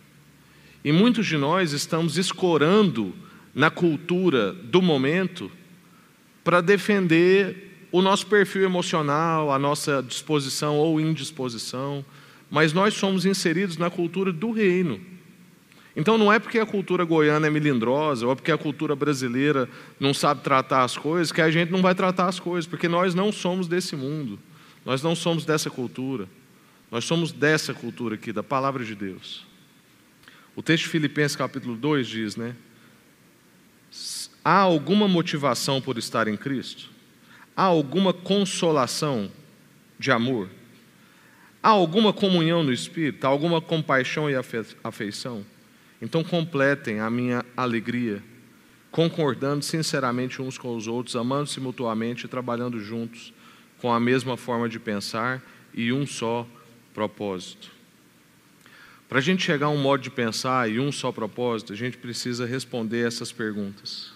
E 0.85 0.93
muitos 0.93 1.27
de 1.27 1.37
nós 1.37 1.73
estamos 1.73 2.19
escorando 2.19 3.15
na 3.55 3.71
cultura 3.71 4.53
do 4.53 4.83
momento 4.83 5.51
para 6.43 6.61
defender 6.61 7.87
o 7.91 8.03
nosso 8.03 8.27
perfil 8.27 8.65
emocional, 8.65 9.51
a 9.51 9.59
nossa 9.59 10.03
disposição 10.03 10.77
ou 10.77 11.01
indisposição, 11.01 12.05
mas 12.51 12.73
nós 12.73 12.95
somos 12.95 13.25
inseridos 13.25 13.79
na 13.79 13.89
cultura 13.89 14.33
do 14.33 14.51
reino. 14.51 15.01
Então 15.97 16.19
não 16.19 16.33
é 16.33 16.39
porque 16.39 16.59
a 16.59 16.67
cultura 16.67 17.05
goiana 17.05 17.47
é 17.47 17.51
melindrosa, 17.51 18.27
ou 18.27 18.35
porque 18.35 18.53
a 18.53 18.59
cultura 18.59 18.95
brasileira 18.95 19.69
não 19.99 20.13
sabe 20.13 20.43
tratar 20.43 20.83
as 20.83 20.99
coisas, 20.99 21.33
que 21.33 21.41
a 21.41 21.51
gente 21.51 21.71
não 21.71 21.81
vai 21.81 21.95
tratar 21.95 22.27
as 22.27 22.39
coisas, 22.39 22.69
porque 22.69 22.89
nós 22.89 23.15
não 23.15 23.33
somos 23.33 23.69
desse 23.69 23.97
mundo, 23.97 24.39
nós 24.85 25.03
não 25.03 25.15
somos 25.15 25.45
dessa 25.45 25.71
cultura. 25.71 26.29
Nós 26.95 27.05
somos 27.07 27.33
dessa 27.33 27.75
cultura 27.75 28.15
aqui, 28.15 28.33
da 28.33 28.43
palavra 28.43 28.85
de 28.85 28.95
Deus. 28.95 29.45
O 30.57 30.63
texto 30.63 30.85
de 30.85 30.91
Filipenses 30.91 31.37
capítulo 31.37 31.77
2 31.77 32.07
diz, 32.07 32.37
né? 32.37 32.55
Há 34.45 34.59
alguma 34.59 35.09
motivação 35.09 35.81
por 35.81 35.99
estar 35.99 36.29
em 36.29 36.37
Cristo? 36.37 36.91
Há 37.57 37.65
alguma 37.65 38.13
consolação 38.13 39.31
de 39.99 40.13
amor? 40.13 40.49
Há 41.63 41.71
alguma 41.71 42.13
comunhão 42.13 42.63
no 42.63 42.73
Espírito? 42.73 43.25
Há 43.25 43.29
alguma 43.29 43.61
compaixão 43.61 44.31
e 44.31 44.35
afeição? 44.85 45.45
Então 46.01 46.23
completem 46.23 47.01
a 47.01 47.11
minha 47.11 47.45
alegria, 47.57 48.23
concordando 48.91 49.65
sinceramente 49.65 50.41
uns 50.41 50.59
com 50.59 50.77
os 50.77 50.87
outros, 50.87 51.17
amando-se 51.17 51.59
mutuamente 51.59 52.27
e 52.27 52.29
trabalhando 52.29 52.79
juntos 52.79 53.33
com 53.81 53.93
a 53.93 53.99
mesma 53.99 54.37
forma 54.37 54.69
de 54.69 54.79
pensar 54.79 55.43
e 55.73 55.93
um 55.93 56.07
só 56.07 56.47
propósito. 56.93 57.74
Para 59.15 59.21
a 59.21 59.23
gente 59.23 59.45
chegar 59.45 59.67
a 59.67 59.71
um 59.71 59.81
modo 59.81 60.03
de 60.03 60.11
pensar 60.11 60.69
e 60.69 60.81
um 60.81 60.91
só 60.91 61.13
propósito, 61.13 61.73
a 61.73 61.77
gente 61.77 61.97
precisa 61.97 62.45
responder 62.45 63.07
essas 63.07 63.31
perguntas. 63.31 64.13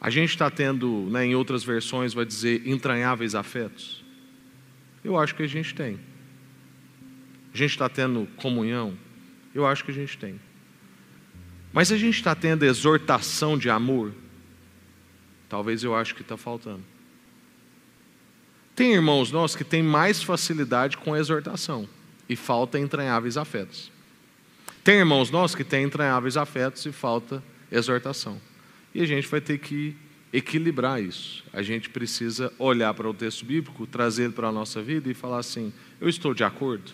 A 0.00 0.10
gente 0.10 0.30
está 0.30 0.50
tendo, 0.50 1.06
né, 1.08 1.26
em 1.26 1.36
outras 1.36 1.62
versões, 1.62 2.12
vai 2.12 2.24
dizer 2.24 2.66
entranháveis 2.66 3.36
afetos? 3.36 4.04
Eu 5.04 5.16
acho 5.16 5.32
que 5.36 5.44
a 5.44 5.46
gente 5.46 5.76
tem. 5.76 5.96
A 7.54 7.56
gente 7.56 7.70
está 7.70 7.88
tendo 7.88 8.26
comunhão? 8.34 8.98
Eu 9.54 9.64
acho 9.64 9.84
que 9.84 9.92
a 9.92 9.94
gente 9.94 10.18
tem. 10.18 10.40
Mas 11.72 11.92
a 11.92 11.96
gente 11.96 12.16
está 12.16 12.34
tendo 12.34 12.64
exortação 12.64 13.56
de 13.56 13.70
amor? 13.70 14.12
Talvez 15.48 15.84
eu 15.84 15.94
acho 15.94 16.16
que 16.16 16.22
está 16.22 16.36
faltando. 16.36 16.82
Tem 18.74 18.92
irmãos 18.92 19.30
nossos 19.30 19.56
que 19.56 19.62
têm 19.62 19.84
mais 19.84 20.20
facilidade 20.20 20.96
com 20.96 21.14
a 21.14 21.18
exortação 21.20 21.88
e 22.28 22.36
falta 22.36 22.78
entranháveis 22.78 23.36
afetos. 23.36 23.90
Tem 24.84 24.98
irmãos 24.98 25.30
nossos 25.30 25.54
que 25.54 25.64
têm 25.64 25.84
entranháveis 25.84 26.36
afetos 26.36 26.84
e 26.86 26.92
falta 26.92 27.42
exortação. 27.70 28.40
E 28.94 29.02
a 29.02 29.06
gente 29.06 29.28
vai 29.28 29.40
ter 29.40 29.58
que 29.58 29.96
equilibrar 30.32 31.02
isso. 31.02 31.44
A 31.52 31.62
gente 31.62 31.88
precisa 31.88 32.52
olhar 32.58 32.92
para 32.94 33.08
o 33.08 33.14
texto 33.14 33.44
bíblico, 33.44 33.86
trazer 33.86 34.24
ele 34.24 34.32
para 34.32 34.48
a 34.48 34.52
nossa 34.52 34.82
vida 34.82 35.10
e 35.10 35.14
falar 35.14 35.38
assim: 35.38 35.72
eu 36.00 36.08
estou 36.08 36.34
de 36.34 36.44
acordo? 36.44 36.92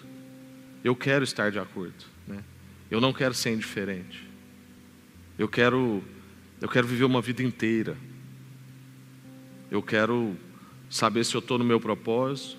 Eu 0.82 0.94
quero 0.94 1.24
estar 1.24 1.50
de 1.50 1.58
acordo. 1.58 2.04
Né? 2.26 2.42
Eu 2.90 3.00
não 3.00 3.12
quero 3.12 3.34
ser 3.34 3.52
indiferente. 3.52 4.28
Eu 5.38 5.48
quero, 5.48 6.02
eu 6.60 6.68
quero 6.68 6.86
viver 6.86 7.04
uma 7.04 7.20
vida 7.20 7.42
inteira. 7.42 7.96
Eu 9.70 9.82
quero 9.82 10.36
saber 10.90 11.24
se 11.24 11.34
eu 11.34 11.40
estou 11.40 11.58
no 11.58 11.64
meu 11.64 11.80
propósito, 11.80 12.56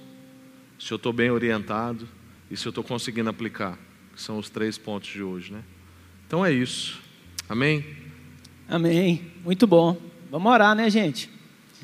se 0.80 0.92
eu 0.92 0.98
estou 0.98 1.14
bem 1.14 1.30
orientado 1.30 2.08
e 2.50 2.58
se 2.58 2.68
eu 2.68 2.70
estou 2.70 2.84
conseguindo 2.84 3.30
aplicar. 3.30 3.78
Que 4.16 4.22
são 4.22 4.38
os 4.38 4.50
três 4.50 4.78
pontos 4.78 5.10
de 5.10 5.22
hoje, 5.22 5.52
né? 5.52 5.62
Então 6.26 6.46
é 6.46 6.52
isso. 6.52 7.02
Amém? 7.50 7.86
Amém. 8.68 9.32
Muito 9.44 9.68
bom. 9.68 9.98
Vamos 10.32 10.52
orar, 10.52 10.74
né, 10.74 10.90
gente? 10.90 11.30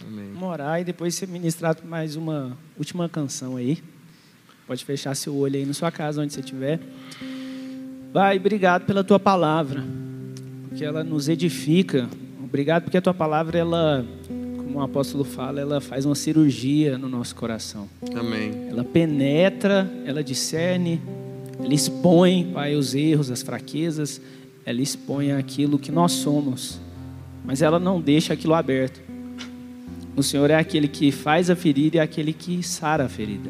Amém. 0.01 0.31
Vamos 0.33 0.49
orar 0.49 0.81
e 0.81 0.83
depois 0.83 1.13
você 1.13 1.27
ministrar 1.27 1.75
mais 1.83 2.15
uma 2.15 2.57
última 2.77 3.07
canção 3.07 3.57
aí. 3.57 3.83
Pode 4.65 4.85
fechar 4.85 5.15
seu 5.15 5.35
olho 5.35 5.57
aí 5.57 5.65
na 5.65 5.73
sua 5.73 5.91
casa, 5.91 6.21
onde 6.21 6.33
você 6.33 6.39
estiver. 6.39 6.79
Pai, 8.13 8.37
obrigado 8.37 8.85
pela 8.85 9.03
tua 9.03 9.19
palavra, 9.19 9.83
porque 10.67 10.83
ela 10.83 11.03
nos 11.03 11.29
edifica. 11.29 12.09
Obrigado 12.43 12.83
porque 12.83 12.97
a 12.97 13.01
tua 13.01 13.13
palavra, 13.13 13.57
ela, 13.57 14.05
como 14.71 14.79
o 14.79 14.87
apóstolo 14.87 15.23
fala, 15.23 15.59
ela 15.59 15.81
faz 15.81 16.05
uma 16.05 16.15
cirurgia 16.15 16.97
no 16.97 17.09
nosso 17.09 17.35
coração. 17.35 17.89
Amém. 18.15 18.51
Ela 18.69 18.83
penetra, 18.83 19.91
ela 20.05 20.23
discerne, 20.23 21.01
ela 21.59 21.73
expõe, 21.73 22.51
Pai, 22.53 22.75
os 22.75 22.95
erros, 22.95 23.29
as 23.29 23.41
fraquezas, 23.41 24.21
ela 24.65 24.81
expõe 24.81 25.31
aquilo 25.31 25.77
que 25.77 25.91
nós 25.91 26.13
somos 26.13 26.79
mas 27.43 27.61
ela 27.61 27.79
não 27.79 27.99
deixa 27.99 28.33
aquilo 28.33 28.53
aberto. 28.53 29.01
O 30.15 30.23
Senhor 30.23 30.49
é 30.49 30.55
aquele 30.55 30.87
que 30.87 31.11
faz 31.11 31.49
a 31.49 31.55
ferida 31.55 31.97
e 31.97 31.99
é 31.99 32.01
aquele 32.03 32.33
que 32.33 32.61
sara 32.61 33.05
a 33.05 33.09
ferida, 33.09 33.49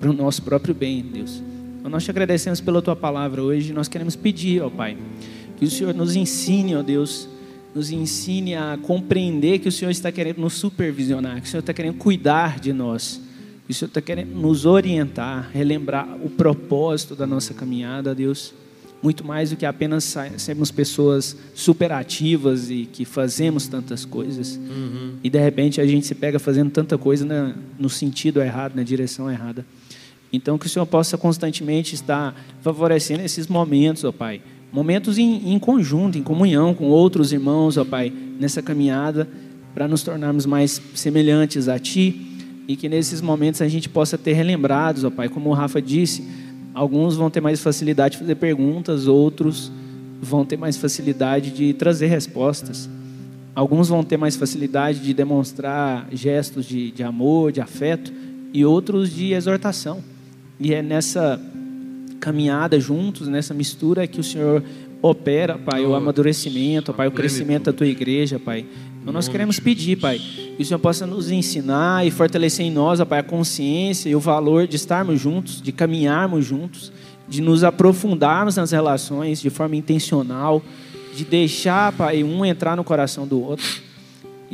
para 0.00 0.10
o 0.10 0.12
nosso 0.12 0.42
próprio 0.42 0.74
bem, 0.74 1.02
Deus. 1.02 1.42
Então, 1.78 1.90
nós 1.90 2.04
te 2.04 2.10
agradecemos 2.10 2.60
pela 2.60 2.80
tua 2.80 2.96
palavra 2.96 3.42
hoje. 3.42 3.72
Nós 3.72 3.88
queremos 3.88 4.16
pedir, 4.16 4.62
ó 4.62 4.70
Pai, 4.70 4.96
que 5.56 5.64
o 5.64 5.70
Senhor 5.70 5.94
nos 5.94 6.16
ensine, 6.16 6.74
ó 6.74 6.82
Deus, 6.82 7.28
nos 7.74 7.90
ensine 7.90 8.54
a 8.54 8.78
compreender 8.80 9.58
que 9.58 9.68
o 9.68 9.72
Senhor 9.72 9.90
está 9.90 10.12
querendo 10.12 10.38
nos 10.40 10.54
supervisionar, 10.54 11.40
que 11.40 11.48
o 11.48 11.50
Senhor 11.50 11.60
está 11.60 11.74
querendo 11.74 11.96
cuidar 11.96 12.60
de 12.60 12.72
nós, 12.72 13.20
que 13.66 13.72
o 13.72 13.74
Senhor 13.74 13.88
está 13.88 14.00
querendo 14.00 14.34
nos 14.34 14.64
orientar, 14.64 15.50
relembrar 15.52 16.08
o 16.22 16.30
propósito 16.30 17.16
da 17.16 17.26
nossa 17.26 17.52
caminhada, 17.52 18.14
Deus 18.14 18.54
muito 19.04 19.22
mais 19.22 19.50
do 19.50 19.56
que 19.56 19.66
apenas 19.66 20.16
sermos 20.38 20.70
pessoas 20.70 21.36
superativas 21.54 22.70
e 22.70 22.88
que 22.90 23.04
fazemos 23.04 23.68
tantas 23.68 24.06
coisas. 24.06 24.56
Uhum. 24.56 25.16
E 25.22 25.28
de 25.28 25.38
repente 25.38 25.78
a 25.78 25.86
gente 25.86 26.06
se 26.06 26.14
pega 26.14 26.38
fazendo 26.38 26.70
tanta 26.70 26.96
coisa 26.96 27.22
na, 27.26 27.54
no 27.78 27.90
sentido 27.90 28.40
errado, 28.40 28.74
na 28.74 28.82
direção 28.82 29.30
errada. 29.30 29.66
Então 30.32 30.56
que 30.56 30.64
o 30.64 30.70
Senhor 30.70 30.86
possa 30.86 31.18
constantemente 31.18 31.94
estar 31.94 32.34
favorecendo 32.62 33.22
esses 33.22 33.46
momentos, 33.46 34.04
ó 34.04 34.10
Pai. 34.10 34.40
Momentos 34.74 35.18
em, 35.18 35.54
em 35.54 35.58
conjunto, 35.60 36.18
em 36.18 36.22
comunhão 36.22 36.74
com 36.74 36.86
outros 36.86 37.32
irmãos, 37.32 37.76
ó 37.76 37.84
Pai, 37.84 38.12
nessa 38.40 38.60
caminhada, 38.60 39.28
para 39.72 39.86
nos 39.86 40.02
tornarmos 40.02 40.46
mais 40.46 40.82
semelhantes 40.96 41.68
a 41.68 41.78
Ti. 41.78 42.26
E 42.66 42.74
que 42.74 42.88
nesses 42.88 43.20
momentos 43.20 43.62
a 43.62 43.68
gente 43.68 43.88
possa 43.88 44.18
ter 44.18 44.32
relembrados, 44.32 45.04
ó 45.04 45.10
Pai, 45.10 45.28
como 45.28 45.50
o 45.50 45.52
Rafa 45.52 45.80
disse, 45.80 46.24
Alguns 46.74 47.14
vão 47.14 47.30
ter 47.30 47.40
mais 47.40 47.60
facilidade 47.60 48.14
de 48.14 48.18
fazer 48.18 48.34
perguntas, 48.34 49.06
outros 49.06 49.70
vão 50.20 50.44
ter 50.44 50.56
mais 50.56 50.76
facilidade 50.76 51.52
de 51.52 51.72
trazer 51.72 52.08
respostas. 52.08 52.90
Alguns 53.54 53.88
vão 53.88 54.02
ter 54.02 54.16
mais 54.16 54.34
facilidade 54.34 54.98
de 54.98 55.14
demonstrar 55.14 56.08
gestos 56.10 56.66
de, 56.66 56.90
de 56.90 57.04
amor, 57.04 57.52
de 57.52 57.60
afeto, 57.60 58.12
e 58.52 58.64
outros 58.64 59.14
de 59.14 59.34
exortação. 59.34 60.02
E 60.58 60.74
é 60.74 60.82
nessa 60.82 61.40
caminhada 62.24 62.80
juntos, 62.80 63.28
nessa 63.28 63.52
mistura 63.52 64.06
que 64.06 64.18
o 64.18 64.24
Senhor 64.24 64.62
opera, 65.02 65.58
Pai, 65.58 65.84
o 65.84 65.94
amadurecimento, 65.94 66.94
Pai, 66.94 67.06
o 67.06 67.12
crescimento 67.12 67.64
da 67.64 67.72
tua 67.74 67.86
igreja, 67.86 68.38
Pai. 68.38 68.64
Então 69.02 69.12
nós 69.12 69.28
queremos 69.28 69.60
pedir, 69.60 69.96
Pai, 69.96 70.18
que 70.56 70.62
o 70.62 70.64
Senhor 70.64 70.78
possa 70.78 71.06
nos 71.06 71.30
ensinar 71.30 72.06
e 72.06 72.10
fortalecer 72.10 72.64
em 72.64 72.70
nós, 72.70 72.98
Pai, 73.04 73.18
a 73.18 73.22
consciência 73.22 74.08
e 74.08 74.16
o 74.16 74.20
valor 74.20 74.66
de 74.66 74.76
estarmos 74.76 75.20
juntos, 75.20 75.60
de 75.60 75.70
caminharmos 75.70 76.46
juntos, 76.46 76.90
de 77.28 77.42
nos 77.42 77.62
aprofundarmos 77.62 78.56
nas 78.56 78.70
relações 78.70 79.38
de 79.42 79.50
forma 79.50 79.76
intencional, 79.76 80.62
de 81.14 81.26
deixar, 81.26 81.92
Pai, 81.92 82.24
um 82.24 82.42
entrar 82.42 82.74
no 82.74 82.84
coração 82.84 83.26
do 83.26 83.38
outro. 83.38 83.66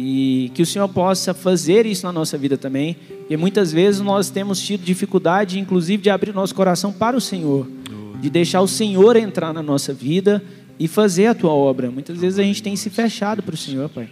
E 0.03 0.51
que 0.55 0.63
o 0.63 0.67
Senhor 0.67 0.89
possa 0.89 1.35
fazer 1.35 1.85
isso 1.85 2.07
na 2.07 2.13
nossa 2.13 2.39
vida 2.39 2.57
também, 2.57 2.95
porque 2.95 3.37
muitas 3.37 3.71
vezes 3.71 4.01
nós 4.01 4.31
temos 4.31 4.59
tido 4.59 4.83
dificuldade, 4.83 5.59
inclusive, 5.59 6.03
de 6.03 6.09
abrir 6.09 6.33
nosso 6.33 6.55
coração 6.55 6.91
para 6.91 7.15
o 7.15 7.21
Senhor, 7.21 7.71
de 8.19 8.31
deixar 8.31 8.63
o 8.63 8.67
Senhor 8.67 9.15
entrar 9.15 9.53
na 9.53 9.63
nossa 9.63 9.93
vida 9.93 10.43
e 10.79 10.89
fazer 10.89 11.27
a 11.27 11.35
tua 11.35 11.51
obra. 11.51 11.91
Muitas 11.91 12.17
vezes 12.19 12.39
a 12.39 12.43
gente 12.43 12.63
tem 12.63 12.75
se 12.77 12.89
fechado 12.89 13.43
para 13.43 13.55
o 13.55 13.59
Senhor, 13.59 13.91
Pai. 13.91 14.09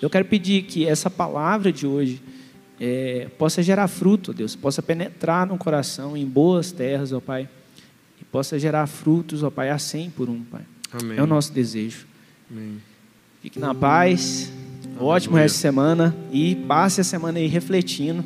Eu 0.00 0.08
quero 0.08 0.24
pedir 0.26 0.62
que 0.62 0.86
essa 0.86 1.10
palavra 1.10 1.72
de 1.72 1.88
hoje 1.88 2.22
é, 2.78 3.26
possa 3.36 3.64
gerar 3.64 3.88
fruto, 3.88 4.32
Deus, 4.32 4.54
possa 4.54 4.80
penetrar 4.80 5.44
no 5.44 5.58
coração 5.58 6.16
em 6.16 6.24
boas 6.24 6.70
terras, 6.70 7.12
ó 7.12 7.18
Pai, 7.18 7.48
e 8.20 8.24
possa 8.24 8.60
gerar 8.60 8.86
frutos, 8.86 9.42
ó 9.42 9.50
Pai, 9.50 9.70
a 9.70 9.78
cem 9.78 10.08
por 10.08 10.30
um, 10.30 10.40
Pai. 10.44 10.62
Amém. 10.92 11.18
É 11.18 11.22
o 11.22 11.26
nosso 11.26 11.52
desejo. 11.52 12.06
Amém. 12.48 12.80
Fique 13.40 13.58
na 13.58 13.74
paz, 13.74 14.52
Aleluia. 14.96 15.14
ótimo 15.16 15.36
resto 15.36 15.54
de 15.54 15.60
semana 15.60 16.14
e 16.30 16.54
passe 16.54 17.00
a 17.00 17.04
semana 17.04 17.38
aí 17.38 17.46
refletindo 17.46 18.24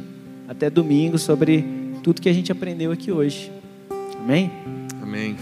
até 0.48 0.70
domingo 0.70 1.18
sobre 1.18 1.64
tudo 2.02 2.20
que 2.20 2.28
a 2.28 2.32
gente 2.32 2.52
aprendeu 2.52 2.92
aqui 2.92 3.10
hoje. 3.10 3.50
Amém? 4.18 4.50
Amém. 5.02 5.36